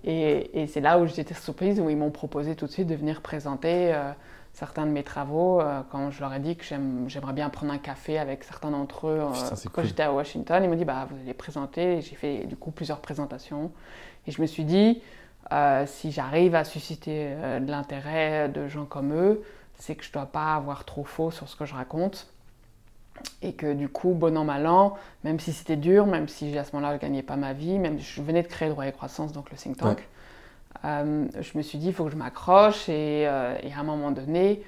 Et, 0.04 0.62
et 0.62 0.66
c'est 0.68 0.80
là 0.80 1.00
où 1.00 1.06
j'étais 1.06 1.34
surprise, 1.34 1.80
où 1.80 1.90
ils 1.90 1.96
m'ont 1.96 2.12
proposé 2.12 2.54
tout 2.54 2.66
de 2.66 2.70
suite 2.70 2.86
de 2.86 2.94
venir 2.94 3.20
présenter 3.20 3.92
certains 4.54 4.86
de 4.86 4.90
mes 4.92 5.02
travaux, 5.02 5.60
euh, 5.60 5.82
quand 5.90 6.10
je 6.10 6.20
leur 6.20 6.32
ai 6.32 6.38
dit 6.38 6.56
que 6.56 6.64
j'aimerais 6.64 7.32
bien 7.32 7.50
prendre 7.50 7.72
un 7.72 7.78
café 7.78 8.18
avec 8.18 8.44
certains 8.44 8.70
d'entre 8.70 9.08
eux 9.08 9.20
euh, 9.20 9.68
quand 9.72 9.82
j'étais 9.82 10.04
à 10.04 10.12
Washington, 10.12 10.62
ils 10.62 10.70
m'ont 10.70 10.76
dit 10.76 10.84
bah, 10.84 11.06
vous 11.10 11.16
allez 11.20 11.34
présenter. 11.34 12.00
J'ai 12.00 12.14
fait 12.14 12.46
du 12.46 12.56
coup 12.56 12.70
plusieurs 12.70 13.00
présentations. 13.00 13.72
Et 14.26 14.30
je 14.30 14.40
me 14.40 14.46
suis 14.46 14.64
dit, 14.64 15.02
euh, 15.52 15.84
si 15.86 16.12
j'arrive 16.12 16.54
à 16.54 16.64
susciter 16.64 17.34
de 17.60 17.70
l'intérêt 17.70 18.48
de 18.48 18.68
gens 18.68 18.86
comme 18.86 19.12
eux, 19.12 19.42
c'est 19.76 19.96
que 19.96 20.04
je 20.04 20.10
ne 20.10 20.14
dois 20.14 20.26
pas 20.26 20.54
avoir 20.54 20.84
trop 20.84 21.04
faux 21.04 21.30
sur 21.30 21.48
ce 21.48 21.56
que 21.56 21.66
je 21.66 21.74
raconte. 21.74 22.28
Et 23.42 23.52
que 23.54 23.72
du 23.72 23.88
coup, 23.88 24.12
bon 24.14 24.36
an, 24.36 24.44
mal 24.44 24.66
an, 24.66 24.94
même 25.24 25.38
si 25.38 25.52
c'était 25.52 25.76
dur, 25.76 26.06
même 26.06 26.28
si 26.28 26.56
à 26.56 26.64
ce 26.64 26.74
moment-là 26.74 26.92
je 26.92 26.96
ne 26.96 27.00
gagnais 27.00 27.22
pas 27.22 27.36
ma 27.36 27.52
vie, 27.52 27.78
même 27.78 27.98
je 27.98 28.22
venais 28.22 28.42
de 28.42 28.48
créer 28.48 28.68
Droit 28.68 28.86
et 28.86 28.92
Croissance, 28.92 29.32
donc 29.32 29.50
le 29.50 29.56
think 29.56 29.76
tank, 29.76 30.08
euh, 30.84 31.26
je 31.40 31.56
me 31.56 31.62
suis 31.62 31.78
dit, 31.78 31.88
il 31.88 31.92
faut 31.94 32.04
que 32.04 32.10
je 32.10 32.16
m'accroche 32.16 32.88
et, 32.88 33.26
euh, 33.26 33.56
à 33.56 33.80
un 33.80 33.82
moment 33.82 34.10
donné, 34.10 34.62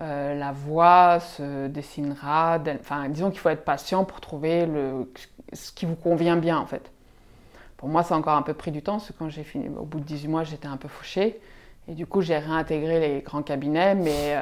euh, 0.00 0.38
la 0.38 0.52
voie 0.52 1.20
se 1.20 1.68
dessinera. 1.68 2.58
Enfin, 2.80 3.08
disons 3.08 3.30
qu'il 3.30 3.40
faut 3.40 3.48
être 3.48 3.64
patient 3.64 4.04
pour 4.04 4.20
trouver 4.20 4.66
le, 4.66 5.10
ce 5.52 5.72
qui 5.72 5.86
vous 5.86 5.94
convient 5.94 6.36
bien, 6.36 6.58
en 6.58 6.66
fait. 6.66 6.90
Pour 7.76 7.88
moi, 7.88 8.02
ça 8.02 8.14
a 8.14 8.18
encore 8.18 8.36
un 8.36 8.42
peu 8.42 8.54
pris 8.54 8.70
du 8.70 8.82
temps, 8.82 8.98
parce 8.98 9.08
que 9.08 9.12
quand 9.18 9.28
j'ai 9.28 9.44
fini, 9.44 9.68
au 9.68 9.84
bout 9.84 9.98
de 10.00 10.04
18 10.04 10.28
mois, 10.28 10.44
j'étais 10.44 10.68
un 10.68 10.76
peu 10.76 10.88
fauchée. 10.88 11.40
Et 11.88 11.94
du 11.94 12.06
coup, 12.06 12.20
j'ai 12.20 12.38
réintégré 12.38 13.00
les 13.00 13.20
grands 13.22 13.42
cabinets, 13.42 13.94
mais... 13.94 14.40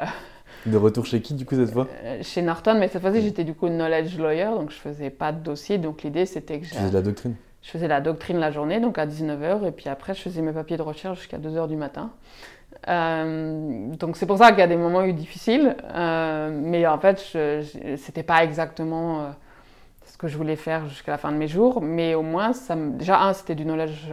De 0.65 0.77
retour 0.77 1.05
chez 1.07 1.21
qui, 1.21 1.33
du 1.33 1.45
coup, 1.45 1.55
cette 1.55 1.71
fois? 1.71 1.87
Chez 2.21 2.43
Norton, 2.43 2.77
mais 2.77 2.87
cette 2.87 3.01
fois-ci, 3.01 3.21
j'étais 3.21 3.43
du 3.43 3.55
coup 3.55 3.67
knowledge 3.67 4.17
lawyer, 4.19 4.45
donc 4.45 4.69
je 4.69 4.75
faisais 4.75 5.09
pas 5.09 5.31
de 5.31 5.39
dossier. 5.39 5.79
Donc 5.79 6.03
l'idée, 6.03 6.27
c'était 6.27 6.59
que... 6.59 6.65
Tu 6.65 6.75
faisais 6.75 6.89
de 6.89 6.93
la 6.93 7.01
doctrine? 7.01 7.35
Je 7.61 7.69
faisais 7.69 7.87
la 7.87 8.01
doctrine 8.01 8.39
la 8.39 8.51
journée, 8.51 8.79
donc 8.79 8.97
à 8.97 9.05
19h, 9.05 9.67
et 9.67 9.71
puis 9.71 9.87
après, 9.89 10.13
je 10.13 10.21
faisais 10.21 10.41
mes 10.41 10.51
papiers 10.51 10.77
de 10.77 10.81
recherche 10.81 11.19
jusqu'à 11.19 11.37
2h 11.37 11.67
du 11.67 11.75
matin. 11.75 12.11
Euh, 12.87 13.93
donc 13.95 14.17
c'est 14.17 14.25
pour 14.25 14.37
ça 14.37 14.49
qu'il 14.49 14.59
y 14.59 14.63
a 14.63 14.67
des 14.67 14.77
moments 14.77 15.03
eu 15.03 15.13
difficiles, 15.13 15.75
euh, 15.93 16.49
mais 16.51 16.87
en 16.87 16.97
fait, 16.97 17.19
c'était 17.97 18.23
pas 18.23 18.43
exactement 18.43 19.21
euh, 19.21 19.29
ce 20.05 20.17
que 20.17 20.27
je 20.27 20.37
voulais 20.37 20.55
faire 20.55 20.87
jusqu'à 20.87 21.11
la 21.11 21.17
fin 21.19 21.31
de 21.31 21.37
mes 21.37 21.47
jours, 21.47 21.81
mais 21.81 22.15
au 22.15 22.23
moins, 22.23 22.53
ça 22.53 22.75
me, 22.75 22.97
déjà, 22.97 23.21
un, 23.21 23.33
c'était 23.33 23.55
du 23.55 23.65
knowledge 23.65 24.11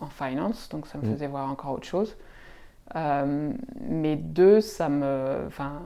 en 0.00 0.06
finance, 0.06 0.68
donc 0.70 0.86
ça 0.86 0.96
me 0.96 1.06
mmh. 1.06 1.12
faisait 1.12 1.26
voir 1.26 1.50
encore 1.50 1.72
autre 1.72 1.86
chose. 1.86 2.16
mais 2.94 4.16
deux, 4.16 4.62
ça 4.62 4.88
me, 4.88 5.44
enfin, 5.46 5.82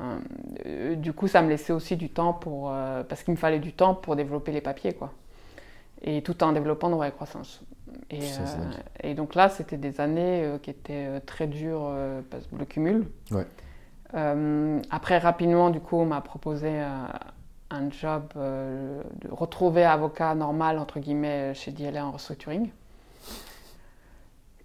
du 0.94 1.12
coup, 1.12 1.26
ça 1.26 1.42
me 1.42 1.48
laissait 1.48 1.72
aussi 1.72 1.96
du 1.96 2.10
temps 2.10 2.34
pour, 2.34 2.72
parce 3.08 3.24
qu'il 3.24 3.32
me 3.32 3.38
fallait 3.38 3.58
du 3.58 3.72
temps 3.72 3.96
pour 3.96 4.14
développer 4.14 4.52
les 4.52 4.60
papiers, 4.60 4.92
quoi 4.92 5.12
et 6.02 6.22
tout 6.22 6.42
en 6.42 6.52
développant 6.52 6.88
nos 6.88 6.98
croissance. 7.10 7.62
Et, 8.10 8.22
euh, 8.22 8.70
et, 9.02 9.14
donc 9.14 9.34
là, 9.34 9.48
c'était 9.48 9.76
des 9.76 10.00
années 10.00 10.42
euh, 10.44 10.58
qui 10.58 10.70
étaient 10.70 11.06
euh, 11.06 11.20
très 11.24 11.46
dures, 11.46 11.92
parce 12.30 12.44
le 12.56 12.64
cumul. 12.64 13.06
Ouais. 13.30 13.46
après, 14.90 15.18
rapidement, 15.18 15.70
du 15.70 15.80
coup, 15.80 15.96
on 15.96 16.06
m'a 16.06 16.20
proposé 16.20 16.80
un 17.70 17.90
job 17.90 18.32
de 18.34 19.30
retrouver 19.30 19.84
avocat 19.84 20.34
normal, 20.34 20.78
entre 20.78 20.98
guillemets, 20.98 21.54
chez 21.54 21.70
DLA 21.70 22.04
en 22.04 22.10
restructuring. 22.12 22.70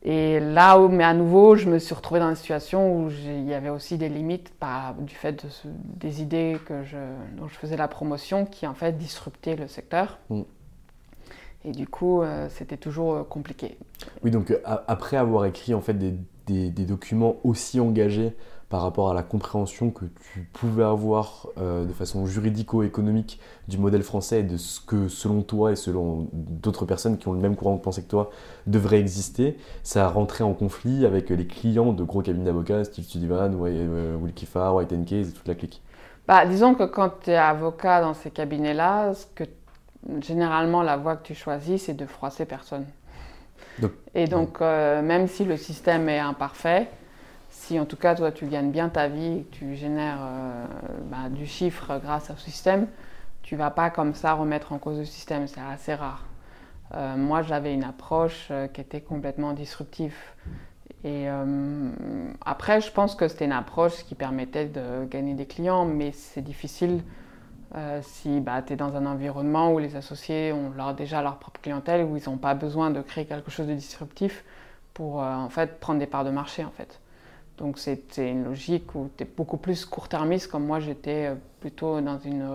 Et 0.08 0.39
là, 0.39 0.78
mais 0.88 1.04
à 1.04 1.15
nouveau, 1.15 1.56
je 1.56 1.67
me 1.67 1.80
suis 1.80 1.95
retrouvée 1.95 2.19
dans 2.19 2.30
une 2.30 2.36
situation 2.36 2.95
où 2.95 3.10
il 3.10 3.45
y 3.45 3.56
avait 3.56 3.69
aussi 3.69 3.98
des 3.98 4.08
limites 4.08 4.54
du 5.00 5.15
fait 5.15 5.32
de 5.34 5.50
des 5.65 6.21
idées 6.21 6.60
que 6.63 6.84
je, 6.84 6.98
dont 7.38 7.48
je 7.48 7.56
faisais 7.56 7.76
la 7.76 7.88
promotion 7.88 8.45
qui 8.45 8.67
en 8.67 8.76
fait 8.76 8.95
disruptaient 9.00 9.56
le 9.56 9.67
secteur. 9.67 10.19
Mm. 10.30 10.41
Et 11.65 11.71
du 11.71 11.88
coup, 11.88 12.21
euh, 12.21 12.47
c'était 12.49 12.78
toujours 12.78 13.15
euh, 13.15 13.23
compliqué. 13.23 13.78
Oui, 14.23 14.30
donc 14.30 14.51
euh, 14.51 14.60
après 14.65 15.17
avoir 15.17 15.45
écrit 15.45 15.73
en 15.73 15.82
fait 15.82 15.95
des, 15.95 16.13
des, 16.47 16.86
documents 16.86 17.38
aussi 17.43 17.80
engagés 17.80 18.36
par 18.69 18.84
rapport 18.84 19.10
à 19.10 19.15
la 19.15 19.23
compréhension 19.23 19.89
que 19.89 20.06
tu 20.06 20.47
pouvais 20.54 20.84
avoir 20.84 21.47
de 21.58 21.93
façon 21.93 22.25
juridico-économique 22.25 23.39
du 23.67 23.78
modèle 23.78 24.01
français 24.01 24.39
et 24.39 24.43
de 24.43 24.58
ce 24.58 24.82
que 24.82 25.08
selon 25.08 25.43
toi 25.43 25.71
et 25.71 25.75
selon 25.75 26.28
d'autres 26.34 26.86
personnes 26.86 27.17
qui 27.17 27.28
ont 27.28 27.34
le 27.34 27.39
même 27.39 27.56
courant 27.56 27.75
de 27.75 27.82
pensée 27.82 28.01
que 28.01 28.10
toi 28.10 28.32
devrait 28.65 28.99
exister, 28.99 29.58
ça 29.84 30.06
a 30.06 30.10
rentré 30.10 30.43
en 30.43 30.54
conflit 30.54 31.06
avec 31.06 31.30
les 31.30 31.45
clients 31.45 31.93
de 31.93 32.04
gros 32.04 32.23
cabinets 32.23 32.45
d'avocats, 32.45 32.84
Steve 32.84 33.06
Sullivan, 33.06 33.54
Will 33.56 34.34
Kiffar, 34.34 34.75
White 34.75 35.06
Case 35.06 35.30
et 35.30 35.32
toute 35.32 35.47
la 35.47 35.56
clique. 35.56 35.82
Bah, 36.28 36.45
disons 36.45 36.73
que 36.73 36.84
quand 36.84 37.12
tu 37.23 37.32
es 37.32 37.38
avocat 37.38 38.01
dans 38.01 38.15
ces 38.15 38.32
cabinets-là, 38.32 39.13
ce 39.13 39.25
que 39.36 39.43
généralement, 40.22 40.82
la 40.84 40.98
voie 40.98 41.15
que 41.15 41.24
tu 41.26 41.36
choisis, 41.36 41.84
c'est 41.84 41.94
de 41.94 42.06
froisser 42.06 42.46
personne. 42.46 42.86
et 44.13 44.28
donc, 44.28 44.62
euh, 44.62 45.02
même 45.02 45.28
si 45.28 45.46
le 45.46 45.58
système 45.58 46.08
est 46.10 46.20
imparfait, 46.20 46.88
si 47.50 47.80
en 47.80 47.86
tout 47.86 47.98
cas, 47.98 48.15
toi, 48.15 48.32
tu 48.32 48.46
gagnes 48.48 48.72
bien 48.72 48.89
ta 48.89 49.08
vie, 49.08 49.46
tu 49.52 49.76
génères 49.76 50.20
euh, 50.22 50.65
bah, 51.10 51.30
du 51.30 51.46
chiffre 51.46 52.00
grâce 52.04 52.30
au 52.30 52.38
système, 52.38 52.88
tu 53.44 53.56
vas 53.56 53.72
pas 53.72 53.89
comme 53.89 54.13
ça 54.13 54.34
remettre 54.34 54.74
en 54.74 54.78
cause 54.78 54.98
le 54.98 55.06
système. 55.06 55.48
C'est 55.48 55.62
assez 55.62 55.94
rare. 55.94 56.26
Euh, 56.94 57.15
moi, 57.15 57.41
j'avais 57.41 57.74
une 57.74 57.84
approche 57.84 58.52
qui 58.74 58.82
était 58.82 59.02
complètement 59.02 59.54
disruptive. 59.54 60.15
Et 61.04 61.28
après, 62.44 62.82
je 62.82 62.91
pense 62.91 63.13
que 63.13 63.28
c'était 63.28 63.46
une 63.46 63.52
approche 63.52 64.04
qui 64.06 64.15
permettait 64.15 64.65
de 64.65 65.06
gagner 65.06 65.36
des 65.36 65.46
clients, 65.46 65.86
mais 65.86 66.12
c'est 66.12 66.41
difficile 66.41 67.04
euh, 67.75 67.99
si 68.04 68.39
bah, 68.39 68.62
tu 68.62 68.73
es 68.73 68.75
dans 68.75 68.95
un 68.95 69.06
environnement 69.06 69.73
où 69.73 69.80
les 69.80 69.95
associés 69.95 70.54
ont 70.54 70.71
leur, 70.75 70.93
déjà 70.93 71.21
leur 71.21 71.38
propre 71.38 71.60
clientèle, 71.62 72.06
où 72.06 72.15
ils 72.15 72.30
n'ont 72.30 72.38
pas 72.38 72.54
besoin 72.54 72.91
de 72.91 73.01
créer 73.01 73.25
quelque 73.25 73.51
chose 73.51 73.67
de 73.67 73.73
disruptif 73.73 74.43
pour 74.93 75.21
euh, 75.21 75.34
en 75.34 75.49
fait, 75.49 75.80
prendre 75.80 75.99
des 75.99 76.06
parts 76.06 76.23
de 76.25 76.30
marché. 76.30 76.63
En 76.63 76.71
fait. 76.71 76.99
Donc 77.58 77.80
c'est 77.80 78.17
une 78.17 78.43
logique 78.43 78.93
où 78.95 79.10
tu 79.17 79.23
es 79.23 79.28
beaucoup 79.28 79.58
plus 79.58 79.86
court-termiste, 79.86 80.49
comme 80.51 80.65
moi 80.65 80.80
j'étais 80.80 81.28
euh, 81.28 81.36
plutôt 81.60 81.99
dans 82.01 82.19
une, 82.19 82.48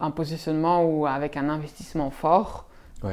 un 0.00 0.10
positionnement 0.10 0.84
où, 0.84 1.06
avec 1.06 1.36
un 1.36 1.48
investissement 1.48 2.10
fort 2.10 2.67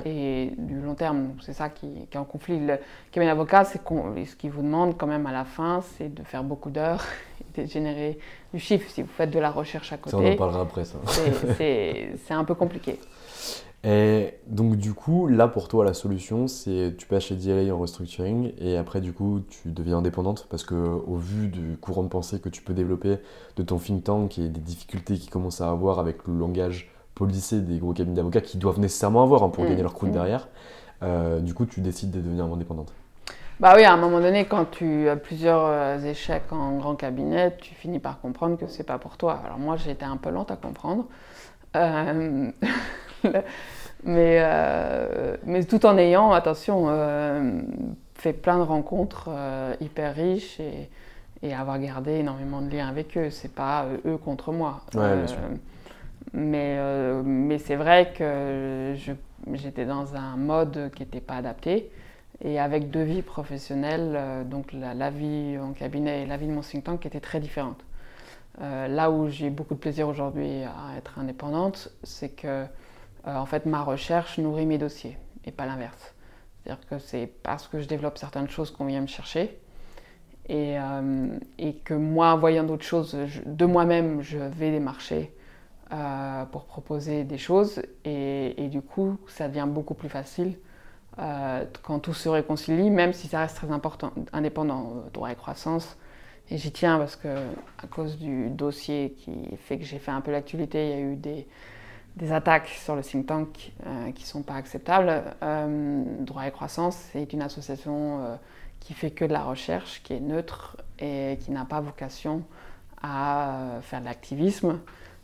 et 0.06 0.52
du 0.58 0.80
long 0.80 0.96
terme. 0.96 1.34
C'est 1.42 1.54
ça 1.54 1.70
qui, 1.70 2.08
est 2.12 2.18
en 2.18 2.24
conflit. 2.24 2.60
Le 2.60 2.80
cabinet 3.12 3.32
d'avocat, 3.32 3.64
c'est 3.66 3.80
ce 3.80 4.36
qu'il 4.36 4.52
vous 4.52 4.62
demande 4.62 4.98
quand 4.98 5.08
même 5.08 5.26
à 5.28 5.32
la 5.32 5.46
fin, 5.46 5.82
c'est 5.98 6.14
de 6.14 6.24
faire 6.24 6.44
beaucoup 6.44 6.70
d'heures 6.70 7.04
et 7.58 7.62
de 7.62 7.68
générer 7.68 8.18
du 8.54 8.60
chiffre. 8.60 8.90
Si 8.90 9.02
vous 9.02 9.10
faites 9.10 9.32
de 9.32 9.40
la 9.40 9.52
recherche 9.52 9.94
à 9.94 9.98
côté, 9.98 10.12
ça, 10.12 10.18
on 10.18 10.34
en 10.34 10.36
parlera 10.36 10.62
après 10.62 10.86
ça. 10.86 10.98
c'est 11.58 12.34
un 12.34 12.44
peu 12.44 12.56
compliqué. 12.56 13.00
Et 13.88 14.34
donc 14.48 14.78
du 14.78 14.96
coup, 14.96 15.28
là 15.28 15.48
pour 15.48 15.68
toi, 15.68 15.86
la 15.86 15.94
solution, 15.94 16.48
c'est 16.48 16.96
tu 16.98 17.06
passes 17.06 17.26
chez 17.26 17.36
DLA 17.36 17.72
en 17.72 17.78
restructuring 17.78 18.52
et 18.58 18.78
après 18.78 19.00
du 19.00 19.14
coup, 19.14 19.42
tu 19.48 19.72
deviens 19.72 20.00
indépendante 20.00 20.48
parce 20.50 20.64
que 20.64 20.74
au 20.74 21.18
vu 21.18 21.50
du 21.50 21.78
courant 21.80 22.02
de 22.02 22.08
pensée 22.08 22.40
que 22.40 22.50
tu 22.50 22.64
peux 22.64 22.74
développer 22.74 23.18
de 23.58 23.64
ton 23.64 23.78
think 23.78 24.04
tank 24.06 24.40
et 24.40 24.50
des 24.50 24.60
difficultés 24.60 25.20
qu'ils 25.20 25.30
commencent 25.30 25.62
à 25.62 25.70
avoir 25.70 26.00
avec 26.00 26.26
le 26.28 26.36
langage 26.36 26.95
policés 27.16 27.62
des 27.62 27.80
gros 27.80 27.94
cabinets 27.94 28.18
d'avocats 28.18 28.42
qui 28.42 28.58
doivent 28.58 28.80
nécessairement 28.80 29.24
avoir 29.24 29.44
hein, 29.44 29.50
pour 29.50 29.64
mm. 29.64 29.68
gagner 29.70 29.82
leur 29.82 29.94
croûte 29.94 30.10
mm. 30.10 30.14
derrière. 30.14 30.48
Euh, 31.04 31.40
du 31.40 31.54
coup, 31.54 31.66
tu 31.66 31.82
décides 31.82 32.12
de 32.12 32.22
devenir 32.22 32.46
indépendante. 32.46 32.94
Bah 33.60 33.74
oui, 33.76 33.86
à 33.86 33.94
un 33.94 33.98
moment 33.98 34.20
donné, 34.20 34.46
quand 34.46 34.66
tu 34.66 35.08
as 35.08 35.16
plusieurs 35.16 35.64
euh, 35.66 35.98
échecs 36.00 36.52
en 36.52 36.76
grand 36.78 36.96
cabinet, 36.96 37.56
tu 37.56 37.74
finis 37.74 38.00
par 38.00 38.20
comprendre 38.20 38.58
que 38.58 38.68
c'est 38.68 38.84
pas 38.84 38.98
pour 38.98 39.16
toi. 39.16 39.42
Alors 39.46 39.58
moi, 39.58 39.78
j'ai 39.78 39.92
été 39.92 40.04
un 40.04 40.18
peu 40.18 40.30
lente 40.30 40.52
à 40.52 40.58
comprendre. 40.58 41.06
Euh, 41.78 42.52
mais, 44.04 44.40
euh, 44.42 45.38
mais 45.46 45.64
tout 45.64 45.86
en 45.86 45.98
ayant, 45.98 46.34
attention, 46.34 46.88
fait 48.16 48.34
plein 48.34 48.58
de 48.58 48.64
rencontres 48.64 49.30
hyper 49.80 50.16
riches 50.16 50.60
et, 50.60 50.90
et, 51.42 51.54
avoir 51.54 51.80
gardé 51.80 52.12
énormément 52.16 52.62
de 52.62 52.70
liens 52.70 52.90
avec 52.90 53.18
eux. 53.18 53.30
C'est 53.30 53.54
pas 53.54 53.86
eux 54.06 54.18
contre 54.18 54.52
moi. 54.52 54.82
Ouais, 54.96 55.16
bien 55.16 55.28
sûr. 55.28 55.40
Mais, 56.38 56.78
mais 57.24 57.58
c'est 57.60 57.78
vrai 57.78 58.12
que 58.14 58.94
j'étais 59.54 59.86
dans 59.86 60.16
un 60.16 60.36
mode 60.36 60.92
qui 60.94 61.04
n'était 61.04 61.22
pas 61.22 61.36
adapté 61.36 61.90
et 62.44 62.60
avec 62.60 62.90
deux 62.90 63.04
vies 63.04 63.22
professionnelles, 63.22 64.14
euh, 64.16 64.44
donc 64.44 64.74
la, 64.74 65.10
vie 65.10 65.58
en 65.58 65.74
cabinet 65.74 66.24
et 66.24 66.26
la 66.26 66.38
vie 66.38 66.48
de 66.48 66.52
mon 66.52 66.62
think 66.62 66.84
tank 66.84 67.00
qui 67.02 67.08
étaient 67.08 67.20
très 67.20 67.40
différentes. 67.40 67.84
Euh, 68.62 68.88
là 68.88 69.12
où 69.12 69.28
j'ai 69.30 69.50
beaucoup 69.50 69.74
de 69.74 69.80
plaisir 69.80 70.08
aujourd'hui 70.08 70.64
à 70.64 70.98
être 70.98 71.20
indépendante, 71.20 71.90
c'est 72.04 72.30
que 72.30 72.48
euh, 72.48 72.66
en 73.26 73.46
fait 73.46 73.66
ma 73.66 73.84
recherche 73.84 74.38
nourrit 74.38 74.66
mes 74.66 74.78
dossiers 74.78 75.18
et 75.46 75.52
pas 75.52 75.66
l'inverse. 75.66 76.14
C'est-à-dire 76.64 76.86
que 76.88 77.00
c'est 77.00 77.28
parce 77.44 77.68
que 77.68 77.80
je 77.80 77.88
développe 77.88 78.18
certaines 78.18 78.50
choses 78.50 78.72
qu'on 78.72 78.86
vient 78.86 79.02
me 79.02 79.08
chercher 79.08 79.60
et, 80.48 80.78
que 81.84 81.96
moi, 81.96 82.36
voyant 82.36 82.64
d'autres 82.64 82.86
choses, 82.86 83.18
de 83.46 83.66
moi-même, 83.66 84.22
je 84.22 84.38
vais 84.38 84.70
des 84.70 84.80
marchés 85.96 86.46
pour 86.52 86.66
proposer 86.66 87.24
des 87.24 87.38
choses 87.38 87.82
et, 88.04 88.68
du 88.70 88.82
coup, 88.82 89.18
ça 89.28 89.48
devient 89.48 89.68
beaucoup 89.68 89.94
plus 89.94 90.10
facile 90.10 90.58
euh, 91.20 91.64
quand 91.82 92.00
tout 92.00 92.14
se 92.14 92.28
réconcilie, 92.28 92.90
même 92.90 93.14
si 93.14 93.28
ça 93.28 93.40
reste 93.40 93.56
très 93.56 93.72
important, 93.72 94.12
indépendant, 94.34 94.92
euh, 94.98 95.10
droit 95.14 95.32
et 95.32 95.36
croissance. 95.36 95.98
Et 96.50 96.58
j'y 96.58 96.72
tiens 96.72 96.98
parce 96.98 97.16
que, 97.16 97.28
à 97.82 97.88
cause 97.90 98.18
du 98.18 98.50
dossier 98.50 99.16
qui 99.18 99.56
fait 99.58 99.78
que 99.80 99.86
j'ai 99.86 99.98
fait 99.98 100.12
un 100.12 100.22
peu 100.22 100.32
l'actualité, 100.32 100.86
il 100.86 100.92
y 100.92 100.94
a 100.94 101.00
eu 101.00 101.16
des, 101.16 101.48
attaques 102.32 102.68
sur 102.68 102.96
le 102.96 103.02
think 103.02 103.28
tank 103.28 103.72
euh, 103.86 104.12
qui 104.12 104.26
sont 104.26 104.44
pas 104.44 104.56
acceptables. 104.56 105.24
droit 106.22 106.48
et 106.48 106.52
croissance, 106.52 106.98
c'est 107.12 107.32
une 107.34 107.42
association 107.42 108.38
qui 108.82 108.94
fait 108.94 109.12
que 109.12 109.26
de 109.26 109.34
la 109.34 109.44
recherche, 109.44 110.02
qui 110.04 110.14
est 110.14 110.20
neutre 110.20 110.78
et 111.00 111.38
qui 111.42 111.52
n'a 111.52 111.66
pas 111.66 111.80
vocation 111.82 112.44
à 113.02 113.80
faire 113.82 114.02
de 114.02 114.06
l'activisme. 114.06 114.80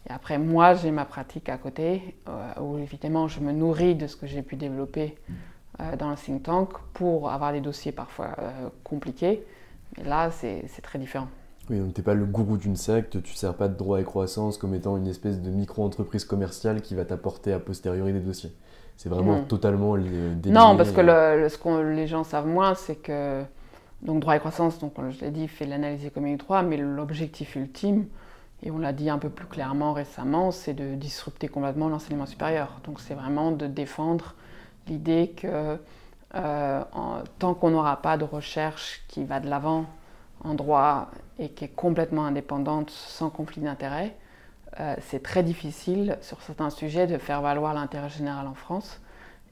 Et 0.10 0.12
après, 0.12 0.38
moi, 0.40 0.74
j'ai 0.74 0.92
ma 0.92 1.06
pratique 1.06 1.48
à 1.50 1.58
côté, 1.58 2.16
où 2.60 2.78
évidemment, 2.78 3.28
je 3.28 3.40
me 3.40 3.52
nourris 3.52 3.96
de 3.96 4.08
ce 4.08 4.16
que 4.16 4.26
j'ai 4.26 4.42
pu 4.42 4.56
développer 4.56 5.16
euh, 5.80 5.96
dans 5.96 6.10
le 6.10 6.16
think 6.16 6.44
tank 6.44 6.70
pour 6.94 7.32
avoir 7.32 7.54
des 7.54 7.62
dossiers 7.62 7.92
parfois 7.92 8.36
euh, 8.40 8.70
compliqués. 8.84 9.46
Mais 9.98 10.04
là, 10.04 10.30
c'est 10.32 10.82
très 10.84 11.00
différent. 11.00 11.28
Oui, 11.70 11.80
donc 11.80 11.94
tu 11.94 12.02
n'es 12.02 12.04
pas 12.04 12.14
le 12.14 12.26
gourou 12.26 12.58
d'une 12.58 12.76
secte, 12.76 13.24
tu 13.24 13.32
ne 13.32 13.38
sers 13.38 13.54
pas 13.54 13.68
de 13.68 13.76
droit 13.78 14.02
et 14.02 14.04
croissance 14.04 14.58
comme 14.58 14.74
étant 14.74 14.98
une 14.98 15.08
espèce 15.08 15.42
de 15.42 15.50
micro-entreprise 15.50 16.26
commerciale 16.26 16.82
qui 16.82 16.96
va 16.96 17.06
t'apporter 17.06 17.54
a 17.54 17.60
posteriori 17.60 18.12
des 18.12 18.20
dossiers. 18.20 18.52
C'est 18.98 19.10
vraiment 19.10 19.44
totalement 19.44 19.98
dédié. 19.98 20.52
Non, 20.52 20.76
parce 20.76 20.92
que 20.92 21.02
le, 21.02 21.48
ce 21.50 21.58
que 21.58 21.94
les 21.94 22.08
gens 22.08 22.24
savent 22.24 22.48
moins, 22.48 22.76
c'est 22.76 22.96
que 22.96 23.44
donc 24.02 24.20
droit 24.20 24.36
et 24.36 24.40
croissance, 24.40 24.78
donc 24.80 24.94
je 25.10 25.22
l'ai 25.22 25.32
dit, 25.32 25.48
fait 25.48 25.66
l'analyse 25.66 26.06
économique 26.06 26.40
du 26.40 26.46
droit, 26.46 26.62
mais 26.62 26.78
l'objectif 26.78 27.56
ultime, 27.56 28.06
et 28.64 28.72
on 28.72 28.78
l'a 28.78 28.94
dit 28.94 29.10
un 29.10 29.18
peu 29.18 29.30
plus 29.30 29.48
clairement 29.48 29.94
récemment, 29.94 30.52
c'est 30.52 30.74
de 30.74 30.96
disrupter 30.96 31.48
complètement 31.48 31.90
l'enseignement 31.90 32.26
supérieur. 32.26 32.80
Donc 32.84 33.00
c'est 33.00 33.16
vraiment 33.16 33.52
de 33.52 33.68
défendre 33.68 34.36
l'idée 34.88 35.34
que 35.36 35.78
euh, 36.36 36.82
tant 37.40 37.54
qu'on 37.54 37.72
n'aura 37.72 38.02
pas 38.02 38.18
de 38.18 38.24
recherche 38.24 39.04
qui 39.08 39.24
va 39.24 39.40
de 39.40 39.50
l'avant 39.50 39.86
en 40.44 40.54
droit 40.54 41.10
et 41.40 41.50
qui 41.50 41.66
est 41.66 41.76
complètement 41.76 42.26
indépendante, 42.26 42.90
sans 42.90 43.30
conflit 43.30 43.62
d'intérêt, 43.62 44.16
euh, 44.80 44.96
c'est 45.02 45.22
très 45.22 45.44
difficile 45.44 46.18
sur 46.22 46.42
certains 46.42 46.70
sujets 46.70 47.08
de 47.08 47.18
faire 47.18 47.42
valoir 47.42 47.74
l'intérêt 47.74 48.10
général 48.10 48.48
en 48.48 48.54
France 48.54 49.02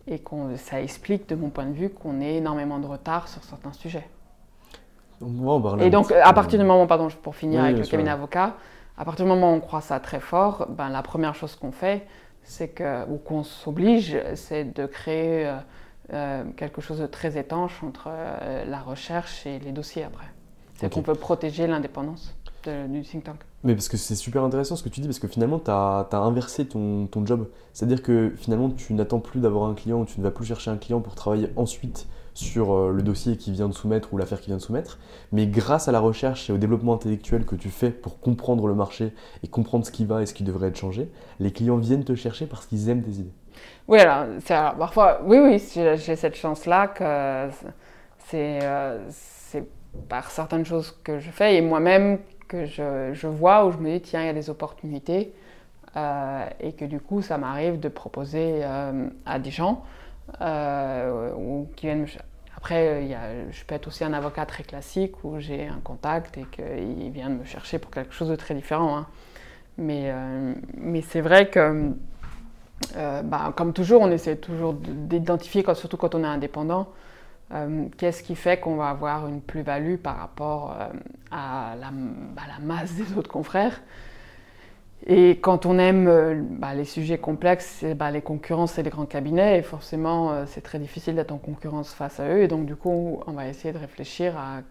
et 0.07 0.23
ça 0.55 0.81
explique 0.81 1.27
de 1.29 1.35
mon 1.35 1.49
point 1.49 1.65
de 1.65 1.73
vue 1.73 1.89
qu'on 1.89 2.21
ait 2.21 2.35
énormément 2.35 2.79
de 2.79 2.87
retard 2.87 3.27
sur 3.27 3.43
certains 3.43 3.73
sujets. 3.73 4.07
et 5.79 5.89
donc 5.89 6.11
à 6.11 6.31
partir 6.33 6.57
du 6.57 6.65
moment, 6.65 6.87
pardon, 6.87 7.09
pour 7.21 7.35
finir 7.35 7.63
avec 7.63 7.77
le 7.77 7.85
cabinet 7.85 8.09
avocat, 8.09 8.55
à 8.99 9.05
partir 9.05 9.23
du 9.23 9.29
moment 9.29 9.53
où 9.53 9.55
on 9.55 9.61
croit 9.61 9.79
ça 9.79 10.01
très 10.01 10.19
fort, 10.19 10.67
ben, 10.69 10.89
la 10.89 11.01
première 11.01 11.33
chose 11.33 11.55
qu'on 11.55 11.71
fait, 11.71 12.05
c'est 12.43 12.67
que, 12.67 13.09
ou 13.09 13.17
qu'on 13.17 13.43
s'oblige, 13.43 14.17
c'est 14.35 14.65
de 14.65 14.85
créer 14.87 15.47
euh, 15.47 15.57
euh, 16.11 16.43
quelque 16.57 16.81
chose 16.81 16.99
de 16.99 17.07
très 17.07 17.37
étanche 17.37 17.81
entre 17.81 18.09
euh, 18.09 18.65
la 18.65 18.81
recherche 18.81 19.45
et 19.45 19.59
les 19.59 19.71
dossiers 19.71 20.03
après. 20.03 20.25
C'est 20.75 20.93
qu'on 20.93 21.01
peut 21.01 21.15
protéger 21.15 21.65
l'indépendance 21.65 22.35
du 22.65 23.01
think 23.03 23.23
tank. 23.23 23.39
Mais 23.63 23.73
parce 23.73 23.89
que 23.89 23.97
c'est 23.97 24.15
super 24.15 24.43
intéressant 24.43 24.75
ce 24.75 24.83
que 24.83 24.89
tu 24.89 25.01
dis, 25.01 25.07
parce 25.07 25.19
que 25.19 25.27
finalement, 25.27 25.59
tu 25.59 25.69
as, 25.69 26.07
inversé 26.13 26.65
ton, 26.65 27.07
ton 27.07 27.25
job. 27.25 27.47
C'est-à-dire 27.73 28.01
que 28.01 28.31
finalement, 28.37 28.69
tu 28.69 28.93
n'attends 28.93 29.19
plus 29.19 29.41
d'avoir 29.41 29.69
un 29.69 29.73
client, 29.73 30.05
tu 30.05 30.19
ne 30.19 30.23
vas 30.23 30.31
plus 30.31 30.45
chercher 30.45 30.71
un 30.71 30.77
client 30.77 31.01
pour 31.01 31.15
travailler 31.15 31.49
ensuite 31.57 32.07
sur 32.39 32.73
euh, 32.73 32.93
le 32.93 33.01
dossier 33.01 33.35
qui 33.35 33.51
vient 33.51 33.67
de 33.67 33.73
soumettre 33.73 34.13
ou 34.13 34.17
l'affaire 34.17 34.39
qui 34.39 34.47
vient 34.47 34.57
de 34.57 34.61
soumettre, 34.61 34.97
mais 35.31 35.45
grâce 35.45 35.87
à 35.87 35.91
la 35.91 35.99
recherche 35.99 36.49
et 36.49 36.53
au 36.53 36.57
développement 36.57 36.93
intellectuel 36.93 37.45
que 37.45 37.55
tu 37.55 37.69
fais 37.69 37.89
pour 37.89 38.19
comprendre 38.19 38.67
le 38.67 38.75
marché 38.75 39.13
et 39.43 39.47
comprendre 39.47 39.85
ce 39.85 39.91
qui 39.91 40.05
va 40.05 40.21
et 40.21 40.25
ce 40.25 40.33
qui 40.33 40.43
devrait 40.43 40.69
être 40.69 40.77
changé, 40.77 41.11
les 41.39 41.51
clients 41.51 41.77
viennent 41.77 42.05
te 42.05 42.15
chercher 42.15 42.45
parce 42.45 42.65
qu'ils 42.65 42.87
aiment 42.89 43.03
tes 43.03 43.11
idées. 43.11 43.33
Oui, 43.87 43.99
alors, 43.99 44.25
parfois, 44.77 45.21
oui, 45.25 45.37
oui, 45.37 45.61
j'ai 45.75 46.15
cette 46.15 46.35
chance-là 46.35 46.87
que 46.87 47.03
euh, 47.03 47.49
c'est 49.09 49.67
par 50.07 50.31
certaines 50.31 50.65
choses 50.65 50.95
que 51.03 51.19
je 51.19 51.29
fais 51.29 51.57
et 51.57 51.61
moi-même 51.61 52.19
que 52.49 52.65
je, 52.65 53.13
je, 53.13 53.27
vois 53.27 53.65
où 53.65 53.71
je 53.71 53.77
me 53.77 53.91
dis, 53.91 54.01
tiens, 54.01 54.21
il 54.23 54.25
y 54.25 54.29
a 54.29 54.33
des 54.33 54.49
opportunités 54.49 55.31
euh, 55.95 56.45
et 56.59 56.73
que 56.73 56.83
du 56.83 56.99
coup, 56.99 57.21
ça 57.21 57.37
m'arrive 57.37 57.79
de 57.79 57.87
proposer 57.87 58.63
à 58.63 59.39
des 59.39 59.51
gens 59.51 59.85
ou 60.41 61.67
qui 61.77 61.85
viennent 61.85 62.07
après, 62.61 63.05
il 63.05 63.17
je 63.51 63.63
peux 63.63 63.73
être 63.73 63.87
aussi 63.87 64.03
un 64.03 64.11
avocat 64.11 64.45
très 64.45 64.63
classique 64.63 65.23
où 65.23 65.39
j'ai 65.39 65.67
un 65.67 65.79
contact 65.81 66.37
et 66.37 66.45
qu'il 66.51 67.09
vient 67.09 67.29
me 67.29 67.45
chercher 67.45 67.79
pour 67.79 67.89
quelque 67.89 68.13
chose 68.13 68.27
de 68.27 68.35
très 68.35 68.53
différent. 68.53 68.97
Hein. 68.97 69.07
Mais, 69.77 70.11
euh, 70.11 70.53
mais 70.75 71.01
c'est 71.01 71.21
vrai 71.21 71.49
que, 71.49 71.93
euh, 72.97 73.21
bah, 73.21 73.53
comme 73.55 73.71
toujours, 73.71 74.01
on 74.01 74.11
essaie 74.11 74.35
toujours 74.35 74.73
d'identifier, 74.73 75.63
surtout 75.73 75.95
quand 75.95 76.15
on 76.15 76.23
est 76.25 76.27
indépendant, 76.27 76.89
euh, 77.53 77.85
qu'est-ce 77.97 78.23
qui 78.23 78.35
fait 78.35 78.59
qu'on 78.59 78.75
va 78.75 78.89
avoir 78.89 79.27
une 79.27 79.41
plus-value 79.41 79.95
par 79.95 80.17
rapport 80.17 80.75
à 81.31 81.75
la, 81.79 81.87
à, 81.87 82.47
la, 82.47 82.59
masse 82.61 82.93
des 82.93 83.17
autres 83.17 83.29
confrères? 83.29 83.81
Et 85.07 85.39
quand 85.39 85.65
on 85.65 85.79
aime 85.79 86.07
euh, 86.07 86.35
bah, 86.35 86.73
les 86.73 86.83
sujets 86.83 87.17
complexes, 87.17 87.85
bah, 87.95 88.11
les 88.11 88.21
concurrents, 88.21 88.67
c'est 88.67 88.83
les 88.83 88.89
grands 88.89 89.05
cabinets, 89.05 89.59
et 89.59 89.61
forcément, 89.61 90.31
euh, 90.31 90.43
c'est 90.45 90.61
très 90.61 90.77
difficile 90.77 91.15
d'être 91.15 91.31
en 91.31 91.37
concurrence 91.37 91.93
face 91.93 92.19
à 92.19 92.27
eux. 92.27 92.41
Et 92.41 92.47
donc, 92.47 92.65
du 92.65 92.75
coup, 92.75 93.21
on 93.25 93.31
va 93.31 93.47
essayer 93.47 93.73
de 93.73 93.77
réfléchir 93.77 94.35
à, 94.37 94.61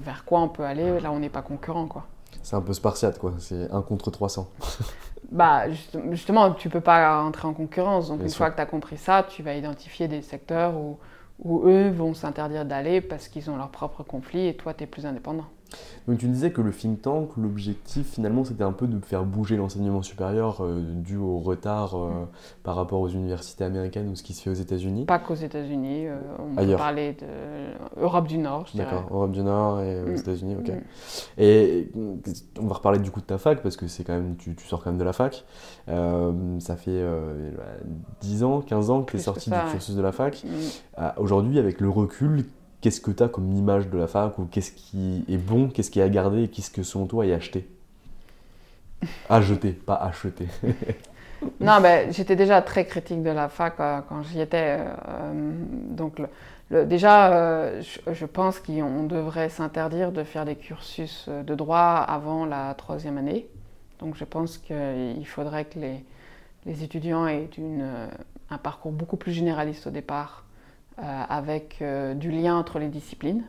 vers 0.00 0.24
quoi 0.24 0.40
on 0.40 0.48
peut 0.48 0.64
aller. 0.64 1.00
Là, 1.00 1.10
on 1.12 1.20
n'est 1.20 1.30
pas 1.30 1.42
concurrent, 1.42 1.86
quoi. 1.86 2.04
C'est 2.42 2.56
un 2.56 2.60
peu 2.60 2.72
spartiate, 2.74 3.18
quoi. 3.18 3.34
C'est 3.38 3.70
1 3.70 3.82
contre 3.82 4.10
300. 4.10 4.50
bah, 5.32 5.64
justement, 6.10 6.52
tu 6.52 6.68
peux 6.68 6.80
pas 6.80 7.22
entrer 7.22 7.48
en 7.48 7.54
concurrence. 7.54 8.08
Donc, 8.08 8.20
une 8.20 8.30
fois 8.30 8.50
que 8.50 8.56
tu 8.56 8.62
as 8.62 8.66
compris 8.66 8.98
ça, 8.98 9.24
tu 9.28 9.42
vas 9.42 9.54
identifier 9.54 10.08
des 10.08 10.20
secteurs 10.20 10.76
où, 10.76 10.98
où 11.42 11.62
eux 11.66 11.90
vont 11.90 12.14
s'interdire 12.14 12.64
d'aller 12.64 13.00
parce 13.00 13.28
qu'ils 13.28 13.50
ont 13.50 13.56
leurs 13.56 13.70
propres 13.70 14.02
conflits 14.02 14.46
et 14.46 14.56
toi, 14.56 14.74
tu 14.74 14.84
es 14.84 14.86
plus 14.86 15.06
indépendant. 15.06 15.46
Donc 16.08 16.18
tu 16.18 16.26
disais 16.26 16.50
que 16.50 16.60
le 16.60 16.72
think 16.72 17.02
tank, 17.02 17.30
l'objectif 17.36 18.14
finalement 18.14 18.44
c'était 18.44 18.64
un 18.64 18.72
peu 18.72 18.86
de 18.86 18.98
faire 19.04 19.24
bouger 19.24 19.56
l'enseignement 19.56 20.02
supérieur 20.02 20.60
euh, 20.60 20.80
dû 20.82 21.16
au 21.16 21.38
retard 21.38 21.94
euh, 21.94 22.08
mm. 22.08 22.26
par 22.62 22.76
rapport 22.76 23.00
aux 23.00 23.08
universités 23.08 23.64
américaines 23.64 24.08
ou 24.08 24.16
ce 24.16 24.22
qui 24.22 24.32
se 24.32 24.42
fait 24.42 24.50
aux 24.50 24.54
États-Unis. 24.54 25.04
Pas 25.04 25.18
qu'aux 25.18 25.34
États-Unis, 25.34 26.08
euh, 26.08 26.18
on 26.38 26.56
peut 26.56 26.76
parler 26.76 27.12
de 27.12 28.02
Europe 28.02 28.26
du 28.26 28.38
Nord. 28.38 28.66
D'accord, 28.74 29.06
Europe 29.10 29.32
du 29.32 29.42
Nord 29.42 29.80
et 29.80 30.02
aux 30.02 30.08
mm. 30.08 30.16
États-Unis, 30.16 30.56
ok. 30.58 30.68
Mm. 30.68 30.80
Et 31.38 31.92
on 32.58 32.66
va 32.66 32.74
reparler 32.74 32.98
du 32.98 33.10
coup 33.10 33.20
de 33.20 33.26
ta 33.26 33.38
fac 33.38 33.62
parce 33.62 33.76
que 33.76 33.86
c'est 33.86 34.04
quand 34.04 34.14
même, 34.14 34.36
tu, 34.36 34.56
sors 34.66 34.82
quand 34.82 34.90
même 34.90 34.98
de 34.98 35.04
la 35.04 35.12
fac. 35.12 35.44
ça 35.86 36.76
fait 36.76 37.04
10 38.20 38.44
ans, 38.44 38.60
15 38.62 38.90
ans 38.90 39.02
que 39.02 39.12
tu 39.12 39.16
es 39.18 39.20
sorti 39.20 39.50
du 39.50 39.56
cursus 39.70 39.94
de 39.94 40.02
la 40.02 40.12
fac. 40.12 40.42
Aujourd'hui, 41.18 41.58
avec 41.58 41.80
le 41.80 41.88
recul, 41.88 42.44
qu'est-ce 42.80 43.00
que 43.00 43.10
tu 43.10 43.22
as 43.22 43.28
comme 43.28 43.52
image 43.52 43.88
de 43.88 43.98
la 43.98 44.06
fac 44.06 44.38
ou 44.38 44.46
qu'est-ce 44.46 44.72
qui 44.72 45.24
est 45.28 45.36
bon, 45.36 45.68
qu'est-ce 45.68 45.90
qui 45.90 46.00
est 46.00 46.02
à 46.02 46.08
garder 46.08 46.44
et 46.44 46.48
qu'est-ce 46.48 46.70
que 46.70 46.82
selon 46.82 47.06
toi 47.06 47.26
est 47.26 47.32
acheté? 47.32 47.68
À 49.28 49.40
jeter, 49.40 49.72
pas 49.72 49.94
acheter. 49.94 50.46
non, 51.60 51.80
ben, 51.80 52.12
j'étais 52.12 52.36
déjà 52.36 52.60
très 52.60 52.84
critique 52.84 53.22
de 53.22 53.30
la 53.30 53.48
fac 53.48 53.74
euh, 53.80 54.00
quand 54.06 54.22
j'y 54.22 54.40
étais. 54.40 54.78
Euh, 54.80 55.52
donc, 55.88 56.20
le, 56.70 56.84
déjà, 56.84 57.32
euh, 57.32 57.82
je, 58.12 58.26
pense 58.26 58.60
qu'on 58.60 59.04
devrait 59.04 59.48
s'interdire 59.48 60.12
de 60.12 60.22
faire 60.22 60.44
des 60.44 60.56
cursus 60.56 61.28
de 61.28 61.54
droit 61.54 62.04
avant 62.06 62.44
la 62.44 62.74
troisième 62.74 63.16
année. 63.16 63.46
Donc, 64.00 64.16
je 64.16 64.24
pense 64.24 64.58
qu'il 64.58 65.26
faudrait 65.26 65.64
que 65.64 65.78
les, 65.78 66.04
les 66.66 66.84
étudiants 66.84 67.26
aient 67.26 67.48
une, 67.56 67.88
un 68.50 68.58
parcours 68.58 68.92
beaucoup 68.92 69.16
plus 69.16 69.32
généraliste 69.32 69.86
au 69.86 69.90
départ 69.90 70.44
avec 70.98 71.82
du 72.16 72.30
lien 72.30 72.56
entre 72.56 72.78
les 72.78 72.88
disciplines. 72.88 73.44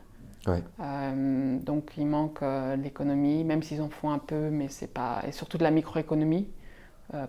donc 0.47 1.91
il 1.97 2.07
manque 2.07 2.41
l'économie, 2.77 3.43
même 3.43 3.61
s'ils 3.61 3.81
en 3.81 3.89
font 3.89 4.09
un 4.09 4.19
peu, 4.19 4.49
mais 4.49 4.67
c'est 4.69 4.93
pas. 4.93 5.21
Et 5.27 5.31
surtout 5.31 5.57
de 5.57 5.63
la 5.63 5.71
microéconomie. 5.71 6.47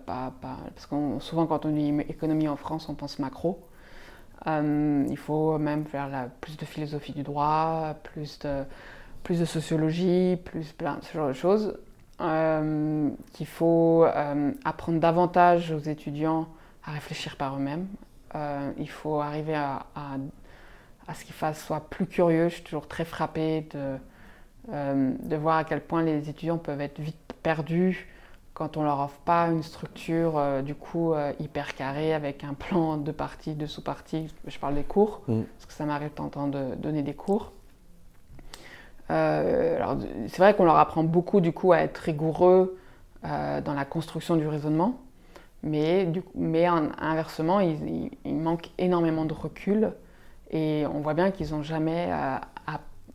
parce 0.05 0.85
que 0.89 0.95
souvent 1.19 1.45
quand 1.45 1.65
on 1.65 1.71
dit 1.71 1.93
économie 2.07 2.47
en 2.47 2.55
France, 2.55 2.87
on 2.87 2.95
pense 2.95 3.19
macro. 3.19 3.67
il 4.45 5.17
faut 5.17 5.57
même 5.57 5.85
faire 5.85 6.07
la, 6.09 6.29
plus 6.41 6.55
de 6.57 6.65
philosophie 6.65 7.13
du 7.13 7.23
droit, 7.23 7.95
plus 8.03 8.39
de, 8.39 8.63
plus 9.23 9.39
de 9.39 9.45
sociologie, 9.45 10.37
plus 10.43 10.71
plein 10.71 10.99
ce 11.01 11.17
genre 11.17 11.27
de 11.27 11.33
choses. 11.33 11.77
Euh, 12.21 13.09
qu'il 13.33 13.47
faut 13.47 14.05
euh, 14.05 14.51
apprendre 14.63 14.99
davantage 14.99 15.71
aux 15.71 15.79
étudiants 15.79 16.47
à 16.85 16.91
réfléchir 16.91 17.35
par 17.37 17.55
eux-mêmes. 17.55 17.87
Euh, 18.35 18.71
il 18.77 18.89
faut 18.89 19.19
arriver 19.19 19.55
à, 19.55 19.85
à, 19.95 21.13
ce 21.13 21.25
qu'ils 21.25 21.35
soient 21.55 21.87
plus 21.89 22.05
curieux. 22.05 22.49
Je 22.49 22.55
suis 22.55 22.63
toujours 22.63 22.87
très 22.87 23.05
frappée 23.05 23.67
de, 23.73 23.97
de 24.71 25.35
voir 25.35 25.57
à 25.57 25.63
quel 25.63 25.81
point 25.81 26.01
les 26.01 26.29
étudiants 26.29 26.57
peuvent 26.57 26.81
être 26.81 26.99
vite 26.99 27.33
perdus 27.43 28.07
quand 28.53 28.77
on 28.77 28.83
leur 28.83 28.99
offre 28.99 29.19
pas 29.25 29.47
une 29.47 29.63
structure 29.63 30.41
du 30.63 30.75
coup 30.75 31.13
hyper 31.39 31.75
carrée 31.75 32.13
avec 32.13 32.43
un 32.43 32.53
plan 32.53 32.97
de 32.97 33.11
parties, 33.11 33.55
de 33.55 33.65
sous-parties. 33.65 34.33
Je 34.47 34.57
parle 34.59 34.75
des 34.75 34.83
cours, 34.83 35.21
mm. 35.27 35.41
parce 35.43 35.65
que 35.65 35.73
ça 35.73 35.85
m'arrive 35.85 36.11
de 36.15 36.49
de 36.49 36.75
donner 36.75 37.03
des 37.03 37.13
cours. 37.13 37.51
Euh, 39.11 39.75
alors, 39.77 39.97
c'est 40.27 40.37
vrai 40.37 40.55
qu'on 40.55 40.65
leur 40.65 40.77
apprend 40.77 41.03
beaucoup 41.03 41.41
du 41.41 41.51
coup 41.51 41.71
à 41.71 41.79
être 41.79 41.97
rigoureux 41.97 42.77
euh, 43.25 43.61
dans 43.61 43.73
la 43.73 43.85
construction 43.85 44.35
du 44.35 44.47
raisonnement, 44.47 44.99
mais, 45.63 46.05
du, 46.05 46.21
mais 46.35 46.65
inversement, 46.65 47.59
ils, 47.59 48.11
manquent 48.25 48.69
énormément 48.77 49.25
de 49.25 49.33
recul 49.33 49.93
et 50.51 50.85
on 50.93 50.99
voit 50.99 51.13
bien 51.13 51.31
qu'ils 51.31 51.55
ont 51.55 51.63
jamais, 51.63 52.09
euh, 52.11 52.37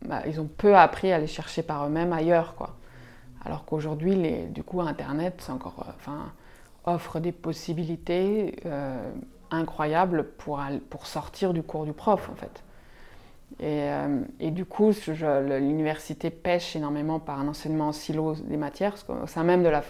bah, 0.05 0.23
ils 0.27 0.41
ont 0.41 0.49
peu 0.57 0.75
appris 0.75 1.11
à 1.11 1.17
aller 1.17 1.27
chercher 1.27 1.63
par 1.63 1.85
eux-mêmes 1.85 2.13
ailleurs, 2.13 2.55
quoi. 2.55 2.75
Alors 3.45 3.63
qu'aujourd'hui, 3.65 4.17
du 4.49 4.63
coup, 4.63 4.81
Internet, 4.81 5.47
encore, 5.49 5.85
enfin, 5.95 6.33
offre 6.85 7.19
des 7.19 7.31
possibilités 7.31 8.57
incroyables 9.49 10.25
pour, 10.37 10.61
pour 10.89 11.05
sortir 11.05 11.53
du 11.53 11.63
cours 11.63 11.85
du 11.85 11.93
prof, 11.93 12.29
en 12.29 12.35
fait. 12.35 12.63
Euh, 13.61 14.21
et, 14.39 14.51
du 14.51 14.65
coup, 14.65 14.91
l'université 15.07 16.29
pêche 16.29 16.75
énormément 16.75 17.19
par 17.19 17.39
un 17.39 17.47
enseignement 17.47 17.89
en 17.89 17.91
silo 17.91 18.35
des 18.35 18.57
matières, 18.57 18.91
parce 18.91 19.03
qu'au 19.03 19.27
sein 19.27 19.43
même 19.43 19.63
de 19.63 19.69
la, 19.69 19.83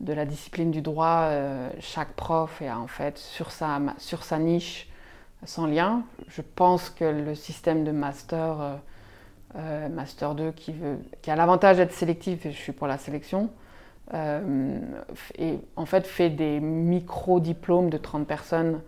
de 0.00 0.12
la 0.12 0.24
discipline 0.24 0.70
du 0.70 0.82
droit, 0.82 1.28
euh, 1.28 1.70
chaque 1.78 2.12
prof 2.12 2.60
est 2.62 2.70
en 2.70 2.86
fait 2.86 3.18
sur 3.18 3.50
sa, 3.50 3.78
sur 3.98 4.24
sa 4.24 4.38
niche 4.38 4.88
sans 5.44 5.66
lien. 5.66 6.02
Je 6.28 6.42
pense 6.42 6.90
que 6.90 7.04
le 7.04 7.34
système 7.34 7.84
de 7.84 7.92
master, 7.92 8.78
euh, 9.56 9.88
master 9.88 10.34
2, 10.34 10.52
qui, 10.52 10.74
a 11.26 11.36
l'avantage 11.36 11.76
d'être 11.76 11.92
sélectif, 11.92 12.46
et 12.46 12.52
je 12.52 12.56
suis 12.56 12.72
pour 12.72 12.86
la 12.86 12.98
sélection, 12.98 13.50
et 15.38 15.60
en 15.76 15.86
fait 15.86 16.04
fait 16.04 16.30
des 16.30 16.58
micro-diplômes 16.58 17.90
de 17.90 17.96
30 17.96 18.26
personnes 18.26 18.80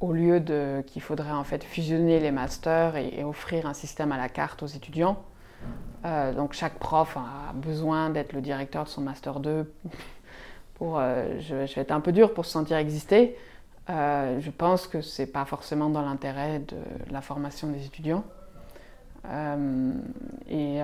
au 0.00 0.12
lieu 0.12 0.40
de 0.40 0.82
qu'il 0.86 1.02
faudrait 1.02 1.30
en 1.30 1.44
fait 1.44 1.62
fusionner 1.62 2.18
les 2.20 2.30
masters 2.30 2.96
et, 2.96 3.22
offrir 3.22 3.66
un 3.66 3.74
système 3.74 4.12
à 4.12 4.16
la 4.16 4.28
carte 4.28 4.62
aux 4.62 4.66
étudiants. 4.66 5.22
Euh, 6.06 6.32
donc 6.32 6.54
chaque 6.54 6.78
prof 6.78 7.18
a 7.18 7.52
besoin 7.52 8.08
d'être 8.08 8.32
le 8.32 8.40
directeur 8.40 8.84
de 8.84 8.88
son 8.88 9.02
master 9.02 9.40
2 9.40 9.70
euh, 10.82 11.38
je, 11.40 11.54
vais 11.54 11.80
être 11.80 11.92
un 11.92 12.00
peu 12.00 12.12
dur 12.12 12.34
pour 12.34 12.46
se 12.46 12.52
sentir 12.52 12.76
exister. 12.76 13.36
Euh, 13.88 14.40
je 14.40 14.50
pense 14.50 14.86
que 14.86 15.00
c'est 15.00 15.26
pas 15.26 15.44
forcément 15.44 15.90
dans 15.90 16.02
l'intérêt 16.02 16.60
de 16.60 16.76
la 17.10 17.20
formation 17.20 17.68
des 17.68 17.84
étudiants. 17.84 18.24
Et, 20.48 20.78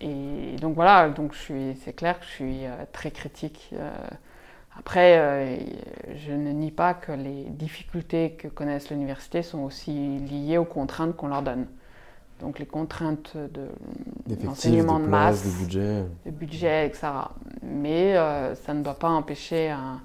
et, 0.00 0.56
donc 0.60 0.74
voilà, 0.74 1.10
donc 1.10 1.34
c'est 1.34 1.92
clair 1.92 2.18
que 2.18 2.24
je 2.24 2.30
suis 2.30 2.60
très 2.92 3.10
critique 3.10 3.74
après, 4.80 5.18
euh, 5.18 5.58
je 6.16 6.32
ne 6.32 6.52
nie 6.52 6.70
pas 6.70 6.94
que 6.94 7.12
les 7.12 7.44
difficultés 7.44 8.32
que 8.38 8.48
connaissent 8.48 8.90
l'université 8.90 9.42
sont 9.42 9.60
aussi 9.60 9.92
liées 10.18 10.56
aux 10.56 10.64
contraintes 10.64 11.16
qu'on 11.16 11.28
leur 11.28 11.42
donne. 11.42 11.66
Donc 12.40 12.58
les 12.58 12.66
contraintes 12.66 13.36
de 13.36 13.68
l'enseignement 14.44 14.98
de, 14.98 15.06
masse, 15.06 15.44
de 15.44 16.30
budget. 16.30 16.86
etc. 16.86 17.08
Mais 17.62 18.16
euh, 18.16 18.54
ça 18.54 18.74
ne 18.74 18.82
doit 18.82 18.98
pas 18.98 19.08
empêcher 19.08 19.70
un, 19.70 20.00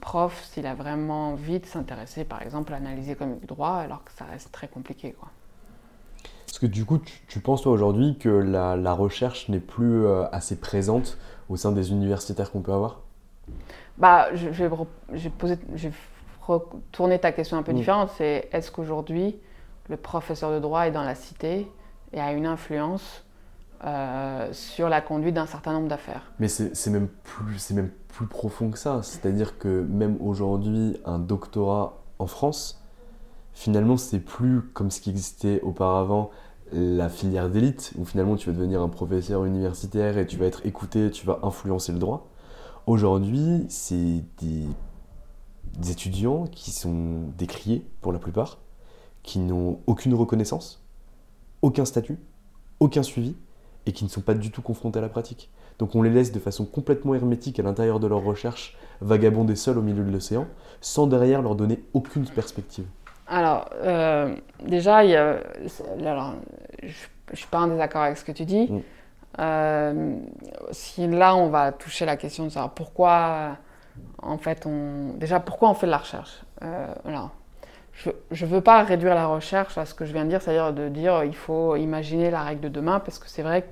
prof, 0.00 0.48
s'il 0.52 0.66
a 0.66 0.74
vraiment 0.74 1.30
envie 1.32 1.60
de 1.60 1.66
s'intéresser, 1.66 2.24
par 2.24 2.42
exemple, 2.42 2.72
à 2.72 2.76
analyser 2.76 3.14
comme 3.14 3.38
du 3.38 3.46
droit, 3.46 3.74
alors 3.74 4.02
que 4.04 4.10
ça 4.12 4.24
reste 4.24 4.50
très 4.50 4.68
compliqué. 4.68 5.12
Quoi. 5.12 5.28
Parce 6.46 6.58
que 6.58 6.66
du 6.66 6.84
coup, 6.84 6.98
tu, 7.28 7.40
penses 7.40 7.62
toi 7.62 7.72
aujourd'hui 7.72 8.16
que 8.18 8.28
la, 8.28 8.92
recherche 8.94 9.48
n'est 9.48 9.60
plus 9.60 10.04
euh, 10.04 10.24
assez 10.32 10.56
présente 10.56 11.18
au 11.48 11.56
sein 11.56 11.72
des 11.72 11.90
universitaires 11.90 12.50
qu'on 12.50 12.62
peut 12.62 12.72
avoir? 12.72 13.00
Bah, 13.98 14.28
je, 14.34 14.48
vais, 14.48 14.70
retourner 16.40 17.18
ta 17.18 17.32
question 17.32 17.56
un 17.56 17.62
peu 17.62 17.72
mm. 17.72 17.76
différente. 17.76 18.10
C'est 18.16 18.48
est-ce 18.52 18.70
qu'aujourd'hui, 18.70 19.36
le 19.88 19.96
professeur 19.96 20.52
de 20.52 20.58
droit 20.58 20.82
est 20.82 20.90
dans 20.90 21.04
la 21.04 21.14
cité 21.14 21.70
et 22.12 22.20
a 22.20 22.32
une 22.32 22.46
influence 22.46 23.24
euh, 23.84 24.48
sur 24.52 24.88
la 24.88 25.00
conduite 25.00 25.34
d'un 25.34 25.46
certain 25.46 25.72
nombre 25.72 25.88
d'affaires 25.88 26.22
Mais 26.38 26.48
c'est 26.48 26.90
même, 26.90 27.08
plus, 27.08 27.70
même 27.72 27.90
plus 28.08 28.26
profond 28.26 28.70
que 28.70 28.78
ça. 28.78 29.02
C'est-à-dire 29.02 29.58
que 29.58 29.82
même 29.82 30.16
aujourd'hui, 30.20 30.98
un 31.04 31.18
doctorat 31.18 32.02
en 32.18 32.26
France, 32.26 32.82
finalement, 33.52 33.96
c'est 33.96 34.20
plus 34.20 34.62
comme 34.62 34.90
ce 34.90 35.00
qui 35.00 35.10
existait 35.10 35.60
auparavant 35.60 36.30
la 36.72 37.08
filière 37.08 37.48
d'élite, 37.48 37.92
où 37.96 38.04
finalement 38.04 38.36
tu 38.36 38.50
vas 38.50 38.56
devenir 38.56 38.82
un 38.82 38.88
professeur 38.88 39.44
universitaire 39.44 40.18
et 40.18 40.26
tu 40.26 40.36
vas 40.36 40.46
être 40.46 40.64
écouté, 40.66 41.10
tu 41.10 41.26
vas 41.26 41.38
influencer 41.42 41.92
le 41.92 41.98
droit. 41.98 42.28
Aujourd'hui, 42.86 43.66
c'est 43.68 44.24
des, 44.38 44.66
étudiants 45.90 46.46
qui 46.46 46.70
sont 46.70 47.28
décriés 47.36 47.86
pour 48.00 48.12
la 48.12 48.18
plupart, 48.18 48.58
qui 49.26 49.40
n'ont 49.40 49.80
aucune 49.86 50.14
reconnaissance, 50.14 50.82
aucun 51.60 51.84
statut, 51.84 52.18
aucun 52.80 53.02
suivi, 53.02 53.36
et 53.84 53.92
qui 53.92 54.04
ne 54.04 54.08
sont 54.08 54.22
pas 54.22 54.34
du 54.34 54.50
tout 54.50 54.62
confrontés 54.62 55.00
à 55.00 55.02
la 55.02 55.08
pratique. 55.08 55.50
Donc 55.78 55.94
on 55.94 56.02
les 56.02 56.10
laisse 56.10 56.32
de 56.32 56.38
façon 56.38 56.64
complètement 56.64 57.14
hermétique 57.14 57.60
à 57.60 57.62
l'intérieur 57.62 58.00
de 58.00 58.06
leur 58.06 58.22
recherche 58.22 58.78
vagabonder 59.02 59.56
seuls 59.56 59.76
au 59.76 59.82
milieu 59.82 60.04
de 60.04 60.10
l'océan, 60.10 60.46
sans 60.80 61.06
derrière 61.06 61.42
leur 61.42 61.54
donner 61.54 61.84
aucune 61.92 62.24
perspective. 62.24 62.86
Alors, 63.28 63.68
euh, 63.74 64.34
déjà, 64.64 65.04
il 65.04 65.10
y 65.10 65.16
a, 65.16 65.40
alors, 66.00 66.34
je 66.82 66.86
ne 67.32 67.36
suis 67.36 67.48
pas 67.48 67.60
en 67.60 67.66
désaccord 67.66 68.02
avec 68.02 68.16
ce 68.16 68.24
que 68.24 68.32
tu 68.32 68.44
dis. 68.44 68.70
Mm. 68.70 68.80
Euh, 69.40 70.18
si 70.70 71.06
là, 71.08 71.36
on 71.36 71.48
va 71.48 71.72
toucher 71.72 72.06
la 72.06 72.16
question 72.16 72.44
de 72.44 72.50
savoir 72.50 72.72
pourquoi, 72.72 73.58
en 74.22 74.38
fait, 74.38 74.64
on... 74.66 75.14
déjà, 75.14 75.40
pourquoi 75.40 75.68
on 75.68 75.74
fait 75.74 75.86
de 75.86 75.90
la 75.90 75.98
recherche? 75.98 76.42
Euh, 76.62 76.86
Je 78.30 78.44
ne 78.44 78.50
veux 78.50 78.60
pas 78.60 78.82
réduire 78.82 79.14
la 79.14 79.26
recherche 79.26 79.78
à 79.78 79.86
ce 79.86 79.94
que 79.94 80.04
je 80.04 80.12
viens 80.12 80.24
de 80.24 80.30
dire, 80.30 80.42
c'est-à-dire 80.42 80.72
de 80.72 80.88
dire 80.88 81.24
il 81.24 81.34
faut 81.34 81.76
imaginer 81.76 82.30
la 82.30 82.42
règle 82.42 82.60
de 82.60 82.68
demain, 82.68 83.00
parce 83.00 83.18
que 83.18 83.28
c'est 83.28 83.42
vrai 83.42 83.66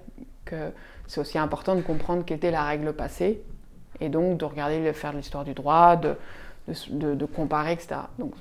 que 0.44 0.72
c'est 1.06 1.20
aussi 1.20 1.38
important 1.38 1.74
de 1.74 1.82
comprendre 1.82 2.24
quelle 2.24 2.38
était 2.38 2.50
la 2.50 2.64
règle 2.64 2.92
passée, 2.94 3.42
et 4.00 4.08
donc 4.08 4.38
de 4.38 4.44
regarder, 4.44 4.84
de 4.84 4.92
faire 4.92 5.12
l'histoire 5.12 5.44
du 5.44 5.52
droit, 5.52 5.96
de, 5.96 7.26
comparer, 7.26 7.72
etc. 7.72 7.96
Donc, 8.18 8.32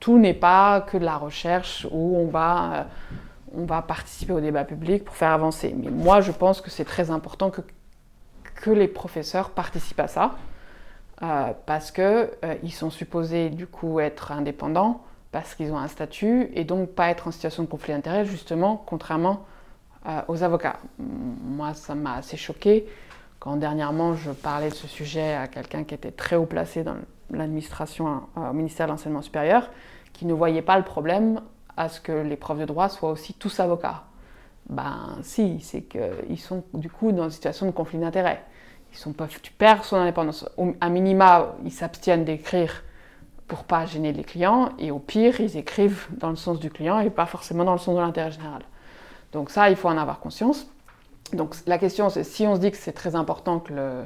tout 0.00 0.18
n'est 0.18 0.34
pas 0.34 0.80
que 0.80 0.96
de 0.96 1.04
la 1.04 1.16
recherche 1.16 1.86
où 1.90 2.16
on 2.16 2.26
va... 2.26 2.72
Euh, 2.74 2.84
on 3.52 3.64
va 3.64 3.82
participer 3.82 4.32
au 4.32 4.40
débat 4.40 4.64
public 4.64 5.04
pour 5.04 5.16
faire 5.16 5.32
avancer. 5.32 5.74
Mais 5.76 5.90
moi, 5.90 6.20
je 6.20 6.32
pense 6.32 6.60
que 6.60 6.70
c'est 6.70 6.84
très 6.84 7.10
important 7.10 7.50
que, 7.50 7.62
que 8.56 8.70
les 8.70 8.88
professeurs 8.88 9.50
participent 9.50 10.00
à 10.00 10.08
ça, 10.08 10.36
euh, 11.22 11.52
parce 11.66 11.90
qu'ils 11.90 12.04
euh, 12.04 12.68
sont 12.70 12.90
supposés 12.90 13.50
du 13.50 13.66
coup 13.66 14.00
être 14.00 14.32
indépendants, 14.32 15.02
parce 15.32 15.54
qu'ils 15.54 15.72
ont 15.72 15.78
un 15.78 15.88
statut, 15.88 16.50
et 16.54 16.64
donc 16.64 16.90
pas 16.90 17.08
être 17.10 17.28
en 17.28 17.30
situation 17.30 17.62
de 17.62 17.68
conflit 17.68 17.92
d'intérêts, 17.92 18.24
justement, 18.24 18.82
contrairement 18.86 19.44
euh, 20.06 20.20
aux 20.28 20.42
avocats. 20.42 20.78
Moi, 20.98 21.74
ça 21.74 21.94
m'a 21.94 22.14
assez 22.14 22.36
choqué 22.36 22.86
quand 23.38 23.56
dernièrement 23.56 24.14
je 24.14 24.30
parlais 24.30 24.68
de 24.68 24.74
ce 24.74 24.86
sujet 24.86 25.34
à 25.34 25.48
quelqu'un 25.48 25.84
qui 25.84 25.94
était 25.94 26.10
très 26.10 26.36
haut 26.36 26.46
placé 26.46 26.84
dans 26.84 26.96
l'administration 27.30 28.22
au 28.36 28.52
ministère 28.52 28.86
de 28.86 28.92
l'Enseignement 28.92 29.22
supérieur, 29.22 29.70
qui 30.12 30.26
ne 30.26 30.34
voyait 30.34 30.62
pas 30.62 30.76
le 30.76 30.84
problème 30.84 31.40
à 31.76 31.88
ce 31.88 32.00
que 32.00 32.12
les 32.12 32.36
profs 32.36 32.58
de 32.58 32.66
droit 32.66 32.88
soient 32.88 33.10
aussi 33.10 33.32
tous 33.34 33.58
avocats. 33.60 34.04
Ben 34.68 35.16
si, 35.22 35.60
c'est 35.60 35.82
qu'ils 35.82 36.38
sont 36.38 36.64
du 36.74 36.90
coup 36.90 37.12
dans 37.12 37.24
une 37.24 37.30
situation 37.30 37.66
de 37.66 37.70
conflit 37.70 37.98
d'intérêts. 37.98 38.42
Ils 38.92 38.98
sont 38.98 39.12
pas, 39.12 39.26
tu 39.26 39.52
perds 39.52 39.84
son 39.84 39.96
indépendance. 39.96 40.46
À 40.80 40.88
minima, 40.90 41.54
ils 41.64 41.72
s'abstiennent 41.72 42.24
d'écrire 42.24 42.82
pour 43.50 43.64
pas 43.64 43.84
gêner 43.84 44.12
les 44.12 44.22
clients, 44.22 44.68
et 44.78 44.92
au 44.92 45.00
pire, 45.00 45.40
ils 45.40 45.56
écrivent 45.56 46.06
dans 46.12 46.30
le 46.30 46.36
sens 46.36 46.60
du 46.60 46.70
client 46.70 47.00
et 47.00 47.10
pas 47.10 47.26
forcément 47.26 47.64
dans 47.64 47.72
le 47.72 47.78
sens 47.78 47.96
de 47.96 48.00
l'intérêt 48.00 48.30
général. 48.30 48.62
Donc 49.32 49.50
ça, 49.50 49.68
il 49.70 49.76
faut 49.76 49.88
en 49.88 49.98
avoir 49.98 50.20
conscience. 50.20 50.68
Donc 51.32 51.56
la 51.66 51.76
question, 51.76 52.10
c'est 52.10 52.22
si 52.22 52.46
on 52.46 52.54
se 52.54 52.60
dit 52.60 52.70
que 52.70 52.76
c'est 52.76 52.92
très 52.92 53.16
important 53.16 53.58
que 53.58 54.04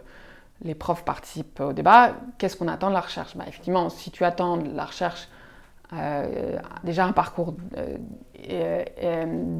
les 0.62 0.74
profs 0.74 1.04
participent 1.04 1.60
au 1.60 1.74
débat, 1.74 2.14
qu'est-ce 2.38 2.56
qu'on 2.56 2.68
attend 2.68 2.88
de 2.88 2.94
la 2.94 3.02
recherche? 3.02 3.36
Ben, 3.36 3.44
Effectivement, 3.46 3.90
si 3.90 4.10
tu 4.10 4.24
attends 4.24 4.56
de 4.56 4.74
la 4.74 4.86
recherche 4.86 5.28
déjà 6.82 7.04
un 7.04 7.12
parcours 7.12 7.54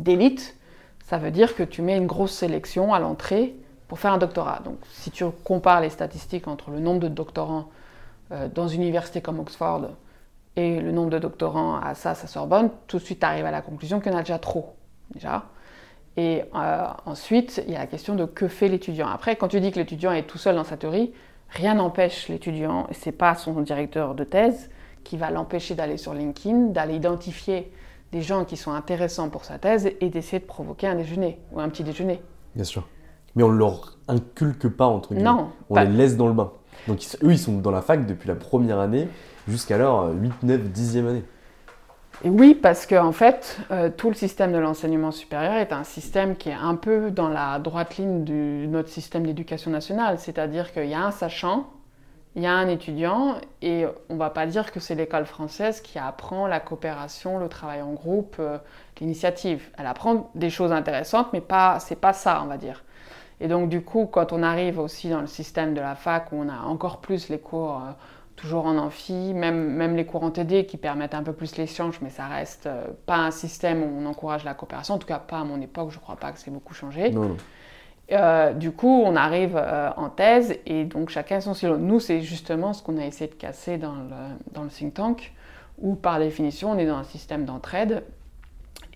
d'élite, 0.03 0.57
ça 1.05 1.19
veut 1.19 1.31
dire 1.31 1.55
que 1.55 1.63
tu 1.63 1.83
mets 1.83 1.99
une 1.99 2.07
grosse 2.07 2.33
sélection 2.33 2.95
à 2.95 3.01
l'entrée 3.01 3.55
pour 3.87 3.99
faire 3.99 4.15
un 4.15 4.19
doctorat. 4.19 4.61
Donc 4.65 4.79
si 4.91 5.11
tu 5.11 5.27
compares 5.45 5.83
les 5.83 5.91
statistiques 5.91 6.49
entre 6.49 6.71
le 6.71 6.81
nombre 6.81 7.01
de 7.01 7.09
doctorants 7.09 7.69
dans 8.55 8.69
une 8.69 8.83
université 8.83 9.21
comme 9.21 9.39
Oxford 9.41 9.91
et 10.57 10.81
le 10.81 10.93
nombre 10.93 11.11
de 11.11 11.19
doctorants 11.19 11.77
à 11.77 11.95
SAS 11.95 12.25
à 12.25 12.27
Sorbonne, 12.27 12.71
tout 12.87 12.99
de 12.99 13.03
suite 13.03 13.21
tu 13.21 13.27
arrives 13.27 13.47
à 13.47 13.51
la 13.51 13.63
conclusion 13.63 14.01
qu'il 14.01 14.13
y 14.13 14.15
en 14.15 14.19
a 14.19 14.23
déjà 14.23 14.39
trop. 14.39 14.75
Déjà. 15.13 15.45
Et 16.17 16.43
euh, 16.55 16.87
ensuite, 17.07 17.63
il 17.67 17.73
y 17.73 17.77
a 17.77 17.81
la 17.81 17.87
question 17.87 18.15
de 18.15 18.25
que 18.25 18.47
fait 18.47 18.69
l'étudiant. 18.69 19.09
Après, 19.09 19.37
quand 19.37 19.49
tu 19.49 19.61
dis 19.61 19.73
que 19.73 19.79
l'étudiant 19.79 20.13
est 20.13 20.23
tout 20.23 20.39
seul 20.39 20.55
dans 20.55 20.65
sa 20.65 20.77
théorie, 20.77 21.13
rien 21.49 21.75
n'empêche 21.75 22.29
l'étudiant, 22.29 22.87
et 22.89 22.95
ce 22.95 23.09
n'est 23.09 23.17
pas 23.17 23.35
son 23.35 23.61
directeur 23.61 24.15
de 24.15 24.25
thèse 24.25 24.71
qui 25.03 25.17
va 25.17 25.31
l'empêcher 25.31 25.75
d'aller 25.75 25.97
sur 25.97 26.15
LinkedIn, 26.15 26.69
d'aller 26.69 26.95
identifier 26.95 27.73
des 28.13 28.23
gens 28.23 28.45
qui 28.45 28.57
sont 28.57 28.71
intéressants 28.73 29.29
pour 29.29 29.45
sa 29.45 29.59
thèse 29.59 29.91
et 30.01 30.09
d'essayer 30.09 30.39
de 30.39 30.47
provoquer 30.47 30.87
un 30.87 30.95
déjeuner 30.95 31.39
ou 31.53 31.61
un 31.61 31.69
petit 31.69 31.83
déjeuner. 31.83 32.23
Bien 32.55 32.65
sûr. 32.65 32.87
Mais 33.35 33.43
on 33.43 33.51
ne 33.51 33.59
leur 33.59 33.99
inculque 34.07 34.69
pas, 34.69 34.87
entre 34.87 35.15
guillemets. 35.15 35.29
Non. 35.29 35.51
On 35.69 35.75
les 35.75 35.87
laisse 35.89 36.17
dans 36.17 36.29
le 36.29 36.33
bain. 36.33 36.53
Donc 36.89 37.01
eux, 37.23 37.33
ils 37.33 37.39
sont 37.39 37.59
dans 37.59 37.71
la 37.71 37.83
fac 37.83 38.07
depuis 38.07 38.29
la 38.29 38.35
première 38.35 38.79
année 38.79 39.09
jusqu'à 39.49 39.79
leur 39.79 40.13
8, 40.13 40.43
9, 40.43 40.61
10e 40.61 41.09
année. 41.09 41.25
Oui, 42.25 42.55
parce 42.55 42.87
qu'en 42.87 43.09
en 43.09 43.13
fait, 43.13 43.59
euh, 43.71 43.91
tout 43.95 44.09
le 44.09 44.15
système 44.15 44.53
de 44.53 44.59
l'enseignement 44.59 45.11
supérieur 45.11 45.55
est 45.55 45.73
un 45.73 45.85
système 45.85 46.37
qui 46.37 46.49
est 46.49 46.55
un 46.55 46.77
peu 46.77 47.11
dans 47.11 47.29
la 47.29 47.59
droite 47.59 47.97
ligne 47.97 48.25
de 48.25 48.67
notre 48.67 48.89
système 48.89 49.27
d'éducation 49.27 49.71
nationale. 49.71 50.19
C'est-à-dire 50.19 50.73
qu'il 50.73 50.87
y 50.87 50.95
a 50.95 51.05
un 51.05 51.11
sachant, 51.11 51.69
il 52.37 52.43
y 52.43 52.47
a 52.47 52.53
un 52.53 52.69
étudiant, 52.69 53.37
et 53.63 53.85
on 54.09 54.15
ne 54.15 54.19
va 54.19 54.31
pas 54.31 54.47
dire 54.47 54.71
que 54.73 54.81
c'est 54.81 54.95
l'école 54.95 55.27
française 55.27 55.81
qui 55.81 55.99
apprend 55.99 56.47
la 56.47 56.61
coopération, 56.61 57.39
le 57.39 57.49
travail 57.49 57.83
en 57.83 57.93
groupe, 57.93 58.37
euh, 58.39 58.59
l'initiative. 59.01 59.69
Elle 59.77 59.87
apprend 59.87 60.31
des 60.35 60.51
choses 60.51 60.73
intéressantes, 60.73 61.33
mais 61.33 61.41
pas, 61.41 61.81
c'est 61.81 62.01
pas 62.01 62.13
ça, 62.13 62.41
on 62.45 62.47
va 62.47 62.57
dire. 62.57 62.84
Et 63.41 63.49
donc, 63.49 63.69
du 63.69 63.83
coup, 63.83 64.07
quand 64.07 64.33
on 64.33 64.43
arrive 64.43 64.79
aussi 64.79 65.09
dans 65.09 65.21
le 65.21 65.27
système 65.27 65.75
de 65.75 65.81
la 65.81 65.95
fac, 65.95 66.33
où 66.33 66.37
on 66.37 66.49
a 66.49 66.63
encore 66.67 67.01
plus 67.01 67.29
les 67.29 67.39
cours. 67.39 67.77
Euh, 67.77 67.93
toujours 68.37 68.67
en 68.67 68.77
amphi, 68.79 69.33
même, 69.35 69.71
même 69.75 69.97
les 69.97 70.05
cours 70.05 70.25
en 70.25 70.31
TD 70.31 70.67
qui 70.67 70.77
permettent 70.77 71.15
un 71.15 71.23
peu 71.23 71.33
plus 71.33 71.57
l'échange, 71.57 72.01
mais 72.03 72.11
ça 72.11 72.27
reste 72.27 72.67
euh, 72.67 72.87
pas 73.07 73.17
un 73.17 73.31
système 73.31 73.83
où 73.83 74.01
on 74.01 74.07
encourage 74.07 74.45
la 74.45 74.55
coopération, 74.55 74.95
en 74.95 74.99
tout 74.99 75.07
cas 75.07 75.19
pas 75.19 75.41
à 75.41 75.45
mon 75.45 75.61
époque, 75.61 75.91
je 75.91 75.99
crois 75.99 76.17
pas 76.17 76.33
que 76.33 76.39
c'est 76.39 76.51
beaucoup 76.51 76.75
changé. 76.75 77.15
Euh, 78.13 78.53
du 78.53 78.71
coup, 78.71 79.03
on 79.05 79.17
arrive 79.17 79.57
euh, 79.57 79.91
en 79.97 80.11
thèse 80.11 80.59
et 80.67 80.85
donc 80.85 81.09
chacun 81.09 81.41
son 81.41 81.55
silo. 81.55 81.79
Nous, 81.79 82.01
c'est 82.01 82.21
justement 82.21 82.75
ce 82.75 82.83
qu'on 82.83 82.99
a 82.99 83.07
essayé 83.07 83.31
de 83.31 83.35
casser 83.35 83.79
dans 83.79 83.95
le, 83.95 84.11
dans 84.53 84.63
le 84.63 84.69
think 84.69 84.95
tank, 84.95 85.33
où 85.79 85.95
par 85.95 86.19
définition, 86.19 86.73
on 86.73 86.79
est 86.79 86.87
dans 86.87 86.99
un 86.99 87.05
système 87.05 87.45
d'entraide 87.45 88.05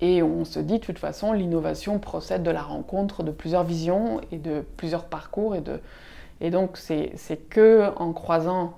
et 0.01 0.23
on 0.23 0.45
se 0.45 0.61
dit 0.61 0.79
de 0.79 0.85
toute 0.85 0.99
façon, 0.99 1.33
l'innovation 1.33 1.99
procède 1.99 2.43
de 2.43 2.51
la 2.51 2.63
rencontre 2.63 3.23
de 3.23 3.31
plusieurs 3.31 3.65
visions 3.65 4.21
et 4.31 4.39
de 4.39 4.65
plusieurs 4.77 5.05
parcours. 5.05 5.57
Et, 6.41 6.51
donc, 6.51 6.77
c'est 6.77 7.49
que 7.51 7.91
en 7.97 8.13
croisant 8.13 8.75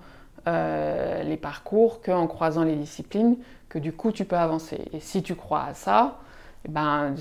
euh, 0.46 1.22
les 1.22 1.36
parcours 1.36 2.00
qu'en 2.00 2.26
croisant 2.26 2.64
les 2.64 2.76
disciplines, 2.76 3.36
que 3.68 3.78
du 3.78 3.92
coup 3.92 4.12
tu 4.12 4.24
peux 4.24 4.36
avancer. 4.36 4.88
Et 4.92 5.00
si 5.00 5.22
tu 5.22 5.34
crois 5.34 5.64
à 5.64 5.74
ça, 5.74 6.18
eh 6.64 6.68
ben, 6.68 7.14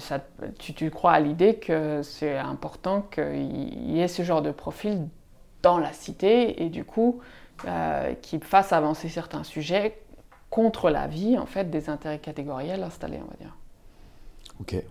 tu, 0.57 0.89
crois 0.89 1.13
à 1.13 1.19
l'idée 1.19 1.55
que 1.55 2.01
c'est 2.01 2.37
important 2.37 3.01
qu'il 3.01 3.91
y 3.91 4.01
ait 4.01 4.07
ce 4.07 4.23
genre 4.23 4.41
de 4.41 4.51
profil 4.51 5.07
dans 5.61 5.77
la 5.77 5.93
cité 5.93 6.63
et 6.63 6.69
du 6.69 6.85
coup 6.85 7.19
euh, 7.65 8.13
qui 8.21 8.39
fasse 8.39 8.71
avancer 8.73 9.09
certains 9.09 9.43
sujets 9.43 10.01
contre 10.49 10.89
la 10.89 11.07
vie 11.07 11.37
en 11.37 11.45
fait 11.45 11.69
des 11.69 11.89
intérêts 11.89 12.19
catégoriels 12.19 12.83
installés, 12.83 13.19
on 13.21 13.29
va 13.29 13.37
dire. 13.37 13.58
Ok. 14.59 14.81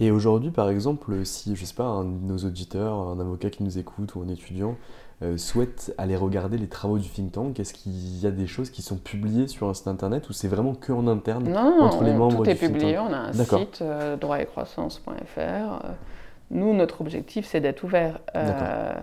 Et 0.00 0.10
aujourd'hui, 0.10 0.50
par 0.50 0.70
exemple, 0.70 1.24
si, 1.24 1.54
je 1.54 1.64
sais 1.64 1.74
pas, 1.74 1.84
un 1.84 2.04
de 2.04 2.24
nos 2.26 2.38
auditeurs, 2.38 2.94
un 2.94 3.20
avocat 3.20 3.50
qui 3.50 3.62
nous 3.62 3.78
écoute 3.78 4.14
ou 4.14 4.22
un 4.22 4.28
étudiant 4.28 4.76
euh, 5.22 5.36
souhaite 5.36 5.94
aller 5.98 6.16
regarder 6.16 6.56
les 6.56 6.68
travaux 6.68 6.98
du 6.98 7.06
think 7.06 7.32
tank, 7.32 7.60
est-ce 7.60 7.74
qu'il 7.74 8.18
y 8.18 8.26
a 8.26 8.30
des 8.30 8.46
choses 8.46 8.70
qui 8.70 8.80
sont 8.80 8.96
publiées 8.96 9.48
sur 9.48 9.68
un 9.68 9.74
site 9.74 9.88
internet 9.88 10.30
ou 10.30 10.32
c'est 10.32 10.48
vraiment 10.48 10.74
que 10.74 10.92
en 10.92 11.06
interne 11.06 11.46
non, 11.50 11.82
entre 11.82 12.04
les 12.04 12.14
membres 12.14 12.42
tout 12.42 12.48
est 12.48 12.54
publié. 12.54 12.98
On 12.98 13.12
a 13.12 13.18
un 13.18 13.32
site 13.34 13.82
euh, 13.82 14.16
droit-et-croissance.fr. 14.16 15.82
Nous, 16.50 16.74
notre 16.74 17.02
objectif, 17.02 17.46
c'est 17.46 17.60
d'être 17.60 17.84
ouvert. 17.84 18.20
Euh, 18.34 18.94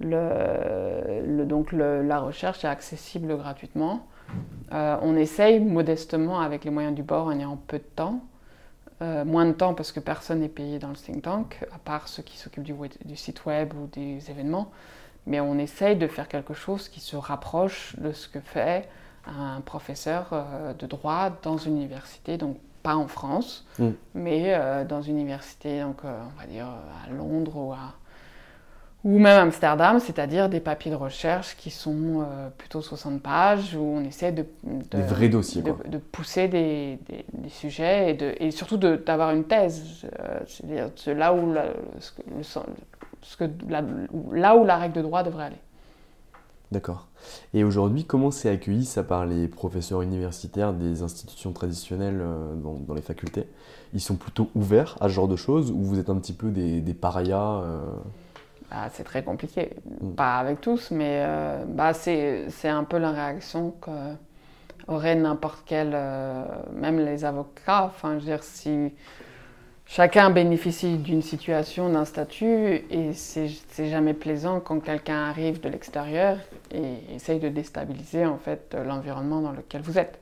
le, 0.00 1.44
donc 1.44 1.70
la 1.70 2.18
recherche 2.18 2.64
est 2.64 2.68
accessible 2.68 3.36
gratuitement. 3.36 4.08
on 4.72 5.14
essaye 5.14 5.60
modestement 5.60 6.40
avec 6.40 6.64
les 6.64 6.72
moyens 6.72 6.96
du 6.96 7.04
bord 7.04 7.26
en 7.28 7.38
ayant 7.38 7.58
peu 7.68 7.78
de 7.78 7.84
temps. 7.94 8.20
Moins 9.24 9.46
de 9.46 9.52
temps 9.52 9.74
parce 9.74 9.92
que 9.92 10.00
personne 10.00 10.40
n'est 10.40 10.48
payé 10.48 10.78
dans 10.78 10.88
le 10.88 10.94
think 10.96 11.22
tank, 11.22 11.64
à 11.74 11.78
part 11.78 12.08
ceux 12.08 12.22
qui 12.22 12.36
s'occupent 12.36 12.64
du, 12.64 12.74
du, 13.04 13.16
site 13.16 13.44
web 13.46 13.72
ou 13.74 13.86
des 13.86 14.30
événements 14.30 14.70
mais 15.26 15.40
on 15.40 15.58
essaye 15.58 15.96
de 15.96 16.06
faire 16.06 16.28
quelque 16.28 16.54
chose 16.54 16.88
qui 16.88 17.00
se 17.00 17.16
rapproche 17.16 17.96
de 17.98 18.12
ce 18.12 18.28
que 18.28 18.40
fait 18.40 18.88
un 19.26 19.60
professeur 19.62 20.28
euh, 20.32 20.74
de 20.74 20.86
droit 20.86 21.30
dans 21.42 21.56
une 21.56 21.76
université, 21.76 22.36
donc 22.36 22.58
pas 22.82 22.96
en 22.96 23.08
France, 23.08 23.66
mm. 23.78 23.88
mais 24.14 24.54
euh, 24.54 24.84
dans 24.84 25.00
une 25.00 25.18
université, 25.18 25.80
donc 25.80 26.04
euh, 26.04 26.20
on 26.34 26.40
va 26.40 26.46
dire 26.46 26.66
à 26.66 27.10
Londres 27.10 27.56
ou, 27.56 27.72
à, 27.72 27.94
ou 29.04 29.18
même 29.18 29.38
Amsterdam, 29.38 30.00
c'est-à-dire 30.00 30.48
des 30.48 30.60
papiers 30.60 30.90
de 30.90 30.96
recherche 30.96 31.56
qui 31.56 31.70
sont 31.70 32.26
plutôt 32.56 32.80
60 32.80 33.20
pages, 33.22 33.76
où 33.76 33.82
on 33.82 34.02
essaie 34.02 34.32
de, 34.32 34.46
des 34.64 35.02
vrais 35.02 35.28
dossiers, 35.28 35.62
de, 35.62 35.98
pousser 35.98 36.48
des, 36.48 36.98
des, 37.32 37.48
sujets 37.50 38.10
et, 38.10 38.14
de, 38.14 38.34
et 38.38 38.50
surtout 38.50 38.78
d'avoir 38.78 39.32
une 39.32 39.44
thèse, 39.44 40.06
c'est-à-dire 40.46 40.88
là 41.14 41.34
où 41.34 41.52
le, 41.52 41.60
que, 43.36 43.44
là, 43.68 44.56
où 44.56 44.64
la 44.64 44.76
règle 44.76 44.94
de 44.94 45.02
droit 45.02 45.22
devrait 45.22 45.44
aller. 45.44 45.60
D'accord. 46.72 47.06
Et 47.52 47.62
aujourd'hui, 47.62 48.04
comment 48.04 48.30
c'est 48.30 48.48
accueilli 48.48 48.84
ça 48.84 49.02
par 49.02 49.26
les 49.26 49.48
professeurs 49.48 50.02
universitaires 50.02 50.72
des 50.72 51.02
institutions 51.02 51.52
traditionnelles 51.52 52.20
euh, 52.20 52.54
dans, 52.54 52.94
les 52.94 53.02
facultés? 53.02 53.46
Ils 53.92 54.00
sont 54.00 54.16
plutôt 54.16 54.50
ouverts 54.54 54.96
à 55.00 55.08
ce 55.08 55.14
genre 55.14 55.28
de 55.28 55.36
choses 55.36 55.70
ou 55.70 55.82
vous 55.82 55.98
êtes 55.98 56.10
un 56.10 56.16
petit 56.16 56.32
peu 56.32 56.50
des, 56.50 56.94
parias 56.94 57.60
euh? 57.62 57.80
Bah, 58.70 58.88
C'est 58.92 59.04
très 59.04 59.22
compliqué. 59.22 59.70
Mm. 60.00 60.14
Pas 60.14 60.36
avec 60.36 60.60
tous, 60.60 60.90
mais 60.90 61.22
euh, 61.26 61.64
bah, 61.66 61.92
c'est 61.94 62.68
un 62.68 62.84
peu 62.84 62.98
la 62.98 63.12
réaction 63.12 63.74
qu'aurait 63.80 65.14
n'importe 65.14 65.62
quel, 65.66 65.96
même 66.74 66.98
les 67.04 67.24
avocats. 67.24 67.84
Enfin, 67.84 68.14
je 68.14 68.18
veux 68.18 68.24
dire, 68.24 68.42
si 68.42 68.92
Chacun 69.86 70.30
bénéficie 70.30 70.96
d'une 70.96 71.22
situation, 71.22 71.90
d'un 71.90 72.06
statut, 72.06 72.84
et 72.90 73.12
c'est 73.12 73.48
jamais 73.78 74.14
plaisant 74.14 74.58
quand 74.58 74.80
quelqu'un 74.80 75.28
arrive 75.28 75.60
de 75.60 75.68
l'extérieur 75.68 76.38
et 76.72 77.14
essaye 77.14 77.38
de 77.38 77.48
déstabiliser 77.48 78.24
en 78.24 78.38
fait 78.38 78.74
l'environnement 78.84 79.42
dans 79.42 79.52
lequel 79.52 79.82
vous 79.82 79.98
êtes. 79.98 80.18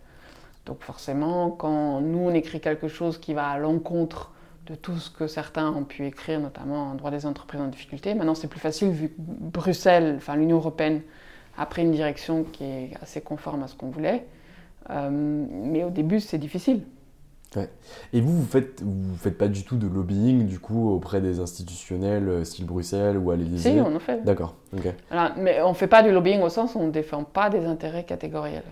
Donc 0.66 0.82
forcément, 0.82 1.51
quand 1.51 2.01
nous 2.01 2.18
on 2.18 2.34
écrit 2.34 2.61
quelque 2.61 2.88
chose 2.88 3.18
qui 3.18 3.34
va 3.34 3.49
à 3.49 3.59
l'encontre 3.59 4.32
de 4.67 4.75
tout 4.75 4.97
ce 4.97 5.11
que 5.11 5.27
certains 5.27 5.71
ont 5.71 5.85
pu 5.85 6.07
écrire, 6.07 6.41
notamment 6.41 6.91
en 6.91 6.95
droit 6.95 7.11
des 7.11 7.27
entreprises 7.27 7.61
en 7.61 7.69
difficulté, 7.69 8.15
maintenant 8.15 8.35
c'est 8.35 8.49
plus 8.49 8.61
facile 8.61 8.91
vu 8.91 9.09
que 9.09 9.15
Bruxelles, 9.19 10.15
enfin 10.19 10.37
l'Union 10.37 10.57
européenne, 10.57 11.03
a 11.59 11.67
pris 11.67 11.83
une 11.83 11.93
direction 11.93 12.45
qui 12.45 12.65
est 12.65 12.91
assez 13.03 13.21
conforme 13.21 13.63
à 13.63 13.69
ce 13.69 13.75
qu'on 13.75 13.91
voulait. 13.91 14.27
Euh, 14.91 15.11
mais 15.11 15.85
au 15.85 15.91
début, 15.91 16.21
c'est 16.21 16.39
difficile. 16.39 16.83
Et 18.15 18.23
vous, 18.23 18.33
vous 18.35 18.47
faites, 18.47 18.83
vous 18.83 19.15
faites 19.17 19.37
pas 19.37 19.49
du 19.49 19.63
tout 19.63 19.77
de 19.77 19.87
lobbying 19.87 20.47
du 20.47 20.59
coup 20.59 20.91
auprès 20.91 21.21
des 21.21 21.39
institutionnels 21.39 22.29
euh, 22.29 22.45
style 22.45 22.65
Bruxelles 22.65 23.19
ou 23.19 23.31
à 23.31 23.37
l'Élysée? 23.37 23.73
Si, 23.73 23.81
on 23.81 23.95
en 23.95 24.01
fait. 24.01 24.25
D'accord. 24.25 24.55
mais 25.37 25.61
on 25.61 25.75
fait 25.75 25.87
pas 25.87 26.03
du 26.03 26.13
lobbying 26.13 26.41
au 26.41 26.49
sens 26.49 26.75
où 26.75 26.79
on 26.79 26.87
ne 26.87 26.91
défend 26.91 27.25
pas 27.25 27.51
des 27.51 27.67
intérêts 27.67 28.05
catégoriels. 28.05 28.65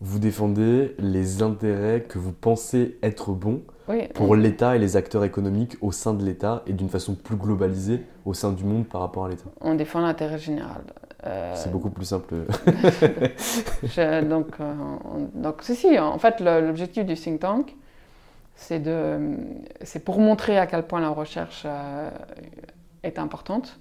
Vous 0.00 0.18
défendez 0.18 0.94
les 0.98 1.42
intérêts 1.42 2.02
que 2.08 2.18
vous 2.18 2.32
pensez 2.32 2.98
être 3.02 3.32
bons 3.32 3.60
pour 4.14 4.36
l'État 4.36 4.76
et 4.76 4.78
les 4.78 4.96
acteurs 4.96 5.24
économiques 5.24 5.76
au 5.80 5.92
sein 5.92 6.14
de 6.14 6.24
l'État 6.24 6.62
et 6.66 6.72
d'une 6.72 6.88
façon 6.88 7.14
plus 7.14 7.36
globalisée 7.36 8.04
au 8.24 8.34
sein 8.34 8.52
du 8.52 8.64
monde 8.64 8.86
par 8.86 9.00
rapport 9.00 9.26
à 9.26 9.28
l'État. 9.28 9.44
On 9.60 9.74
défend 9.74 10.00
l'intérêt 10.00 10.38
général. 10.38 10.82
Euh, 11.24 11.52
c'est 11.56 11.72
beaucoup 11.72 11.90
plus 11.90 12.04
simple. 12.04 12.34
donc, 14.28 14.48
euh, 14.60 14.74
donc, 15.34 15.62
si, 15.62 15.98
en 15.98 16.18
fait, 16.18 16.40
l'objectif 16.40 17.04
du 17.04 17.14
think 17.14 17.40
tank, 17.40 17.74
c'est 18.56 20.04
pour 20.04 20.18
montrer 20.18 20.58
à 20.58 20.66
quel 20.66 20.82
point 20.84 21.00
la 21.00 21.10
recherche 21.10 21.62
euh, 21.66 22.10
est 23.02 23.18
importante. 23.18 23.78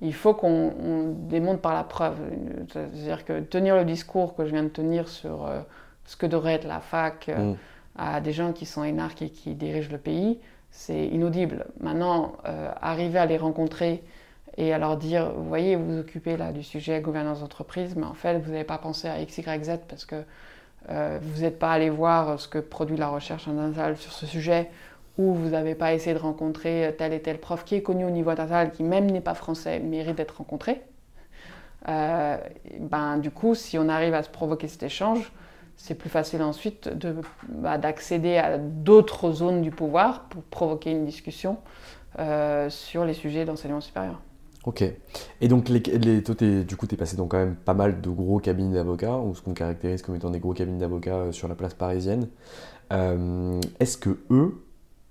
Il 0.00 0.14
faut 0.14 0.34
qu'on 0.34 1.14
démontre 1.28 1.60
par 1.60 1.74
la 1.74 1.84
preuve. 1.84 2.16
C'est-à-dire 2.72 3.24
que 3.24 3.40
tenir 3.40 3.76
le 3.76 3.84
discours 3.84 4.34
que 4.34 4.44
je 4.44 4.50
viens 4.50 4.64
de 4.64 4.68
tenir 4.68 5.08
sur 5.08 5.46
euh, 5.46 5.60
ce 6.04 6.16
que 6.16 6.26
devrait 6.26 6.54
être 6.54 6.66
la 6.66 6.80
fac 6.80 7.28
mm. 7.28 7.54
À 7.96 8.20
des 8.20 8.32
gens 8.32 8.52
qui 8.52 8.66
sont 8.66 8.84
énarques 8.84 9.22
et 9.22 9.30
qui 9.30 9.54
dirigent 9.54 9.90
le 9.92 9.98
pays, 9.98 10.38
c'est 10.70 11.06
inaudible. 11.06 11.66
Maintenant, 11.80 12.34
arriver 12.80 13.18
à 13.18 13.26
les 13.26 13.36
rencontrer 13.36 14.02
et 14.56 14.72
à 14.72 14.78
leur 14.78 14.96
dire, 14.96 15.32
vous 15.32 15.48
voyez, 15.48 15.76
vous 15.76 15.94
vous 15.94 15.98
occupez 16.00 16.36
là 16.36 16.52
du 16.52 16.62
sujet 16.62 17.00
gouvernance 17.00 17.40
d'entreprise, 17.40 17.96
mais 17.96 18.06
en 18.06 18.14
fait, 18.14 18.38
vous 18.38 18.50
n'avez 18.50 18.64
pas 18.64 18.78
pensé 18.78 19.08
à 19.08 19.20
X, 19.20 19.38
Y, 19.38 19.64
Z 19.64 19.70
parce 19.88 20.04
que 20.04 20.24
vous 20.88 21.42
n'êtes 21.42 21.58
pas 21.58 21.72
allé 21.72 21.90
voir 21.90 22.40
ce 22.40 22.48
que 22.48 22.58
produit 22.58 22.96
la 22.96 23.08
recherche 23.08 23.46
internationale 23.48 23.96
sur 23.96 24.12
ce 24.12 24.26
sujet, 24.26 24.70
ou 25.18 25.34
vous 25.34 25.50
n'avez 25.50 25.74
pas 25.74 25.92
essayé 25.92 26.14
de 26.14 26.20
rencontrer 26.20 26.94
tel 26.96 27.12
et 27.12 27.20
tel 27.20 27.38
prof 27.38 27.64
qui 27.64 27.74
est 27.74 27.82
connu 27.82 28.04
au 28.06 28.10
niveau 28.10 28.30
international, 28.30 28.72
qui 28.72 28.82
même 28.82 29.10
n'est 29.10 29.20
pas 29.20 29.34
français, 29.34 29.78
mérite 29.78 30.16
d'être 30.16 30.38
rencontré, 30.38 30.80
ben, 31.86 33.18
du 33.18 33.30
coup, 33.30 33.54
si 33.54 33.78
on 33.78 33.88
arrive 33.88 34.14
à 34.14 34.22
se 34.22 34.30
provoquer 34.30 34.68
cet 34.68 34.82
échange, 34.82 35.32
c'est 35.82 35.96
plus 35.96 36.10
facile 36.10 36.42
ensuite 36.42 36.88
bah, 37.48 37.76
d'accéder 37.76 38.36
à 38.36 38.56
d'autres 38.56 39.32
zones 39.32 39.62
du 39.62 39.72
pouvoir 39.72 40.26
pour 40.28 40.44
provoquer 40.44 40.92
une 40.92 41.04
discussion 41.04 41.56
euh, 42.20 42.70
sur 42.70 43.04
les 43.04 43.14
sujets 43.14 43.44
d'enseignement 43.44 43.80
supérieur. 43.80 44.20
Ok. 44.64 44.84
Et 45.40 45.48
donc, 45.48 45.68
les, 45.68 45.82
toi, 46.22 46.36
du 46.36 46.76
coup, 46.76 46.86
tu 46.86 46.94
es 46.94 46.96
passé 46.96 47.16
dans 47.16 47.26
quand 47.26 47.38
même 47.38 47.56
pas 47.56 47.74
mal 47.74 48.00
de 48.00 48.10
gros 48.10 48.38
cabinets 48.38 48.76
d'avocats, 48.76 49.18
ou 49.18 49.34
ce 49.34 49.42
qu'on 49.42 49.54
caractérise 49.54 50.02
comme 50.02 50.14
étant 50.14 50.30
des 50.30 50.38
gros 50.38 50.52
cabinets 50.52 50.78
d'avocats 50.78 51.16
euh, 51.16 51.32
sur 51.32 51.48
la 51.48 51.56
place 51.56 51.74
parisienne. 51.74 52.28
Euh, 52.92 53.60
est-ce 53.80 53.98
que 53.98 54.20
eux 54.30 54.62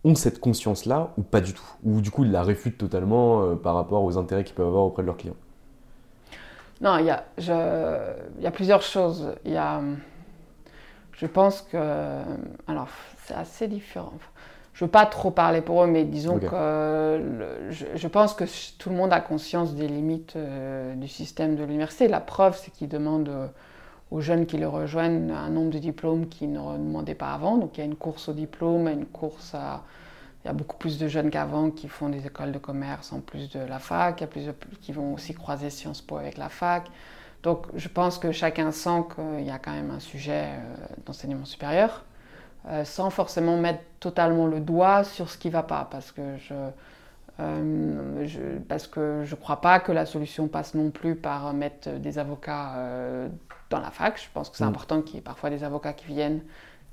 ont 0.06 0.16
cette 0.16 0.40
conscience-là 0.40 1.12
ou 1.18 1.22
pas 1.22 1.42
du 1.42 1.54
tout? 1.54 1.70
Ou 1.84 2.00
du 2.00 2.12
coup, 2.12 2.24
ils 2.24 2.32
la 2.32 2.44
réfutent 2.44 2.78
totalement 2.78 3.58
par 3.58 3.76
rapport 3.76 4.06
aux 4.06 4.18
intérêts 4.18 4.46
qu'ils 4.46 4.56
peuvent 4.56 4.68
avoir 4.68 4.86
auprès 4.86 5.04
de 5.04 5.08
leurs 5.08 5.18
clients? 5.18 5.36
Non, 6.80 6.98
il 6.98 7.08
y, 7.08 7.10
a, 7.10 7.26
y 8.40 8.48
a 8.48 8.52
plusieurs 8.52 8.82
choses. 8.82 9.36
Il 9.46 9.52
y 9.52 9.58
a 9.58 9.82
je 11.22 11.28
pense 11.28 11.62
que. 11.62 11.78
Alors, 12.68 12.88
c'est 13.26 13.36
assez 13.36 13.68
différent. 13.68 14.14
Je 14.74 14.84
ne 14.84 14.88
veux 14.88 14.92
pas 14.92 15.06
trop 15.06 15.30
parler 15.30 15.62
pour 15.62 15.84
eux, 15.84 15.88
mais 15.88 16.04
disons 16.04 16.40
que 16.40 17.22
je, 17.70 18.08
pense 18.08 18.34
que 18.34 18.46
tout 18.80 18.90
le 18.90 18.96
monde 18.96 19.14
a 19.14 19.20
conscience 19.20 19.76
des 19.76 19.88
limites 19.88 20.36
euh, 20.36 20.96
du 20.96 21.08
système 21.08 21.56
de 21.56 21.64
l'université. 21.64 22.08
La 22.08 22.22
preuve, 22.22 22.58
c'est 22.58 22.72
qu'ils 22.72 22.88
demandent 22.88 23.30
euh, 23.30 23.48
aux 24.10 24.22
jeunes 24.22 24.48
qui 24.48 24.58
le 24.58 24.68
rejoignent 24.68 25.32
un 25.32 25.50
nombre 25.50 25.70
de 25.70 25.78
diplômes 25.78 26.28
qu'ils 26.28 26.52
ne 26.54 26.78
demandaient 26.78 27.14
pas 27.14 27.34
avant. 27.34 27.58
Donc 27.58 27.78
il 27.78 27.82
y 27.82 27.84
a 27.84 27.86
une 27.86 27.96
course 27.98 28.30
au 28.30 28.34
diplôme, 28.34 28.88
une 28.88 29.06
course 29.06 29.54
à. 29.54 29.84
Il 30.44 30.48
y 30.48 30.50
a 30.50 30.54
beaucoup 30.54 30.78
plus 30.78 30.98
de 30.98 31.08
jeunes 31.08 31.30
qu'avant 31.30 31.70
qui 31.70 31.88
font 31.88 32.10
des 32.10 32.26
écoles 32.26 32.52
de 32.52 32.58
commerce 32.58 33.14
en 33.14 33.20
plus 33.20 33.52
de 33.52 33.60
la 33.60 33.78
fac. 33.78 34.20
Il 34.20 34.22
y 34.22 34.24
a 34.24 34.28
plus 34.28 34.46
de, 34.48 34.56
qui 34.82 34.92
vont 34.92 35.14
aussi 35.14 35.36
croiser 35.36 35.70
Sciences 35.70 36.02
Po 36.02 36.18
avec 36.18 36.40
la 36.40 36.50
fac. 36.50 36.90
Donc 37.44 37.66
je 37.76 37.88
pense 37.88 38.18
que 38.18 38.32
chacun 38.32 38.72
sent 38.72 39.04
qu'il 39.16 39.46
y 39.46 39.50
a 39.50 39.58
quand 39.58 39.72
même 39.72 39.92
un 39.92 40.00
sujet 40.00 40.46
euh, 40.46 40.86
d'enseignement 41.06 41.46
supérieur, 41.46 42.06
euh, 42.68 42.86
sans 42.86 43.10
forcément 43.10 43.58
mettre 43.58 43.82
totalement 44.00 44.46
le 44.46 44.60
doigt 44.60 45.04
sur 45.04 45.30
ce 45.30 45.38
qui 45.38 45.48
ne 45.48 45.54
va 45.54 45.64
pas, 45.64 45.88
parce 45.90 46.12
que 46.12 46.38
je 46.38 46.54
euh, 47.40 48.28
je, 48.28 48.60
parce 48.68 48.86
que 48.86 49.24
je 49.26 49.36
ne 49.36 49.40
crois 49.40 49.62
pas 49.62 49.80
que 49.80 49.92
la 49.92 50.06
solution 50.06 50.48
passe 50.48 50.76
non 50.76 50.92
plus 50.92 51.16
par 51.16 51.54
mettre 51.54 51.90
des 51.90 52.20
avocats 52.20 52.76
dans 53.72 53.80
la 53.80 53.90
fac. 53.90 54.22
Je 54.22 54.30
pense 54.32 54.50
que 54.50 54.58
c'est 54.58 54.66
mm. 54.66 54.68
important 54.68 55.02
qu'il 55.02 55.16
y 55.16 55.18
ait 55.18 55.22
parfois 55.22 55.50
des 55.50 55.64
avocats 55.64 55.94
qui 55.94 56.06
viennent, 56.06 56.42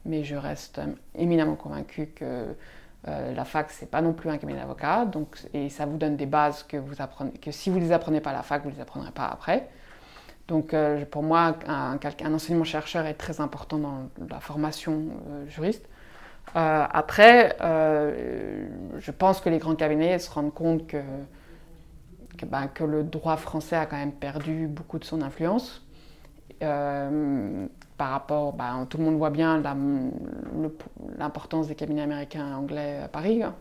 mais 0.07 0.25
je 0.25 0.37
reste 0.37 0.81
éminemment 1.15 1.57
convaincue 1.57 2.07
que 2.07 2.55
la 3.05 3.45
fac, 3.45 3.71
c'est 3.71 3.91
pas 3.91 4.01
non 4.01 4.15
plus 4.15 4.31
un 4.31 4.39
cabinet 4.39 4.61
d'avocats, 4.61 5.07
et 5.53 5.69
ça 5.69 5.85
vous 5.85 5.99
donne 5.99 6.17
des 6.17 6.27
bases 6.27 6.63
que 6.63 6.79
vous 6.79 7.03
apprenez, 7.03 7.33
que 7.33 7.51
si 7.51 7.69
vous 7.69 7.79
les 7.79 7.93
apprenez 7.93 8.21
pas 8.21 8.31
à 8.31 8.35
la 8.35 8.43
fac, 8.43 8.63
vous 8.63 8.71
les 8.71 8.81
apprendrez 8.81 9.11
pas 9.11 9.27
après. 9.27 9.69
Donc 10.49 10.73
euh, 10.73 11.05
pour 11.05 11.23
moi, 11.23 11.55
un, 11.67 11.99
enseignement-chercheur 12.33 13.07
est 13.07 13.15
très 13.15 13.41
important 13.41 13.79
dans 13.79 14.09
la 14.31 14.41
formation 14.41 15.05
euh, 15.29 15.47
juriste. 15.49 15.87
Euh, 16.57 16.87
après, 16.91 17.57
je 17.61 19.11
pense 19.11 19.41
que 19.43 19.51
les 19.51 19.59
grands 19.59 19.75
cabinets 19.75 20.19
se 20.19 20.31
rendent 20.31 20.55
compte 20.55 20.87
que, 20.87 20.97
ben, 22.47 22.69
que, 22.69 22.85
le 22.85 23.05
droit 23.05 23.37
français 23.37 23.77
a 23.77 23.85
quand 23.85 23.99
même 23.99 24.13
perdu 24.13 24.67
beaucoup 24.67 24.99
de 24.99 25.05
son 25.05 25.21
influence. 25.21 25.85
par 26.59 28.11
rapport, 28.11 28.55
ben, 28.55 28.87
tout 28.89 28.97
le 28.97 29.05
monde 29.05 29.19
voit 29.19 29.31
bien 29.31 29.63
l'importance 31.19 31.69
des 31.69 31.75
cabinets 31.75 32.03
américains 32.03 32.49
et 32.51 32.55
anglais 32.55 33.01
à 33.05 33.09
Paris. 33.09 33.43
Hein. 33.43 33.55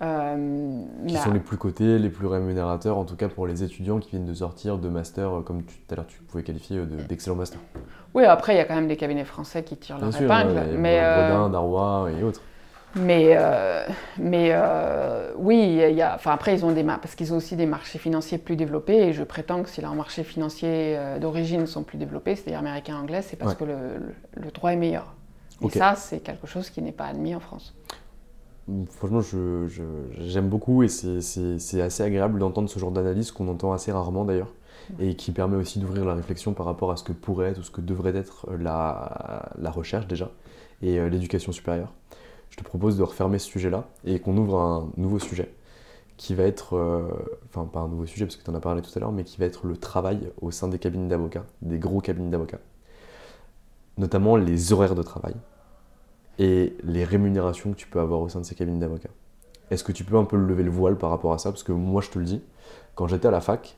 Euh, 0.00 0.84
qui 1.08 1.16
sont 1.16 1.32
les 1.32 1.40
plus 1.40 1.56
cotés, 1.56 1.98
les 1.98 2.08
plus 2.08 2.28
rémunérateurs, 2.28 2.98
en 2.98 3.04
tout 3.04 3.16
cas 3.16 3.28
pour 3.28 3.48
les 3.48 3.64
étudiants 3.64 3.98
qui 3.98 4.10
viennent 4.10 4.26
de 4.26 4.34
sortir 4.34 4.78
de 4.78 4.88
master, 4.88 5.38
euh, 5.38 5.40
comme 5.40 5.64
tout 5.64 5.74
à 5.90 5.96
l'heure 5.96 6.06
tu 6.06 6.20
pouvais 6.20 6.44
qualifier 6.44 6.78
euh, 6.78 6.84
d'excellents 7.08 7.34
masters. 7.34 7.60
Oui, 8.14 8.24
après 8.24 8.54
il 8.54 8.58
y 8.58 8.60
a 8.60 8.64
quand 8.64 8.76
même 8.76 8.86
des 8.86 8.96
cabinets 8.96 9.24
français 9.24 9.64
qui 9.64 9.76
tirent 9.76 9.98
leur 9.98 10.14
épingle. 10.14 10.76
mais 10.76 11.00
Brodin, 11.00 11.48
Darrois 11.48 12.10
et 12.16 12.22
autres. 12.22 12.42
Mais, 12.94 13.36
mais 14.18 14.56
oui, 15.36 15.80
il 15.88 15.94
y 15.94 16.02
a, 16.02 16.14
enfin 16.14 16.30
après 16.30 16.54
ils 16.54 16.64
ont 16.64 16.72
des 16.72 16.84
parce 16.84 17.16
qu'ils 17.16 17.34
ont 17.34 17.36
aussi 17.36 17.56
des 17.56 17.66
marchés 17.66 17.98
financiers 17.98 18.38
plus 18.38 18.54
développés 18.54 19.08
et 19.08 19.12
je 19.12 19.24
prétends 19.24 19.62
que 19.64 19.68
si 19.68 19.80
leurs 19.80 19.94
marchés 19.94 20.22
financiers 20.22 20.96
d'origine 21.20 21.66
sont 21.66 21.82
plus 21.82 21.98
développés, 21.98 22.36
c'est-à-dire 22.36 22.60
américains, 22.60 22.96
anglais, 22.96 23.22
c'est 23.22 23.36
parce 23.36 23.56
que 23.56 23.64
le, 23.64 24.14
le, 24.34 24.50
droit 24.52 24.72
est 24.72 24.76
meilleur. 24.76 25.12
Et 25.60 25.70
ça, 25.70 25.96
c'est 25.96 26.20
quelque 26.20 26.46
chose 26.46 26.70
qui 26.70 26.82
n'est 26.82 26.92
pas 26.92 27.06
admis 27.06 27.34
en 27.34 27.40
France 27.40 27.74
franchement, 28.90 29.20
j'aime 30.18 30.48
beaucoup 30.48 30.82
et 30.82 30.88
c'est 30.88 31.80
assez 31.80 32.02
agréable 32.02 32.38
d'entendre 32.38 32.68
ce 32.68 32.78
genre 32.78 32.90
d'analyse 32.90 33.30
qu'on 33.30 33.48
entend 33.48 33.72
assez 33.72 33.92
rarement 33.92 34.24
d'ailleurs 34.24 34.52
et 34.98 35.16
qui 35.16 35.32
permet 35.32 35.56
aussi 35.56 35.78
d'ouvrir 35.78 36.04
la 36.04 36.14
réflexion 36.14 36.54
par 36.54 36.66
rapport 36.66 36.90
à 36.90 36.96
ce 36.96 37.04
que 37.04 37.12
pourrait 37.12 37.50
être 37.50 37.58
ou 37.58 37.62
ce 37.62 37.70
que 37.70 37.80
devrait 37.80 38.16
être 38.16 38.46
la, 38.58 39.50
la 39.58 39.70
recherche 39.70 40.06
déjà 40.06 40.30
et 40.82 40.98
euh, 40.98 41.08
l'éducation 41.08 41.52
supérieure. 41.52 41.92
Je 42.50 42.56
te 42.56 42.64
propose 42.64 42.96
de 42.96 43.02
refermer 43.02 43.38
ce 43.38 43.48
sujet-là 43.48 43.88
et 44.04 44.18
qu'on 44.18 44.36
ouvre 44.36 44.58
un 44.58 44.90
nouveau 44.96 45.18
sujet 45.18 45.52
qui 46.16 46.34
va 46.34 46.44
être, 46.44 46.76
euh, 46.76 47.08
enfin 47.48 47.64
pas 47.66 47.80
un 47.80 47.88
nouveau 47.88 48.06
sujet 48.06 48.24
parce 48.24 48.36
que 48.36 48.42
tu 48.42 48.50
en 48.50 48.54
as 48.54 48.60
parlé 48.60 48.82
tout 48.82 48.90
à 48.96 48.98
l'heure, 48.98 49.12
mais 49.12 49.24
qui 49.24 49.38
va 49.38 49.46
être 49.46 49.66
le 49.66 49.76
travail 49.76 50.32
au 50.40 50.50
sein 50.50 50.68
des 50.68 50.78
cabinets 50.78 51.08
d'avocats, 51.08 51.44
des 51.62 51.78
gros 51.78 52.00
cabinets 52.00 52.30
d'avocats, 52.30 52.58
notamment 53.98 54.36
les 54.36 54.72
horaires 54.72 54.94
de 54.96 55.02
travail 55.02 55.34
et 56.38 56.76
les 56.84 57.04
rémunérations 57.04 57.72
que 57.72 57.76
tu 57.76 57.88
peux 57.88 58.00
avoir 58.00 58.20
au 58.20 58.28
sein 58.28 58.40
de 58.40 58.44
ces 58.44 58.54
cabinets 58.54 58.78
d'avocats. 58.78 59.10
Est-ce 59.70 59.84
que 59.84 59.92
tu 59.92 60.04
peux 60.04 60.16
un 60.16 60.24
peu 60.24 60.36
lever 60.36 60.62
le 60.62 60.70
voile 60.70 60.96
par 60.96 61.10
rapport 61.10 61.32
à 61.32 61.38
ça? 61.38 61.50
Parce 61.50 61.62
que 61.62 61.72
moi, 61.72 62.00
je 62.00 62.10
te 62.10 62.18
le 62.18 62.24
dis, 62.24 62.42
quand 62.94 63.06
j'étais 63.06 63.28
à 63.28 63.30
la 63.30 63.40
fac, 63.40 63.76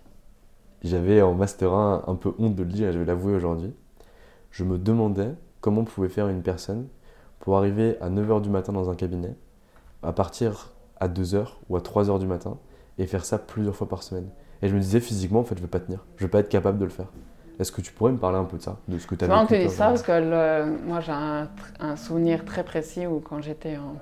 j'avais 0.83 1.21
en 1.23 1.35
Master 1.35 1.73
1 1.73 2.05
un 2.07 2.15
peu 2.15 2.33
honte 2.39 2.55
de 2.55 2.63
le 2.63 2.71
dire, 2.71 2.93
je 2.93 2.99
vais 2.99 3.05
l'avouer 3.05 3.35
aujourd'hui. 3.35 3.75
Je 4.51 4.65
me 4.65 4.79
demandais 4.79 5.35
comment 5.61 5.85
pouvait 5.85 6.09
faire 6.09 6.29
une 6.29 6.43
personne 6.43 6.87
pour 7.39 7.57
arriver 7.57 7.97
à 8.01 8.11
9h 8.11 8.43
du 8.43 8.51
matin 8.51 8.73
dans 8.73 8.91
un 8.91 8.95
cabinet, 8.95 9.37
à 10.03 10.13
partir 10.13 10.73
à 10.99 11.09
2h 11.09 11.47
ou 11.69 11.77
à 11.77 11.81
3h 11.81 12.19
du 12.19 12.27
matin, 12.27 12.59
et 12.99 13.07
faire 13.07 13.25
ça 13.25 13.39
plusieurs 13.39 13.75
fois 13.75 13.89
par 13.89 14.03
semaine. 14.03 14.29
Et 14.63 14.69
je 14.69 14.75
me 14.75 14.81
disais 14.81 15.01
physiquement, 15.01 15.41
en 15.41 15.45
fait, 15.45 15.55
je 15.55 15.61
ne 15.61 15.67
vais 15.67 15.71
pas 15.71 15.81
tenir, 15.81 16.05
je 16.17 16.25
ne 16.25 16.29
vais 16.29 16.31
pas 16.31 16.41
être 16.41 16.49
capable 16.49 16.79
de 16.79 16.85
le 16.85 16.91
faire. 16.91 17.11
Est-ce 17.61 17.73
que 17.73 17.83
tu 17.83 17.93
pourrais 17.93 18.13
me 18.13 18.17
parler 18.17 18.39
un 18.39 18.45
peu 18.45 18.57
de 18.57 18.63
ça, 18.63 18.79
de 18.89 18.99
ce 18.99 19.07
que 19.07 19.15
tu 19.15 19.25
as 19.25 19.29
vécu 19.29 19.55
tu 19.55 19.69
dis 19.69 19.69
ça 19.69 19.89
parce 19.89 20.03
que 20.03 20.65
moi 20.87 21.01
j'ai 21.01 21.13
un, 21.13 21.97
souvenir 21.97 22.47
très 22.47 22.65
précis 22.65 23.07
où 23.07 23.21
quand 23.21 23.43
j'étais 23.43 23.77
en 23.77 23.97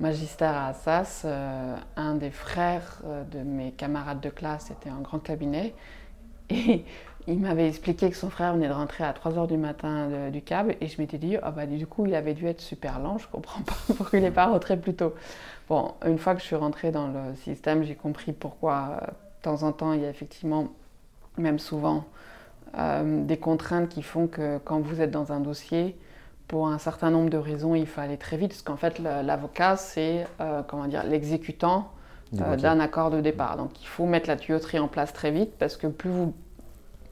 magistère 0.00 0.56
à 0.56 0.66
Assas, 0.68 1.22
euh, 1.24 1.76
un 1.96 2.14
des 2.14 2.30
frères 2.30 3.00
euh, 3.04 3.22
de 3.24 3.40
mes 3.40 3.70
camarades 3.72 4.20
de 4.20 4.30
classe 4.30 4.70
était 4.70 4.90
en 4.90 5.02
grand 5.02 5.20
cabinet 5.20 5.74
et 6.50 6.84
il 7.28 7.38
m'avait 7.38 7.68
expliqué 7.68 8.10
que 8.10 8.16
son 8.16 8.28
frère 8.28 8.54
venait 8.54 8.66
de 8.66 8.72
rentrer 8.72 9.04
à 9.04 9.12
3h 9.12 9.46
du 9.46 9.56
matin 9.56 10.30
du 10.32 10.42
cab 10.42 10.72
et 10.80 10.88
je 10.88 11.00
m'étais 11.00 11.18
dit, 11.18 11.36
ah 11.42 11.52
bah 11.52 11.66
du 11.66 11.86
coup 11.86 12.06
il 12.06 12.14
avait 12.16 12.34
dû 12.34 12.46
être 12.46 12.60
super 12.60 12.98
lent, 12.98 13.18
je 13.18 13.28
comprends 13.28 13.62
pas 13.62 13.76
pourquoi 13.96 14.18
il 14.18 14.22
n'est 14.22 14.32
pas 14.32 14.46
rentré 14.46 14.76
plus 14.76 14.94
tôt. 14.94 15.14
Bon, 15.68 15.94
une 16.04 16.18
fois 16.18 16.34
que 16.34 16.40
je 16.40 16.46
suis 16.46 16.56
rentrée 16.56 16.90
dans 16.90 17.06
le 17.06 17.36
système, 17.36 17.84
j'ai 17.84 17.94
compris 17.94 18.32
pourquoi 18.32 18.98
euh, 19.02 19.06
de 19.06 19.42
temps 19.42 19.62
en 19.62 19.70
temps 19.70 19.92
il 19.92 20.00
y 20.00 20.04
a 20.04 20.10
effectivement, 20.10 20.68
même 21.38 21.60
souvent, 21.60 22.04
euh, 22.78 23.24
des 23.24 23.36
contraintes 23.36 23.88
qui 23.88 24.02
font 24.02 24.26
que 24.26 24.58
quand 24.58 24.80
vous 24.80 25.00
êtes 25.00 25.10
dans 25.10 25.32
un 25.32 25.40
dossier, 25.40 25.96
pour 26.48 26.68
un 26.68 26.78
certain 26.78 27.10
nombre 27.10 27.30
de 27.30 27.36
raisons, 27.36 27.74
il 27.74 27.86
faut 27.86 28.00
aller 28.00 28.16
très 28.16 28.36
vite, 28.36 28.50
parce 28.50 28.62
qu'en 28.62 28.76
fait, 28.76 28.98
l'avocat, 28.98 29.76
c'est 29.76 30.26
euh, 30.40 30.62
comment 30.66 30.86
dire 30.86 31.04
l'exécutant 31.04 31.92
euh, 32.40 32.56
d'un 32.56 32.80
accord 32.80 33.10
de 33.10 33.20
départ. 33.20 33.56
Donc, 33.56 33.80
il 33.82 33.86
faut 33.86 34.06
mettre 34.06 34.28
la 34.28 34.36
tuyauterie 34.36 34.78
en 34.78 34.88
place 34.88 35.12
très 35.12 35.30
vite, 35.30 35.52
parce 35.58 35.76
que 35.76 35.86
plus 35.86 36.10
vous, 36.10 36.34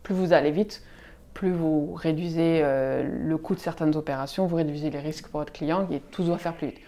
plus 0.02 0.14
vous 0.14 0.32
allez 0.32 0.50
vite, 0.50 0.82
plus 1.34 1.52
vous 1.52 1.94
réduisez 1.94 2.62
le 2.64 3.36
coût 3.36 3.54
de 3.54 3.61
certaines 3.61 3.94
opérations, 3.94 4.46
vous 4.46 4.56
réduisez 4.56 4.90
les 4.90 4.98
risques 4.98 5.28
pour 5.28 5.38
votre 5.38 5.52
client, 5.52 5.86
et 5.92 6.00
tout 6.00 6.24
doit 6.24 6.38
faire 6.38 6.54
plus 6.54 6.68
vite. 6.68 6.80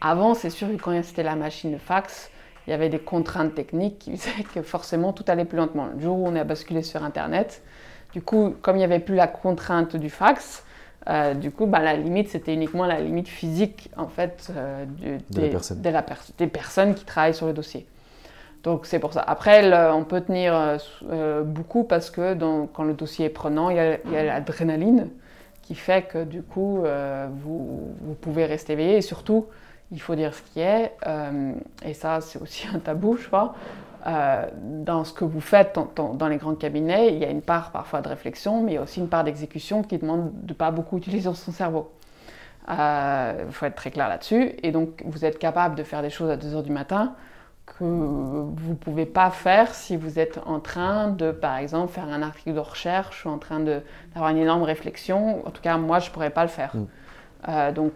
Avant, 0.00 0.34
c'est 0.34 0.50
sûr 0.50 0.68
que 0.68 0.74
quand 0.74 1.00
c'était 1.04 1.22
la 1.22 1.36
machine 1.36 1.72
de 1.72 1.78
fax, 1.78 2.30
il 2.66 2.70
y 2.70 2.72
avait 2.72 2.88
des 2.88 2.98
contraintes 2.98 3.54
techniques 3.54 3.98
qui 3.98 4.16
faisaient 4.16 4.42
que 4.42 4.62
forcément 4.62 5.12
tout 5.12 5.24
allait 5.28 5.44
plus 5.44 5.56
lentement. 5.56 5.86
Le 5.94 6.00
jour 6.00 6.18
où 6.18 6.26
on 6.26 6.34
a 6.34 6.44
basculé 6.44 6.82
sur 6.82 7.04
Internet, 7.04 7.62
du 8.16 8.22
coup, 8.22 8.54
comme 8.62 8.76
il 8.76 8.78
n'y 8.78 8.84
avait 8.84 8.98
plus 8.98 9.14
la 9.14 9.26
contrainte 9.26 9.94
du 9.94 10.08
fax, 10.08 10.64
euh, 11.06 11.34
du 11.34 11.50
coup, 11.50 11.66
bah, 11.66 11.80
la 11.80 11.92
limite, 11.96 12.30
c'était 12.30 12.54
uniquement 12.54 12.86
la 12.86 12.98
limite 12.98 13.28
physique, 13.28 13.90
en 13.94 14.08
fait, 14.08 14.50
euh, 14.56 14.86
des, 15.28 15.50
des, 16.38 16.46
personnes 16.46 16.94
qui 16.94 17.04
travaillent 17.04 17.34
sur 17.34 17.44
le 17.44 17.52
dossier. 17.52 17.86
Donc, 18.62 18.86
c'est 18.86 19.00
pour 19.00 19.12
ça. 19.12 19.20
Après, 19.20 19.70
on 19.92 20.04
peut 20.04 20.22
tenir 20.22 20.78
euh, 21.10 21.42
beaucoup 21.42 21.84
parce 21.84 22.08
que 22.08 22.34
quand 22.72 22.84
le 22.84 22.94
dossier 22.94 23.26
est 23.26 23.28
prenant, 23.28 23.68
il 23.68 23.76
y 23.76 23.80
a, 23.80 24.24
l'adrénaline 24.24 25.10
qui 25.60 25.74
fait 25.74 26.08
que, 26.08 26.24
du 26.24 26.40
coup, 26.40 26.84
vous, 27.44 27.94
vous, 28.00 28.14
pouvez 28.14 28.46
rester 28.46 28.72
éveillé. 28.72 28.96
Et 28.96 29.02
surtout, 29.02 29.44
il 29.92 30.00
faut 30.00 30.14
dire 30.14 30.32
ce 30.32 30.40
qui 30.40 30.60
est, 30.60 30.92
et 31.84 31.92
ça, 31.92 32.22
c'est 32.22 32.40
aussi 32.40 32.66
un 32.74 32.78
tabou, 32.78 33.18
je 33.18 33.26
crois, 33.26 33.54
euh, 34.06 34.46
dans 34.54 35.04
ce 35.04 35.12
que 35.12 35.24
vous 35.24 35.40
faites 35.40 35.76
dans 35.96 36.28
les 36.28 36.36
grands 36.36 36.54
cabinets, 36.54 37.08
il 37.12 37.18
y 37.18 37.24
a 37.24 37.30
une 37.30 37.42
part 37.42 37.72
parfois 37.72 38.02
de 38.02 38.08
réflexion, 38.08 38.62
mais 38.62 38.72
il 38.72 38.74
y 38.76 38.78
a 38.78 38.82
aussi 38.82 39.00
une 39.00 39.08
part 39.08 39.24
d'exécution 39.24 39.82
qui 39.82 39.98
demande 39.98 40.30
de 40.44 40.54
pas 40.54 40.70
beaucoup 40.70 40.96
utiliser 40.96 41.32
son 41.34 41.50
cerveau. 41.50 41.90
Il 42.68 42.74
euh, 42.78 43.50
faut 43.50 43.66
être 43.66 43.74
très 43.74 43.90
clair 43.90 44.08
là-dessus. 44.08 44.52
Et 44.62 44.70
donc, 44.70 45.02
vous 45.04 45.24
êtes 45.24 45.38
capable 45.38 45.74
de 45.74 45.82
faire 45.82 46.02
des 46.02 46.10
choses 46.10 46.30
à 46.30 46.36
2 46.36 46.54
heures 46.54 46.62
du 46.62 46.70
matin 46.70 47.14
que 47.66 47.82
vous 47.82 48.70
ne 48.70 48.74
pouvez 48.74 49.06
pas 49.06 49.30
faire 49.30 49.74
si 49.74 49.96
vous 49.96 50.20
êtes 50.20 50.38
en 50.46 50.60
train 50.60 51.08
de, 51.08 51.32
par 51.32 51.56
exemple, 51.56 51.92
faire 51.92 52.08
un 52.08 52.22
article 52.22 52.54
de 52.54 52.60
recherche 52.60 53.26
ou 53.26 53.28
en 53.28 53.38
train 53.38 53.58
d'avoir 53.58 54.30
une 54.30 54.38
énorme 54.38 54.62
réflexion. 54.62 55.44
En 55.44 55.50
tout 55.50 55.62
cas, 55.62 55.76
moi, 55.78 55.98
je 55.98 56.10
ne 56.10 56.14
pourrais 56.14 56.30
pas 56.30 56.42
le 56.42 56.48
faire. 56.48 56.76
Mm. 56.76 56.86
Euh, 57.48 57.72
donc, 57.72 57.94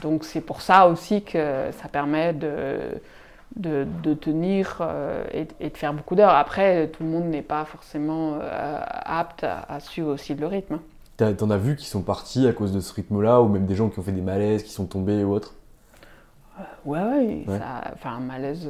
donc 0.00 0.24
c'est 0.24 0.40
pour 0.40 0.62
ça 0.62 0.86
aussi 0.86 1.24
que 1.24 1.70
ça 1.72 1.88
permet 1.88 2.32
de 2.32 3.00
de, 3.56 4.14
tenir 4.14 4.78
euh, 4.80 5.24
et, 5.32 5.68
de 5.70 5.76
faire 5.76 5.92
beaucoup 5.92 6.14
d'heures. 6.14 6.34
Après, 6.34 6.88
tout 6.88 7.02
le 7.02 7.08
monde 7.08 7.24
n'est 7.24 7.42
pas 7.42 7.64
forcément 7.64 8.38
euh, 8.40 8.80
apte 8.88 9.44
à, 9.44 9.80
suivre 9.80 10.12
aussi 10.12 10.34
le 10.34 10.46
rythme. 10.46 10.78
T'en 11.16 11.50
as 11.50 11.58
vu 11.58 11.76
qui 11.76 11.84
sont 11.84 12.00
partis 12.00 12.46
à 12.46 12.52
cause 12.52 12.72
de 12.72 12.80
ce 12.80 12.94
rythme-là, 12.94 13.42
ou 13.42 13.48
même 13.48 13.66
des 13.66 13.74
gens 13.74 13.90
qui 13.90 13.98
ont 13.98 14.02
fait 14.02 14.12
des 14.12 14.22
malaises, 14.22 14.62
qui 14.62 14.70
sont 14.70 14.86
tombés 14.86 15.22
ou 15.22 15.32
autre 15.34 15.54
euh, 16.58 16.62
Ouais, 16.86 17.44
ouais, 17.46 17.60
enfin, 17.92 18.16
un 18.16 18.20
malaise. 18.20 18.66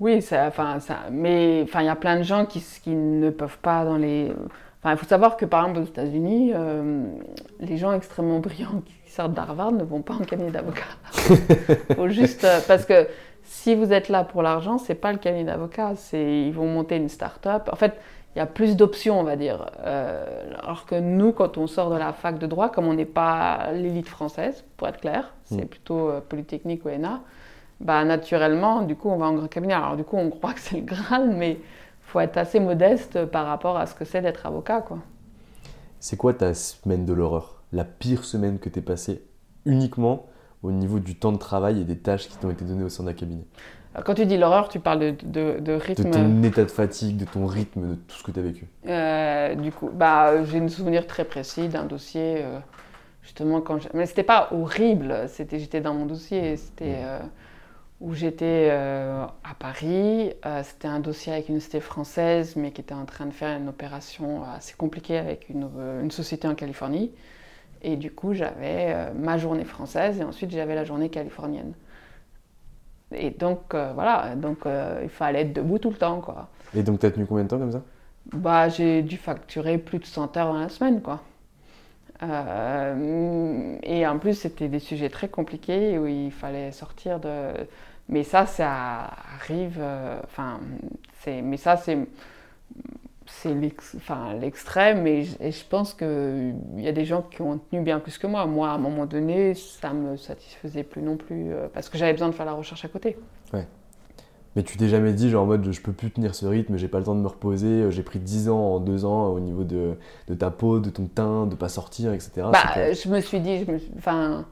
oui, 0.00 0.20
ça, 0.20 0.46
enfin, 0.46 0.80
ça, 0.80 0.96
mais 1.10 1.62
enfin, 1.64 1.80
il 1.80 1.86
y 1.86 1.90
a 1.90 1.96
plein 1.96 2.18
de 2.18 2.24
gens 2.24 2.44
qui, 2.44 2.62
qui 2.82 2.90
ne 2.90 3.30
peuvent 3.30 3.58
pas 3.58 3.84
dans 3.86 3.96
les. 3.96 4.32
Enfin, 4.82 4.92
il 4.92 4.98
faut 4.98 5.06
savoir 5.06 5.38
que 5.38 5.46
par 5.46 5.62
exemple 5.62 5.80
aux 5.80 5.88
États-Unis, 5.90 6.52
les 7.58 7.78
gens 7.78 7.94
extrêmement 7.94 8.40
brillants 8.40 8.82
qui 9.06 9.10
sortent 9.10 9.32
d'Harvard 9.32 9.72
ne 9.72 9.84
vont 9.84 10.02
pas 10.02 10.12
en 10.12 10.24
cabinet 10.24 10.50
d'avocat. 10.50 10.82
faut 11.96 12.08
juste 12.10 12.46
parce 12.68 12.84
que 12.84 13.08
si 13.44 13.74
vous 13.74 13.92
êtes 13.92 14.08
là 14.08 14.24
pour 14.24 14.42
l'argent, 14.42 14.78
c'est 14.78 14.94
pas 14.94 15.12
le 15.12 15.18
cabinet 15.18 15.44
d'avocat, 15.44 15.92
c'est 15.96 16.42
ils 16.42 16.52
vont 16.52 16.66
monter 16.66 16.96
une 16.96 17.08
start-up. 17.08 17.68
En 17.70 17.76
fait, 17.76 17.94
il 18.34 18.38
y 18.38 18.42
a 18.42 18.46
plus 18.46 18.74
d'options, 18.76 19.20
on 19.20 19.22
va 19.22 19.36
dire. 19.36 19.70
Euh, 19.84 20.52
alors 20.60 20.86
que 20.86 20.98
nous, 20.98 21.32
quand 21.32 21.56
on 21.56 21.66
sort 21.66 21.90
de 21.90 21.96
la 21.96 22.12
fac 22.12 22.38
de 22.38 22.46
droit, 22.46 22.68
comme 22.70 22.86
on 22.86 22.94
n'est 22.94 23.04
pas 23.04 23.70
l'élite 23.72 24.08
française, 24.08 24.64
pour 24.76 24.88
être 24.88 25.00
clair, 25.00 25.32
c'est 25.44 25.64
mm. 25.64 25.68
plutôt 25.68 26.08
euh, 26.08 26.20
Polytechnique 26.20 26.84
ou 26.84 26.88
ENA, 26.88 27.20
bah, 27.80 28.04
naturellement, 28.04 28.82
du 28.82 28.96
coup, 28.96 29.08
on 29.08 29.16
va 29.16 29.26
en 29.26 29.34
grand 29.34 29.46
cabinet. 29.46 29.74
Alors, 29.74 29.96
du 29.96 30.04
coup, 30.04 30.16
on 30.16 30.30
croit 30.30 30.52
que 30.54 30.60
c'est 30.60 30.76
le 30.76 30.82
Graal, 30.82 31.30
mais 31.30 31.52
il 31.52 31.58
faut 32.00 32.20
être 32.20 32.36
assez 32.36 32.58
modeste 32.58 33.24
par 33.26 33.46
rapport 33.46 33.76
à 33.76 33.86
ce 33.86 33.94
que 33.94 34.04
c'est 34.04 34.22
d'être 34.22 34.46
avocat. 34.46 34.80
quoi. 34.80 34.98
C'est 36.00 36.16
quoi 36.16 36.34
ta 36.34 36.54
semaine 36.54 37.04
de 37.04 37.12
l'horreur? 37.12 37.62
La 37.72 37.84
pire 37.84 38.24
semaine 38.24 38.58
que 38.58 38.68
tu 38.68 38.80
es 38.80 38.82
passée 38.82 39.22
uniquement 39.64 40.26
au 40.64 40.72
niveau 40.72 40.98
du 40.98 41.14
temps 41.14 41.30
de 41.30 41.38
travail 41.38 41.80
et 41.80 41.84
des 41.84 41.98
tâches 41.98 42.28
qui 42.28 42.38
t'ont 42.38 42.50
été 42.50 42.64
données 42.64 42.84
au 42.84 42.88
sein 42.88 43.04
d'un 43.04 43.12
cabinet 43.12 43.44
Quand 44.04 44.14
tu 44.14 44.24
dis 44.24 44.38
l'horreur, 44.38 44.68
tu 44.68 44.80
parles 44.80 45.14
de, 45.22 45.60
de, 45.60 45.72
rythme. 45.72 46.04
De 46.04 46.10
ton 46.10 46.42
état 46.42 46.64
de 46.64 46.70
fatigue, 46.70 47.18
de 47.18 47.26
ton 47.26 47.46
rythme, 47.46 47.90
de 47.90 47.94
tout 47.94 48.16
ce 48.16 48.22
que 48.22 48.30
tu 48.30 48.40
as 48.40 48.42
vécu. 48.42 48.66
Euh, 48.88 49.54
du 49.54 49.70
coup, 49.70 49.90
bah, 49.92 50.42
j'ai 50.44 50.58
un 50.58 50.68
souvenir 50.68 51.06
très 51.06 51.24
précis 51.24 51.68
d'un 51.68 51.84
dossier, 51.84 52.38
euh, 52.38 52.58
justement, 53.22 53.60
quand 53.60 53.78
je... 53.78 53.88
mais 53.92 54.06
c'était 54.06 54.22
pas 54.22 54.48
horrible, 54.52 55.26
c'était, 55.28 55.58
j'étais 55.58 55.82
dans 55.82 55.92
mon 55.92 56.06
dossier, 56.06 56.56
c'était 56.56 56.92
mmh. 56.92 57.04
euh, 57.04 57.18
où 58.00 58.14
j'étais 58.14 58.70
à 58.70 59.54
Paris, 59.58 60.32
c'était 60.62 60.88
un 60.88 61.00
dossier 61.00 61.32
avec 61.32 61.48
une 61.48 61.60
société 61.60 61.80
française, 61.80 62.56
mais 62.56 62.70
qui 62.72 62.80
était 62.80 62.94
en 62.94 63.04
train 63.04 63.26
de 63.26 63.32
faire 63.32 63.56
une 63.56 63.68
opération 63.68 64.42
assez 64.44 64.74
compliquée 64.76 65.18
avec 65.18 65.48
une, 65.48 65.68
une 66.02 66.10
société 66.10 66.48
en 66.48 66.54
Californie. 66.54 67.12
Et 67.84 67.96
du 67.96 68.10
coup, 68.10 68.32
j'avais 68.32 68.94
euh, 68.94 69.10
ma 69.14 69.36
journée 69.36 69.64
française 69.64 70.18
et 70.18 70.24
ensuite 70.24 70.50
j'avais 70.50 70.74
la 70.74 70.84
journée 70.84 71.10
californienne. 71.10 71.74
Et 73.12 73.30
donc, 73.30 73.74
euh, 73.74 73.92
voilà, 73.94 74.34
donc 74.36 74.64
euh, 74.64 75.00
il 75.02 75.10
fallait 75.10 75.42
être 75.42 75.52
debout 75.52 75.78
tout 75.78 75.90
le 75.90 75.96
temps, 75.96 76.20
quoi. 76.20 76.48
Et 76.74 76.82
donc, 76.82 76.98
tu 76.98 77.06
as 77.06 77.10
tenu 77.10 77.26
combien 77.26 77.44
de 77.44 77.48
temps 77.48 77.58
comme 77.58 77.72
ça? 77.72 77.82
Bah, 78.32 78.70
j'ai 78.70 79.02
dû 79.02 79.18
facturer 79.18 79.76
plus 79.76 79.98
de 79.98 80.06
100 80.06 80.34
heures 80.38 80.52
dans 80.54 80.58
la 80.58 80.70
semaine, 80.70 81.02
quoi. 81.02 81.22
et 82.22 84.06
en 84.06 84.18
plus, 84.18 84.34
c'était 84.34 84.68
des 84.68 84.78
sujets 84.78 85.10
très 85.10 85.28
compliqués 85.28 85.98
où 85.98 86.06
il 86.06 86.32
fallait 86.32 86.72
sortir 86.72 87.20
de... 87.20 87.50
Mais 88.08 88.22
ça, 88.22 88.46
ça 88.46 89.10
arrive... 89.38 89.78
Enfin, 90.24 90.58
c'est... 91.20 91.42
Mais 91.42 91.58
ça, 91.58 91.76
c'est 91.76 91.98
c'est 93.42 93.54
l'extrême 94.40 95.06
et, 95.06 95.24
je 95.24 95.64
pense 95.68 95.94
qu'il 95.94 96.54
y 96.78 96.88
a 96.88 96.92
des 96.92 97.04
gens 97.04 97.22
qui 97.22 97.42
ont 97.42 97.58
tenu 97.58 97.82
bien 97.82 97.98
plus 97.98 98.18
que 98.18 98.26
moi. 98.26 98.46
Moi, 98.46 98.68
à 98.68 98.72
un 98.72 98.78
moment 98.78 99.06
donné, 99.06 99.54
ça 99.54 99.92
me 99.92 100.16
satisfaisait 100.16 100.82
plus 100.82 101.02
non 101.02 101.16
plus 101.16 101.52
euh, 101.52 101.66
parce 101.72 101.88
que 101.88 101.98
j'avais 101.98 102.12
besoin 102.12 102.28
de 102.28 102.34
faire 102.34 102.46
la 102.46 102.52
recherche 102.52 102.84
à 102.84 102.88
côté. 102.88 103.16
Ouais. 103.52 103.66
Mais 104.56 104.62
tu 104.62 104.76
t'es 104.76 104.88
jamais 104.88 105.12
dit, 105.12 105.30
genre 105.30 105.42
en 105.42 105.46
mode 105.46 105.70
je 105.70 105.80
peux 105.80 105.92
plus 105.92 106.10
tenir 106.10 106.34
ce 106.34 106.46
rythme, 106.46 106.76
j'ai 106.76 106.86
pas 106.86 106.98
le 106.98 107.04
temps 107.04 107.16
de 107.16 107.20
me 107.20 107.26
reposer, 107.26 107.66
euh, 107.66 107.90
j'ai 107.90 108.04
pris 108.04 108.20
10 108.20 108.48
ans 108.50 108.76
en 108.76 108.80
2 108.80 109.04
ans 109.04 109.28
au 109.28 109.40
niveau 109.40 109.64
de, 109.64 109.94
de, 110.28 110.34
ta 110.34 110.50
peau, 110.50 110.78
de 110.78 110.90
ton 110.90 111.06
teint, 111.06 111.46
de 111.46 111.56
pas 111.56 111.68
sortir, 111.68 112.12
etc. 112.12 112.46
Bah, 112.52 112.92
je 112.92 113.08
me 113.08 113.20
suis 113.20 113.40
dit, 113.40 113.66
enfin, 113.98 114.46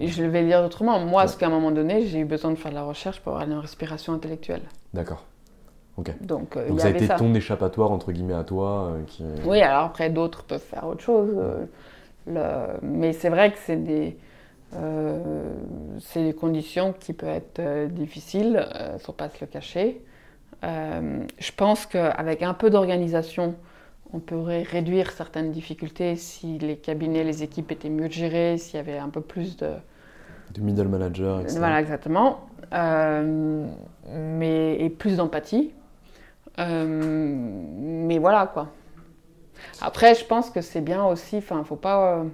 je 0.00 0.24
vais 0.24 0.42
le 0.42 0.48
dire 0.48 0.62
autrement. 0.64 0.98
Moi, 1.00 1.22
parce 1.22 1.36
qu'à 1.36 1.46
un 1.46 1.50
moment 1.50 1.70
donné, 1.70 2.06
j'ai 2.06 2.18
eu 2.18 2.24
besoin 2.24 2.50
de 2.50 2.56
faire 2.56 2.72
de 2.72 2.76
la 2.76 2.82
recherche 2.82 3.20
pour 3.20 3.32
avoir 3.32 3.48
une 3.48 3.58
respiration 3.58 4.12
intellectuelle. 4.12 4.62
D'accord. 4.92 5.24
Donc, 5.98 6.56
euh, 6.56 6.78
ça 6.78 6.86
a 6.86 6.90
été 6.90 7.08
ton 7.08 7.34
échappatoire, 7.34 7.92
entre 7.92 8.12
guillemets, 8.12 8.34
à 8.34 8.44
toi 8.44 8.92
euh, 8.92 9.02
qui... 9.06 9.24
Oui, 9.44 9.60
alors 9.60 9.84
après, 9.84 10.10
d'autres 10.10 10.44
peuvent 10.44 10.60
faire 10.60 10.86
autre 10.86 11.02
chose. 11.02 11.30
Euh, 12.28 12.76
mais 12.82 13.12
c'est 13.12 13.28
vrai 13.28 13.52
que 13.52 13.58
c'est 13.58 13.76
des... 13.76 14.16
c'est 16.00 16.24
des 16.24 16.32
conditions 16.32 16.94
qui 16.98 17.12
peuvent 17.12 17.28
être 17.28 17.92
difficiles, 17.92 18.66
il 18.88 18.94
ne 18.94 18.98
faut 18.98 19.12
pas 19.12 19.28
se 19.28 19.36
le 19.40 19.46
cacher. 19.46 20.00
je 20.62 21.52
pense 21.56 21.86
qu'avec 21.86 22.42
un 22.42 22.54
peu 22.54 22.70
d'organisation, 22.70 23.54
on 24.14 24.18
pourrait 24.18 24.62
réduire 24.62 25.10
certaines 25.10 25.52
difficultés 25.52 26.16
si 26.16 26.58
les 26.58 26.76
cabinets, 26.76 27.24
les 27.24 27.42
équipes 27.42 27.72
étaient 27.72 27.90
mieux 27.90 28.10
gérées, 28.10 28.56
s'il 28.56 28.76
y 28.76 28.78
avait 28.78 28.98
un 28.98 29.10
peu 29.10 29.20
plus 29.20 29.58
de... 29.58 29.72
De 30.54 30.60
middle 30.60 30.88
manager, 30.88 31.40
etc. 31.40 31.58
Voilà, 31.58 31.80
exactement. 31.80 32.40
mais, 32.70 34.76
et 34.78 34.88
plus 34.88 35.16
d'empathie. 35.16 35.72
Euh, 36.58 36.86
mais 36.86 38.18
voilà 38.18 38.46
quoi. 38.46 38.68
Après, 39.80 40.14
je 40.14 40.24
pense 40.24 40.50
que 40.50 40.60
c'est 40.60 40.80
bien 40.80 41.04
aussi, 41.04 41.38
enfin, 41.38 41.62
faut 41.64 41.76
pas 41.76 42.16
euh, 42.16 42.24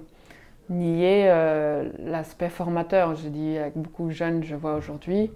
nier 0.69 1.29
euh, 1.29 1.89
l'aspect 1.99 2.49
formateur. 2.49 3.15
Je 3.15 3.29
dis 3.29 3.57
avec 3.57 3.77
beaucoup 3.77 4.07
de 4.07 4.11
jeunes, 4.11 4.43
je 4.43 4.55
vois 4.55 4.75
aujourd'hui, 4.75 5.31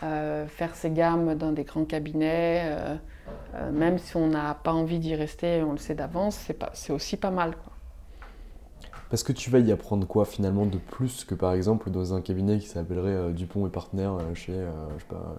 faire 0.00 0.74
ses 0.74 0.90
gammes 0.90 1.36
dans 1.36 1.52
des 1.52 1.62
grands 1.62 1.84
cabinets, 1.84 2.76
même 3.72 3.98
si 3.98 4.16
on 4.16 4.26
n'a 4.26 4.54
pas 4.54 4.72
envie 4.72 4.98
d'y 4.98 5.14
rester, 5.14 5.62
on 5.62 5.72
le 5.72 5.78
sait 5.78 5.94
d'avance, 5.94 6.50
c'est 6.72 6.92
aussi 6.92 7.16
pas 7.16 7.30
mal. 7.30 7.52
Quoi. 7.52 7.72
Parce 9.10 9.22
que 9.22 9.32
tu 9.32 9.48
vas 9.48 9.60
y 9.60 9.70
apprendre 9.70 10.04
quoi 10.08 10.24
finalement 10.24 10.66
de 10.66 10.78
plus 10.78 11.24
que 11.24 11.36
par 11.36 11.52
exemple 11.52 11.90
dans 11.90 12.14
un 12.14 12.20
cabinet 12.20 12.58
qui 12.58 12.66
s'appellerait 12.66 13.32
Dupont 13.32 13.64
et 13.68 13.70
Partenaires 13.70 14.18
chez, 14.34 14.54
je 14.54 15.02
sais 15.02 15.08
pas, 15.08 15.36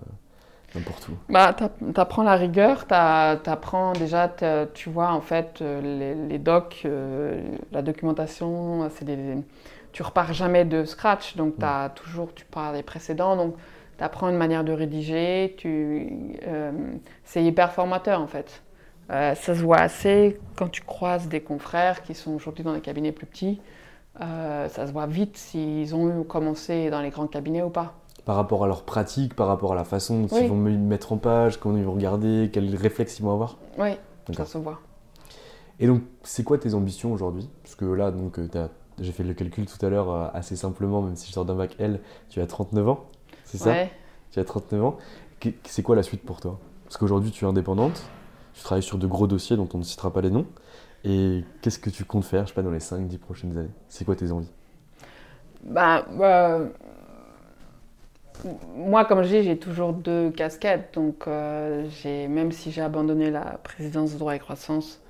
Bah, 1.30 1.56
tu 1.56 2.00
apprends 2.00 2.24
la 2.24 2.36
rigueur, 2.36 2.88
tu 2.88 2.94
apprends 2.94 3.94
déjà, 3.94 4.34
tu 4.74 4.90
vois, 4.90 5.12
en 5.12 5.22
fait, 5.22 5.60
euh, 5.62 6.28
les, 6.30 6.40
docs, 6.40 6.82
euh, 6.86 7.42
la 7.72 7.82
documentation, 7.82 8.90
c'est 8.90 9.06
des, 9.06 9.36
tu 9.92 10.02
repars 10.02 10.34
jamais 10.34 10.66
de 10.66 10.86
scratch, 10.86 11.36
donc 11.36 11.56
as 11.62 11.92
toujours, 11.96 12.34
tu 12.34 12.46
pars 12.46 12.74
des 12.74 12.84
précédents, 12.84 13.36
donc 13.36 13.56
tu 13.98 14.04
apprends 14.04 14.30
une 14.30 14.38
manière 14.38 14.64
de 14.64 14.72
rédiger, 14.72 15.56
tu, 15.58 16.38
euh, 16.48 16.72
c'est 17.24 17.44
hyper 17.44 17.72
formateur 17.72 18.20
en 18.20 18.28
fait. 18.28 18.64
ça 19.10 19.36
se 19.36 19.52
voit 19.52 19.80
assez 19.80 20.40
quand 20.56 20.70
tu 20.70 20.82
croises 20.82 21.28
des 21.28 21.42
confrères 21.42 22.02
qui 22.02 22.16
sont 22.16 22.32
aujourd'hui 22.32 22.64
dans 22.64 22.74
des 22.74 22.82
cabinets 22.82 23.12
plus 23.12 23.28
petits. 23.28 23.62
ça 24.20 24.88
se 24.88 24.92
voit 24.92 25.06
vite 25.06 25.38
s'ils 25.38 25.94
ont 25.94 26.24
commencé 26.24 26.90
dans 26.90 27.02
les 27.02 27.12
grands 27.12 27.28
cabinets 27.28 27.62
ou 27.62 27.70
pas 27.70 27.94
par 28.26 28.36
rapport 28.36 28.64
à 28.64 28.68
leur 28.68 28.84
pratique, 28.84 29.36
par 29.36 29.48
rapport 29.48 29.74
à 29.74 29.76
la 29.76 29.84
façon 29.84 30.22
dont 30.22 30.40
ils 30.40 30.48
vont 30.48 30.56
mettre 30.56 31.12
en 31.12 31.18
page, 31.18 31.60
comment 31.60 31.78
ils 31.78 31.84
vont 31.84 31.94
regarder, 31.94 32.50
quels 32.52 32.76
réflexes 32.76 33.20
ils 33.20 33.24
vont 33.24 33.34
avoir 33.34 33.58
Oui, 33.78 33.98
ça 34.34 34.46
se 34.46 34.58
voit. 34.58 34.80
Et 35.80 35.88
donc, 35.88 36.02
c'est 36.24 36.44
quoi 36.44 36.58
tes 36.58 36.74
ambitions 36.74 37.12
aujourd'hui? 37.12 37.50
Parce 37.64 37.76
que 37.76 37.86
là, 37.86 38.12
donc, 38.12 38.40
euh, 38.40 38.68
j'ai 39.00 39.12
fait 39.12 39.24
le 39.24 39.34
calcul 39.34 39.66
tout 39.66 39.84
à 39.86 39.90
l'heure 39.90 40.10
euh, 40.12 40.28
assez 40.34 40.56
simplement, 40.56 41.02
même 41.02 41.16
si 41.16 41.28
je 41.28 41.34
sors 41.34 41.46
d'un 41.46 41.56
bac 41.56 41.76
L, 41.80 42.00
tu 42.30 42.40
as 42.40 42.48
39 42.48 42.88
ans, 42.88 43.06
c'est 43.44 43.58
ça? 43.58 43.72
Ouais. 43.72 43.92
Tu 44.32 44.40
as 44.40 44.46
39 44.46 44.84
ans. 44.86 44.98
C'est 45.66 45.84
quoi 45.84 45.96
la 45.96 46.04
suite 46.04 46.24
pour 46.24 46.40
toi? 46.40 46.60
Parce 46.86 46.98
qu'aujourd'hui, 46.98 47.32
tu 47.32 47.44
es 47.44 47.48
indépendante, 47.48 48.04
tu 48.54 48.64
travailles 48.64 48.84
sur 48.84 48.98
de 48.98 49.08
gros 49.08 49.28
dossiers 49.28 49.58
dont 49.58 49.68
on 49.74 49.80
ne 49.80 49.84
citera 49.84 50.14
pas 50.14 50.22
les 50.22 50.30
noms. 50.30 50.46
Et 51.04 51.44
qu'est-ce 51.62 51.80
que 51.80 51.90
tu 51.90 52.06
comptes 52.06 52.24
faire, 52.24 52.44
je 52.44 52.50
sais 52.50 52.54
pas, 52.54 52.62
dans 52.62 52.72
les 52.72 52.80
5-10 52.80 53.18
prochaines 53.18 53.58
années? 53.58 53.72
C'est 53.90 54.06
quoi 54.06 54.16
tes 54.16 54.32
envies? 54.32 54.52
Bah, 55.66 56.06
bah 56.18 56.60
moi, 58.76 59.06
comme 59.06 59.24
je 59.24 59.30
dis, 59.30 59.44
j'ai 59.44 59.58
toujours 59.58 59.94
deux 59.94 60.32
casquettes. 60.32 60.94
Donc, 60.94 61.28
euh, 61.28 61.88
même 62.28 62.52
si 62.52 62.72
j'ai 62.72 62.82
abandonné 62.82 63.32
la 63.32 63.60
présidence 63.64 64.14
de 64.14 64.18
droit 64.18 64.36
et 64.36 64.40
croissance 64.40 65.02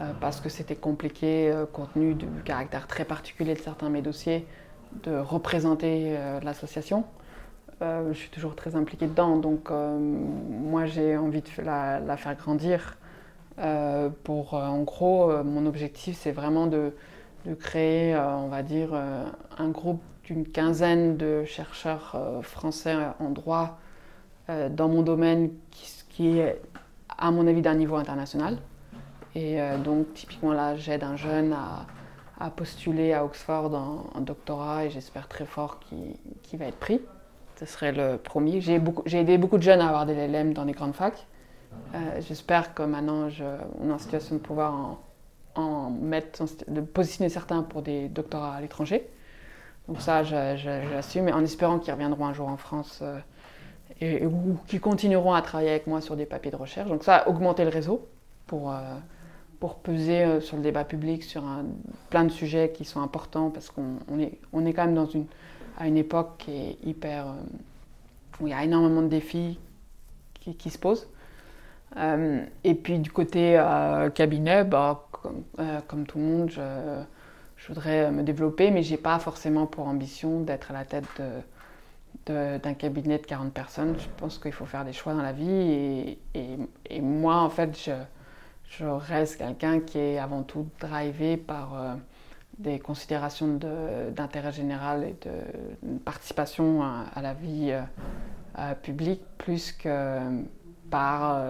euh, 0.00 0.12
parce 0.20 0.40
que 0.40 0.48
c'était 0.48 0.76
compliqué, 0.76 1.50
euh, 1.50 1.66
compte 1.66 1.92
tenu 1.92 2.14
du 2.14 2.26
caractère 2.44 2.86
très 2.86 3.04
particulier 3.04 3.54
de 3.54 3.60
certains 3.60 3.88
de 3.88 3.92
mes 3.92 4.02
dossiers, 4.02 4.46
de 5.04 5.16
représenter 5.16 6.18
l'association, 6.42 7.04
je 7.80 8.12
suis 8.12 8.28
toujours 8.28 8.54
très 8.54 8.76
impliquée 8.76 9.06
dedans. 9.06 9.36
Donc, 9.36 9.70
moi, 9.70 10.84
j'ai 10.84 11.16
envie 11.16 11.40
de 11.40 11.62
la, 11.64 12.16
faire 12.18 12.36
grandir. 12.36 12.98
pour, 14.22 14.54
en 14.54 14.82
gros, 14.82 15.42
mon 15.42 15.64
objectif, 15.64 16.16
c'est 16.20 16.30
vraiment 16.30 16.66
de, 16.66 16.92
de 17.46 17.54
créer, 17.54 18.14
on 18.14 18.48
va 18.48 18.62
dire, 18.62 18.94
un 19.58 19.68
groupe 19.70 20.02
d'une 20.24 20.46
quinzaine 20.46 21.16
de 21.16 21.44
chercheurs 21.44 22.40
français 22.42 22.96
en 23.18 23.30
droit 23.30 23.78
dans 24.48 24.88
mon 24.88 25.02
domaine 25.02 25.50
qui, 25.70 25.86
qui 26.10 26.38
est, 26.38 26.60
à 27.18 27.30
mon 27.30 27.46
avis, 27.46 27.62
d'un 27.62 27.74
niveau 27.74 27.96
international. 27.96 28.58
Et 29.34 29.60
euh, 29.60 29.78
donc, 29.78 30.12
typiquement, 30.14 30.52
là, 30.52 30.76
j'aide 30.76 31.04
un 31.04 31.16
jeune 31.16 31.52
à, 31.52 31.86
postuler 32.56 33.12
à 33.12 33.24
Oxford 33.24 33.72
en, 33.72 34.20
doctorat 34.20 34.86
et 34.86 34.90
j'espère 34.90 35.28
très 35.28 35.46
fort 35.46 35.78
qu'il 35.78 36.58
va 36.58 36.66
être 36.66 36.78
pris. 36.78 37.00
Ce 37.54 37.66
serait 37.66 37.92
le 37.92 38.16
premier. 38.16 38.60
J'ai 38.60 38.74
aidé 39.20 39.38
beaucoup 39.38 39.58
de 39.58 39.62
jeunes 39.62 39.80
à 39.80 39.86
avoir 39.86 40.06
des 40.06 40.14
LLM 40.14 40.52
dans 40.52 40.64
les 40.64 40.72
grandes 40.72 40.94
facs. 40.94 41.24
Euh, 41.94 42.20
j'espère 42.20 42.74
que 42.74 42.82
maintenant, 42.82 43.28
je, 43.28 43.44
on 43.80 43.90
est 43.90 43.92
en 43.92 43.98
situation 43.98 44.34
de 44.34 44.40
pouvoir 44.40 44.98
en, 45.54 45.90
mettre, 45.90 46.44
de 46.66 46.80
positionner 46.80 47.28
certains 47.28 47.62
pour 47.62 47.82
des 47.82 48.08
doctorats 48.08 48.54
à 48.56 48.60
l'étranger. 48.60 49.08
Donc 49.88 50.00
ça, 50.00 50.22
j'assume, 50.22 51.28
en 51.28 51.40
espérant 51.40 51.78
qu'ils 51.78 51.92
reviendront 51.92 52.26
un 52.26 52.32
jour 52.32 52.48
en 52.48 52.56
France 52.56 53.00
euh, 53.02 53.18
et, 54.00 54.24
ou 54.24 54.58
qui 54.66 54.78
continueront 54.78 55.34
à 55.34 55.42
travailler 55.42 55.70
avec 55.70 55.86
moi 55.86 56.00
sur 56.00 56.16
des 56.16 56.26
papiers 56.26 56.50
de 56.50 56.56
recherche. 56.56 56.88
Donc 56.88 57.04
ça, 57.04 57.28
augmenter 57.28 57.64
le 57.64 57.70
réseau 57.70 58.08
pour, 58.46 58.72
pour 59.62 59.76
peser 59.76 60.24
euh, 60.24 60.40
sur 60.40 60.56
le 60.56 60.62
débat 60.64 60.82
public 60.82 61.22
sur 61.22 61.44
plein 62.10 62.24
de 62.24 62.32
sujets 62.32 62.72
qui 62.74 62.84
sont 62.84 63.00
importants 63.00 63.48
parce 63.48 63.70
qu'on 63.70 64.18
est, 64.18 64.36
on 64.52 64.66
est 64.66 64.72
quand 64.72 64.86
même 64.86 64.96
dans 64.96 65.06
une, 65.06 65.26
à 65.78 65.86
une 65.86 65.96
époque 65.96 66.30
qui 66.38 66.50
est 66.50 66.78
hyper. 66.82 67.28
Euh, 67.28 67.32
où 68.40 68.48
il 68.48 68.50
y 68.50 68.54
a 68.54 68.64
énormément 68.64 69.02
de 69.02 69.06
défis 69.06 69.60
qui, 70.40 70.68
se 70.68 70.78
posent. 70.78 71.06
Euh, 71.96 72.44
et 72.64 72.74
puis 72.74 72.98
du 72.98 73.12
côté 73.12 73.62
cabinet, 74.16 74.64
bah, 74.64 75.06
comme, 75.86 76.06
tout 76.06 76.18
le 76.18 76.24
monde, 76.24 76.50
je, 76.50 76.60
je 77.62 77.68
voudrais 77.68 78.10
me 78.10 78.24
développer, 78.24 78.72
mais 78.72 78.82
je 78.82 78.92
n'ai 78.92 78.96
pas 78.96 79.20
forcément 79.20 79.66
pour 79.66 79.86
ambition 79.86 80.40
d'être 80.40 80.72
à 80.72 80.74
la 80.74 80.84
tête 80.84 81.22
d'un 82.26 82.74
cabinet 82.74 83.18
de 83.18 83.26
40 83.26 83.52
personnes. 83.52 83.94
Je 83.98 84.08
pense 84.16 84.38
qu'il 84.38 84.52
faut 84.52 84.66
faire 84.66 84.84
des 84.84 84.92
choix 84.92 85.14
dans 85.14 85.22
la 85.22 85.32
vie. 85.32 86.18
Et, 86.34 87.00
moi, 87.00 87.36
en 87.36 87.50
fait, 87.50 87.78
je, 87.78 88.84
reste 88.84 89.38
quelqu'un 89.38 89.78
qui 89.80 89.98
est 89.98 90.18
avant 90.18 90.42
tout 90.42 90.66
drivé 90.80 91.36
par 91.36 91.74
euh, 91.74 91.94
des 92.58 92.78
considérations 92.80 93.58
d'intérêt 94.10 94.50
général 94.50 95.04
et 95.04 95.16
de, 95.24 95.98
participation 95.98 96.82
à, 96.82 97.22
la 97.22 97.34
vie 97.34 97.68
euh, 97.70 97.82
euh, 98.58 98.74
publique 98.74 99.22
plus 99.38 99.70
que 99.72 100.18
par 100.92 101.42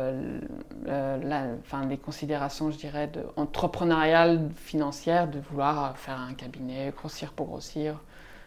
la, 0.87 1.47
enfin, 1.61 1.85
les 1.87 1.99
considérations, 1.99 2.71
je 2.71 2.79
dirais, 2.79 3.11
entrepreneuriales, 3.37 4.49
financières, 4.57 5.29
de 5.29 5.41
vouloir 5.41 5.99
faire 5.99 6.19
un 6.19 6.33
cabinet, 6.33 6.95
grossir 6.97 7.33
pour 7.33 7.49
grossir, 7.49 8.01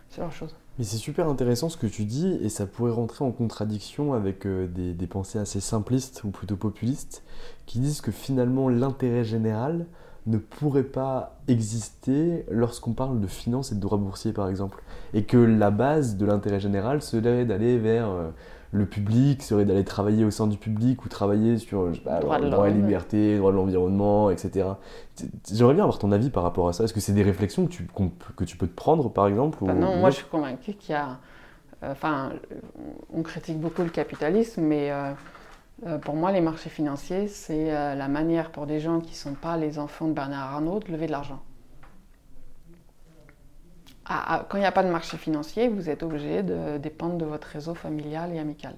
ce 0.09 0.21
genre 0.21 0.29
de 0.29 0.33
choses. 0.33 0.55
Mais 0.77 0.83
c'est 0.83 0.97
super 0.97 1.29
intéressant 1.29 1.69
ce 1.69 1.77
que 1.77 1.87
tu 1.87 2.03
dis 2.03 2.37
et 2.41 2.49
ça 2.49 2.65
pourrait 2.65 2.91
rentrer 2.91 3.23
en 3.23 3.31
contradiction 3.31 4.13
avec 4.13 4.45
euh, 4.45 4.67
des, 4.67 5.07
pensées 5.07 5.39
assez 5.39 5.61
simplistes 5.61 6.23
ou 6.25 6.31
plutôt 6.31 6.57
populistes 6.57 7.23
qui 7.65 7.79
disent 7.79 8.01
que 8.01 8.11
finalement 8.11 8.67
l'intérêt 8.67 9.23
général 9.23 9.85
ne 10.27 10.37
pourrait 10.37 10.83
pas 10.83 11.37
exister 11.47 12.45
lorsqu'on 12.49 12.93
parle 12.93 13.21
de 13.21 13.27
finances 13.27 13.71
et 13.71 13.75
de 13.75 13.79
droit 13.79 13.97
boursier 13.97 14.33
par 14.33 14.49
exemple. 14.49 14.83
Et 15.13 15.23
que 15.23 15.37
la 15.37 15.71
base 15.71 16.17
de 16.17 16.25
l'intérêt 16.25 16.59
général 16.59 17.01
serait 17.01 17.45
d'aller 17.45 17.77
vers 17.77 18.09
euh, 18.09 18.31
le 18.75 18.85
public 18.85 19.41
serait 19.41 19.65
d'aller 19.65 19.85
travailler 19.85 20.25
au 20.25 20.31
sein 20.31 20.47
du 20.47 20.57
public 20.57 21.05
ou 21.05 21.09
travailler 21.09 21.57
sur 21.57 21.93
je 21.93 21.95
sais 21.95 22.01
pas, 22.01 22.19
droit, 22.19 22.39
de 22.39 22.49
droit 22.49 22.69
et 22.69 22.73
liberté, 22.73 23.37
droit 23.37 23.51
de 23.51 23.55
l'environnement, 23.55 24.29
etc. 24.29 24.67
J'aimerais 25.49 25.73
bien 25.73 25.83
avoir 25.83 25.97
ton 25.97 26.11
avis 26.11 26.29
par 26.29 26.43
rapport 26.43 26.67
à 26.67 26.73
ça. 26.73 26.83
Est-ce 26.83 26.93
que 26.93 26.99
c'est 26.99 27.13
des 27.13 27.23
réflexions 27.23 27.65
que 27.65 27.71
tu, 27.71 27.87
que 28.35 28.43
tu 28.43 28.57
peux 28.57 28.67
te 28.67 28.75
prendre, 28.75 29.09
par 29.09 29.27
exemple 29.27 29.63
bah 29.63 29.73
Non, 29.73 29.95
moi 29.97 30.09
je 30.09 30.17
suis 30.17 30.25
convaincu 30.25 30.73
qu'il 30.73 30.93
y 30.93 30.97
a... 30.97 31.17
Euh, 31.83 31.91
enfin, 31.91 32.33
on 33.13 33.21
critique 33.21 33.59
beaucoup 33.59 33.83
le 33.83 33.89
capitalisme, 33.89 34.61
mais 34.61 34.91
euh, 34.91 35.11
euh, 35.85 35.97
pour 35.97 36.15
moi, 36.15 36.31
les 36.31 36.41
marchés 36.41 36.69
financiers, 36.69 37.27
c'est 37.27 37.71
la 37.71 38.07
manière 38.07 38.51
pour 38.51 38.65
des 38.65 38.79
gens 38.79 38.99
qui 38.99 39.11
ne 39.11 39.15
sont 39.15 39.33
pas 39.33 39.57
les 39.57 39.79
enfants 39.79 40.07
de 40.07 40.13
Bernard 40.13 40.53
Arnault 40.53 40.79
de 40.79 40.91
lever 40.91 41.07
de 41.07 41.11
l'argent. 41.11 41.41
Ah, 44.05 44.23
ah, 44.27 44.45
quand 44.47 44.57
il 44.57 44.61
n'y 44.61 44.67
a 44.67 44.71
pas 44.71 44.83
de 44.83 44.89
marché 44.89 45.17
financier, 45.17 45.67
vous 45.67 45.89
êtes 45.89 46.03
obligé 46.03 46.43
de 46.43 46.77
dépendre 46.77 47.17
de 47.17 47.25
votre 47.25 47.47
réseau 47.47 47.73
familial 47.73 48.33
et 48.33 48.39
amical. 48.39 48.75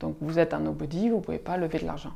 Donc 0.00 0.16
vous 0.20 0.38
êtes 0.38 0.54
un 0.54 0.60
nobody, 0.60 1.08
vous 1.08 1.16
ne 1.16 1.20
pouvez 1.20 1.38
pas 1.38 1.56
lever 1.56 1.78
de 1.78 1.86
l'argent. 1.86 2.12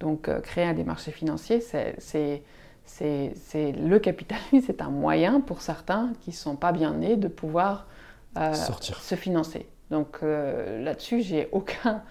Donc 0.00 0.28
euh, 0.28 0.40
créer 0.40 0.72
des 0.74 0.84
marchés 0.84 1.12
financiers, 1.12 1.60
c'est 1.60 2.42
le 3.52 3.98
capitalisme, 3.98 4.60
c'est 4.66 4.82
un 4.82 4.90
moyen 4.90 5.40
pour 5.40 5.62
certains 5.62 6.12
qui 6.20 6.30
ne 6.30 6.34
sont 6.34 6.56
pas 6.56 6.72
bien 6.72 6.94
nés 6.94 7.16
de 7.16 7.28
pouvoir 7.28 7.86
euh, 8.38 8.52
se 8.52 9.14
financer. 9.14 9.66
Donc 9.90 10.18
euh, 10.22 10.82
là-dessus, 10.82 11.22
j'ai 11.22 11.48
aucun 11.52 12.02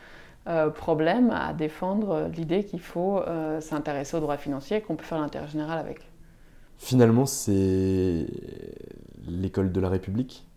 problème 0.73 1.29
à 1.29 1.53
défendre 1.53 2.27
l'idée 2.35 2.63
qu'il 2.63 2.79
faut 2.79 3.21
s'intéresser 3.59 4.17
au 4.17 4.19
droit 4.19 4.37
financier, 4.37 4.81
qu'on 4.81 4.95
peut 4.95 5.03
faire 5.03 5.19
l'intérêt 5.19 5.47
général 5.47 5.77
avec. 5.77 5.99
Finalement, 6.79 7.27
c'est 7.27 8.25
l'école 9.29 9.71
de 9.71 9.79
la 9.79 9.89
République. 9.89 10.47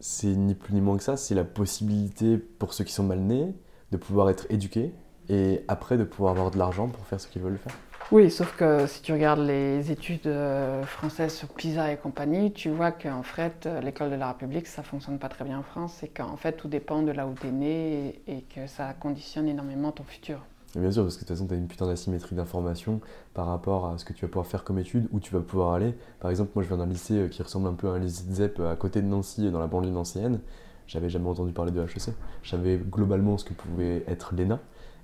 C'est 0.00 0.34
ni 0.34 0.54
plus 0.54 0.74
ni 0.74 0.80
moins 0.80 0.96
que 0.96 1.02
ça, 1.02 1.16
c'est 1.16 1.34
la 1.34 1.44
possibilité 1.44 2.36
pour 2.36 2.74
ceux 2.74 2.84
qui 2.84 2.92
sont 2.92 3.04
mal 3.04 3.20
nés 3.20 3.54
de 3.90 3.96
pouvoir 3.96 4.30
être 4.30 4.46
éduqués 4.50 4.92
et 5.28 5.64
après 5.68 5.96
de 5.96 6.04
pouvoir 6.04 6.32
avoir 6.32 6.50
de 6.50 6.58
l'argent 6.58 6.88
pour 6.88 7.06
faire 7.06 7.20
ce 7.20 7.28
qu'ils 7.28 7.42
veulent 7.42 7.58
faire. 7.58 7.74
Oui, 8.12 8.30
sauf 8.30 8.54
que 8.56 8.86
si 8.86 9.00
tu 9.00 9.12
regardes 9.12 9.40
les 9.40 9.90
études 9.90 10.26
euh, 10.26 10.82
françaises 10.84 11.32
sur 11.32 11.48
PISA 11.48 11.92
et 11.92 11.96
compagnie, 11.96 12.52
tu 12.52 12.68
vois 12.68 12.92
qu'en 12.92 13.22
fait, 13.22 13.66
l'école 13.82 14.10
de 14.10 14.16
la 14.16 14.28
République, 14.28 14.66
ça 14.66 14.82
fonctionne 14.82 15.18
pas 15.18 15.30
très 15.30 15.44
bien 15.44 15.58
en 15.58 15.62
France, 15.62 16.02
et 16.02 16.08
qu'en 16.08 16.36
fait, 16.36 16.52
tout 16.52 16.68
dépend 16.68 17.00
de 17.00 17.12
là 17.12 17.26
où 17.26 17.32
tu 17.32 17.46
es 17.46 17.50
né 17.50 18.20
et 18.26 18.42
que 18.42 18.66
ça 18.66 18.92
conditionne 18.92 19.48
énormément 19.48 19.90
ton 19.90 20.04
futur 20.04 20.40
bien 20.76 20.90
sûr, 20.90 21.02
parce 21.02 21.16
que 21.16 21.22
de 21.22 21.26
toute 21.26 21.36
façon, 21.36 21.46
tu 21.46 21.54
as 21.54 21.56
une 21.56 21.66
putain 21.66 21.86
d'asymétrie 21.86 22.36
d'information 22.36 23.00
par 23.32 23.46
rapport 23.46 23.86
à 23.86 23.98
ce 23.98 24.04
que 24.04 24.12
tu 24.12 24.24
vas 24.24 24.28
pouvoir 24.28 24.46
faire 24.46 24.64
comme 24.64 24.78
étude, 24.78 25.08
où 25.12 25.20
tu 25.20 25.32
vas 25.32 25.40
pouvoir 25.40 25.74
aller. 25.74 25.94
Par 26.20 26.30
exemple, 26.30 26.52
moi 26.54 26.62
je 26.62 26.68
viens 26.68 26.78
d'un 26.78 26.86
lycée 26.86 27.14
euh, 27.14 27.28
qui 27.28 27.42
ressemble 27.42 27.68
un 27.68 27.74
peu 27.74 27.88
à 27.88 27.92
un 27.92 27.98
lycée 27.98 28.24
de 28.28 28.34
ZEP 28.34 28.60
à 28.60 28.76
côté 28.76 29.02
de 29.02 29.06
Nancy, 29.06 29.50
dans 29.50 29.60
la 29.60 29.66
banlieue 29.66 29.90
nancéenne. 29.90 30.40
J'avais 30.86 31.08
jamais 31.08 31.28
entendu 31.28 31.52
parler 31.52 31.70
de 31.70 31.80
HEC. 31.80 32.14
Je 32.42 32.50
savais 32.50 32.76
globalement 32.76 33.38
ce 33.38 33.44
que 33.44 33.54
pouvait 33.54 34.04
être 34.06 34.34
l'ENA. 34.34 34.60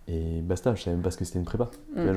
Et 0.09 0.41
basta, 0.43 0.75
je 0.75 0.83
savais 0.83 0.97
même 0.97 1.05
pas 1.05 1.11
ce 1.11 1.17
que 1.17 1.25
c'était 1.25 1.39
une 1.39 1.45
prépa. 1.45 1.71
Mmh. 1.95 2.11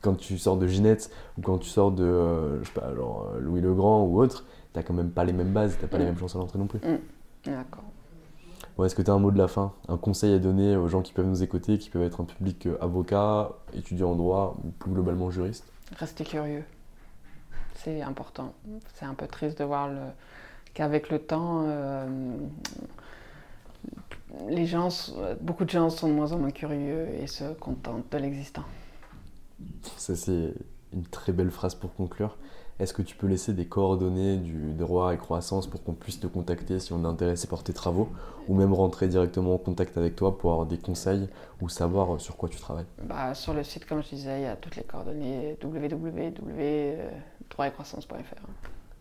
quand 0.00 0.14
tu 0.14 0.38
sors 0.38 0.56
de 0.56 0.66
Ginette 0.66 1.10
ou 1.36 1.42
quand 1.42 1.58
tu 1.58 1.68
sors 1.68 1.92
de 1.92 2.04
euh, 2.04 2.62
je 2.62 2.68
sais 2.68 2.80
pas, 2.80 2.94
genre 2.94 3.30
euh, 3.34 3.40
Louis 3.40 3.60
le 3.60 3.74
Grand 3.74 4.04
ou 4.04 4.20
autre, 4.20 4.44
t'as 4.72 4.82
quand 4.82 4.94
même 4.94 5.10
pas 5.10 5.24
les 5.24 5.32
mêmes 5.32 5.52
bases, 5.52 5.76
t'as 5.80 5.86
pas 5.86 5.98
les 5.98 6.04
mmh. 6.04 6.06
mêmes 6.08 6.18
chances 6.18 6.34
à 6.34 6.38
l'entrée 6.38 6.58
non 6.58 6.66
plus. 6.66 6.78
Mmh. 6.78 6.98
D'accord. 7.44 7.84
Est-ce 8.84 8.94
que 8.94 9.02
tu 9.02 9.10
as 9.10 9.14
un 9.14 9.18
mot 9.18 9.30
de 9.30 9.38
la 9.38 9.48
fin, 9.48 9.72
un 9.88 9.96
conseil 9.96 10.34
à 10.34 10.38
donner 10.38 10.76
aux 10.76 10.86
gens 10.88 11.02
qui 11.02 11.12
peuvent 11.12 11.26
nous 11.26 11.42
écouter, 11.42 11.78
qui 11.78 11.90
peuvent 11.90 12.02
être 12.02 12.20
un 12.20 12.24
public 12.24 12.66
euh, 12.66 12.78
avocat, 12.80 13.50
étudiant 13.74 14.12
en 14.12 14.14
droit 14.14 14.56
ou 14.64 14.70
plus 14.70 14.92
globalement 14.92 15.30
juriste? 15.30 15.64
Restez 15.96 16.24
curieux. 16.24 16.64
C'est 17.74 18.02
important. 18.02 18.54
C'est 18.94 19.04
un 19.04 19.14
peu 19.14 19.26
triste 19.26 19.58
de 19.58 19.64
voir 19.64 19.90
qu'avec 20.74 21.10
le 21.10 21.18
temps, 21.18 21.64
euh, 21.66 22.06
les 24.48 24.66
gens, 24.66 24.88
beaucoup 25.40 25.64
de 25.64 25.70
gens 25.70 25.90
sont 25.90 26.08
de 26.08 26.12
moins 26.12 26.32
en 26.32 26.38
moins 26.38 26.50
curieux 26.50 27.08
et 27.20 27.26
se 27.26 27.52
contentent 27.54 28.10
de 28.10 28.18
l'existant. 28.18 28.64
Ça, 29.96 30.14
c'est 30.14 30.54
une 30.92 31.04
très 31.06 31.32
belle 31.32 31.50
phrase 31.50 31.74
pour 31.74 31.94
conclure. 31.94 32.36
Est-ce 32.80 32.94
que 32.94 33.02
tu 33.02 33.16
peux 33.16 33.26
laisser 33.26 33.54
des 33.54 33.66
coordonnées 33.66 34.36
du 34.36 34.72
droit 34.72 35.12
et 35.12 35.16
croissance 35.16 35.66
pour 35.66 35.82
qu'on 35.82 35.94
puisse 35.94 36.20
te 36.20 36.28
contacter 36.28 36.78
si 36.78 36.92
on 36.92 37.02
est 37.02 37.08
intéressé 37.08 37.48
par 37.48 37.64
tes 37.64 37.72
travaux 37.72 38.08
ou 38.46 38.54
même 38.54 38.72
rentrer 38.72 39.08
directement 39.08 39.54
en 39.54 39.58
contact 39.58 39.98
avec 39.98 40.14
toi 40.14 40.38
pour 40.38 40.52
avoir 40.52 40.66
des 40.66 40.78
conseils 40.78 41.28
ou 41.60 41.68
savoir 41.68 42.20
sur 42.20 42.36
quoi 42.36 42.48
tu 42.48 42.60
travailles? 42.60 42.86
Bah, 43.02 43.34
Sur 43.34 43.52
le 43.52 43.64
site, 43.64 43.84
comme 43.84 44.00
je 44.02 44.10
disais, 44.10 44.38
il 44.40 44.44
y 44.44 44.46
a 44.46 44.54
toutes 44.54 44.76
les 44.76 44.84
coordonnées 44.84 45.58
www.droitetcroissance.fr. 45.62 48.46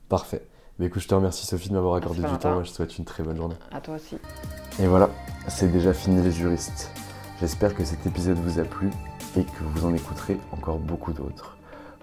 Parfait. 0.09 0.41
Mais 0.79 0.87
écoute, 0.87 1.03
je 1.03 1.07
te 1.07 1.13
remercie 1.15 1.45
Sophie 1.45 1.69
de 1.69 1.75
m'avoir 1.75 1.95
accordé 1.95 2.21
du 2.21 2.37
temps 2.37 2.61
et 2.61 2.65
je 2.65 2.69
te 2.71 2.75
souhaite 2.75 2.97
une 2.97 3.05
très 3.05 3.21
bonne 3.23 3.37
journée. 3.37 3.55
À 3.71 3.79
toi 3.81 3.95
aussi. 3.95 4.17
Et 4.79 4.87
voilà, 4.87 5.09
c'est 5.47 5.71
déjà 5.71 5.93
fini 5.93 6.21
les 6.23 6.31
juristes. 6.31 6.89
J'espère 7.39 7.75
que 7.75 7.83
cet 7.83 8.05
épisode 8.07 8.37
vous 8.37 8.59
a 8.59 8.63
plu 8.63 8.89
et 9.35 9.43
que 9.43 9.63
vous 9.63 9.85
en 9.85 9.93
écouterez 9.93 10.39
encore 10.51 10.79
beaucoup 10.79 11.13
d'autres. 11.13 11.56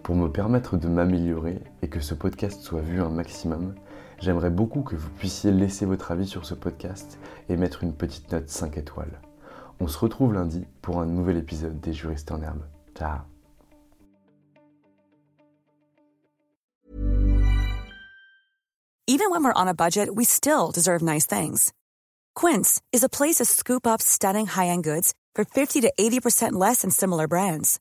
Pour 0.04 0.16
me 0.16 0.28
permettre 0.28 0.76
de 0.76 0.86
m'améliorer 0.86 1.62
et 1.80 1.88
que 1.88 2.00
ce 2.00 2.12
podcast 2.12 2.60
soit 2.60 2.82
vu 2.82 3.00
un 3.00 3.08
maximum, 3.08 3.74
j'aimerais 4.20 4.50
beaucoup 4.50 4.82
que 4.82 4.96
vous 4.96 5.08
puissiez 5.08 5.50
laisser 5.50 5.86
votre 5.86 6.12
avis 6.12 6.26
sur 6.26 6.44
ce 6.44 6.52
podcast 6.52 7.18
et 7.48 7.56
mettre 7.56 7.82
une 7.82 7.94
petite 7.94 8.30
note 8.30 8.50
5 8.50 8.76
étoiles. 8.76 9.18
On 9.80 9.88
se 9.88 9.96
retrouve 9.96 10.34
lundi 10.34 10.66
pour 10.82 11.00
un 11.00 11.06
nouvel 11.06 11.38
épisode 11.38 11.80
des 11.80 11.94
Juristes 11.94 12.30
en 12.32 12.42
herbe. 12.42 12.64
Ciao 12.94 13.20
Even 19.06 19.30
when 19.30 19.42
we're 19.42 19.54
on 19.56 19.68
a 19.68 19.74
budget, 19.74 20.14
we 20.14 20.26
still 20.26 20.70
deserve 20.70 21.02
nice 21.02 21.24
things. 21.26 21.72
Quince 22.34 22.82
is 22.92 23.02
a 23.02 23.08
place 23.08 23.36
to 23.36 23.46
scoop 23.46 23.86
up 23.86 24.02
stunning 24.02 24.48
high-end 24.48 24.84
goods 24.84 25.14
for 25.34 25.46
50 25.46 25.80
to 25.80 25.90
80% 25.98 26.52
less 26.52 26.82
than 26.82 26.90
similar 26.90 27.26
brands. 27.26 27.80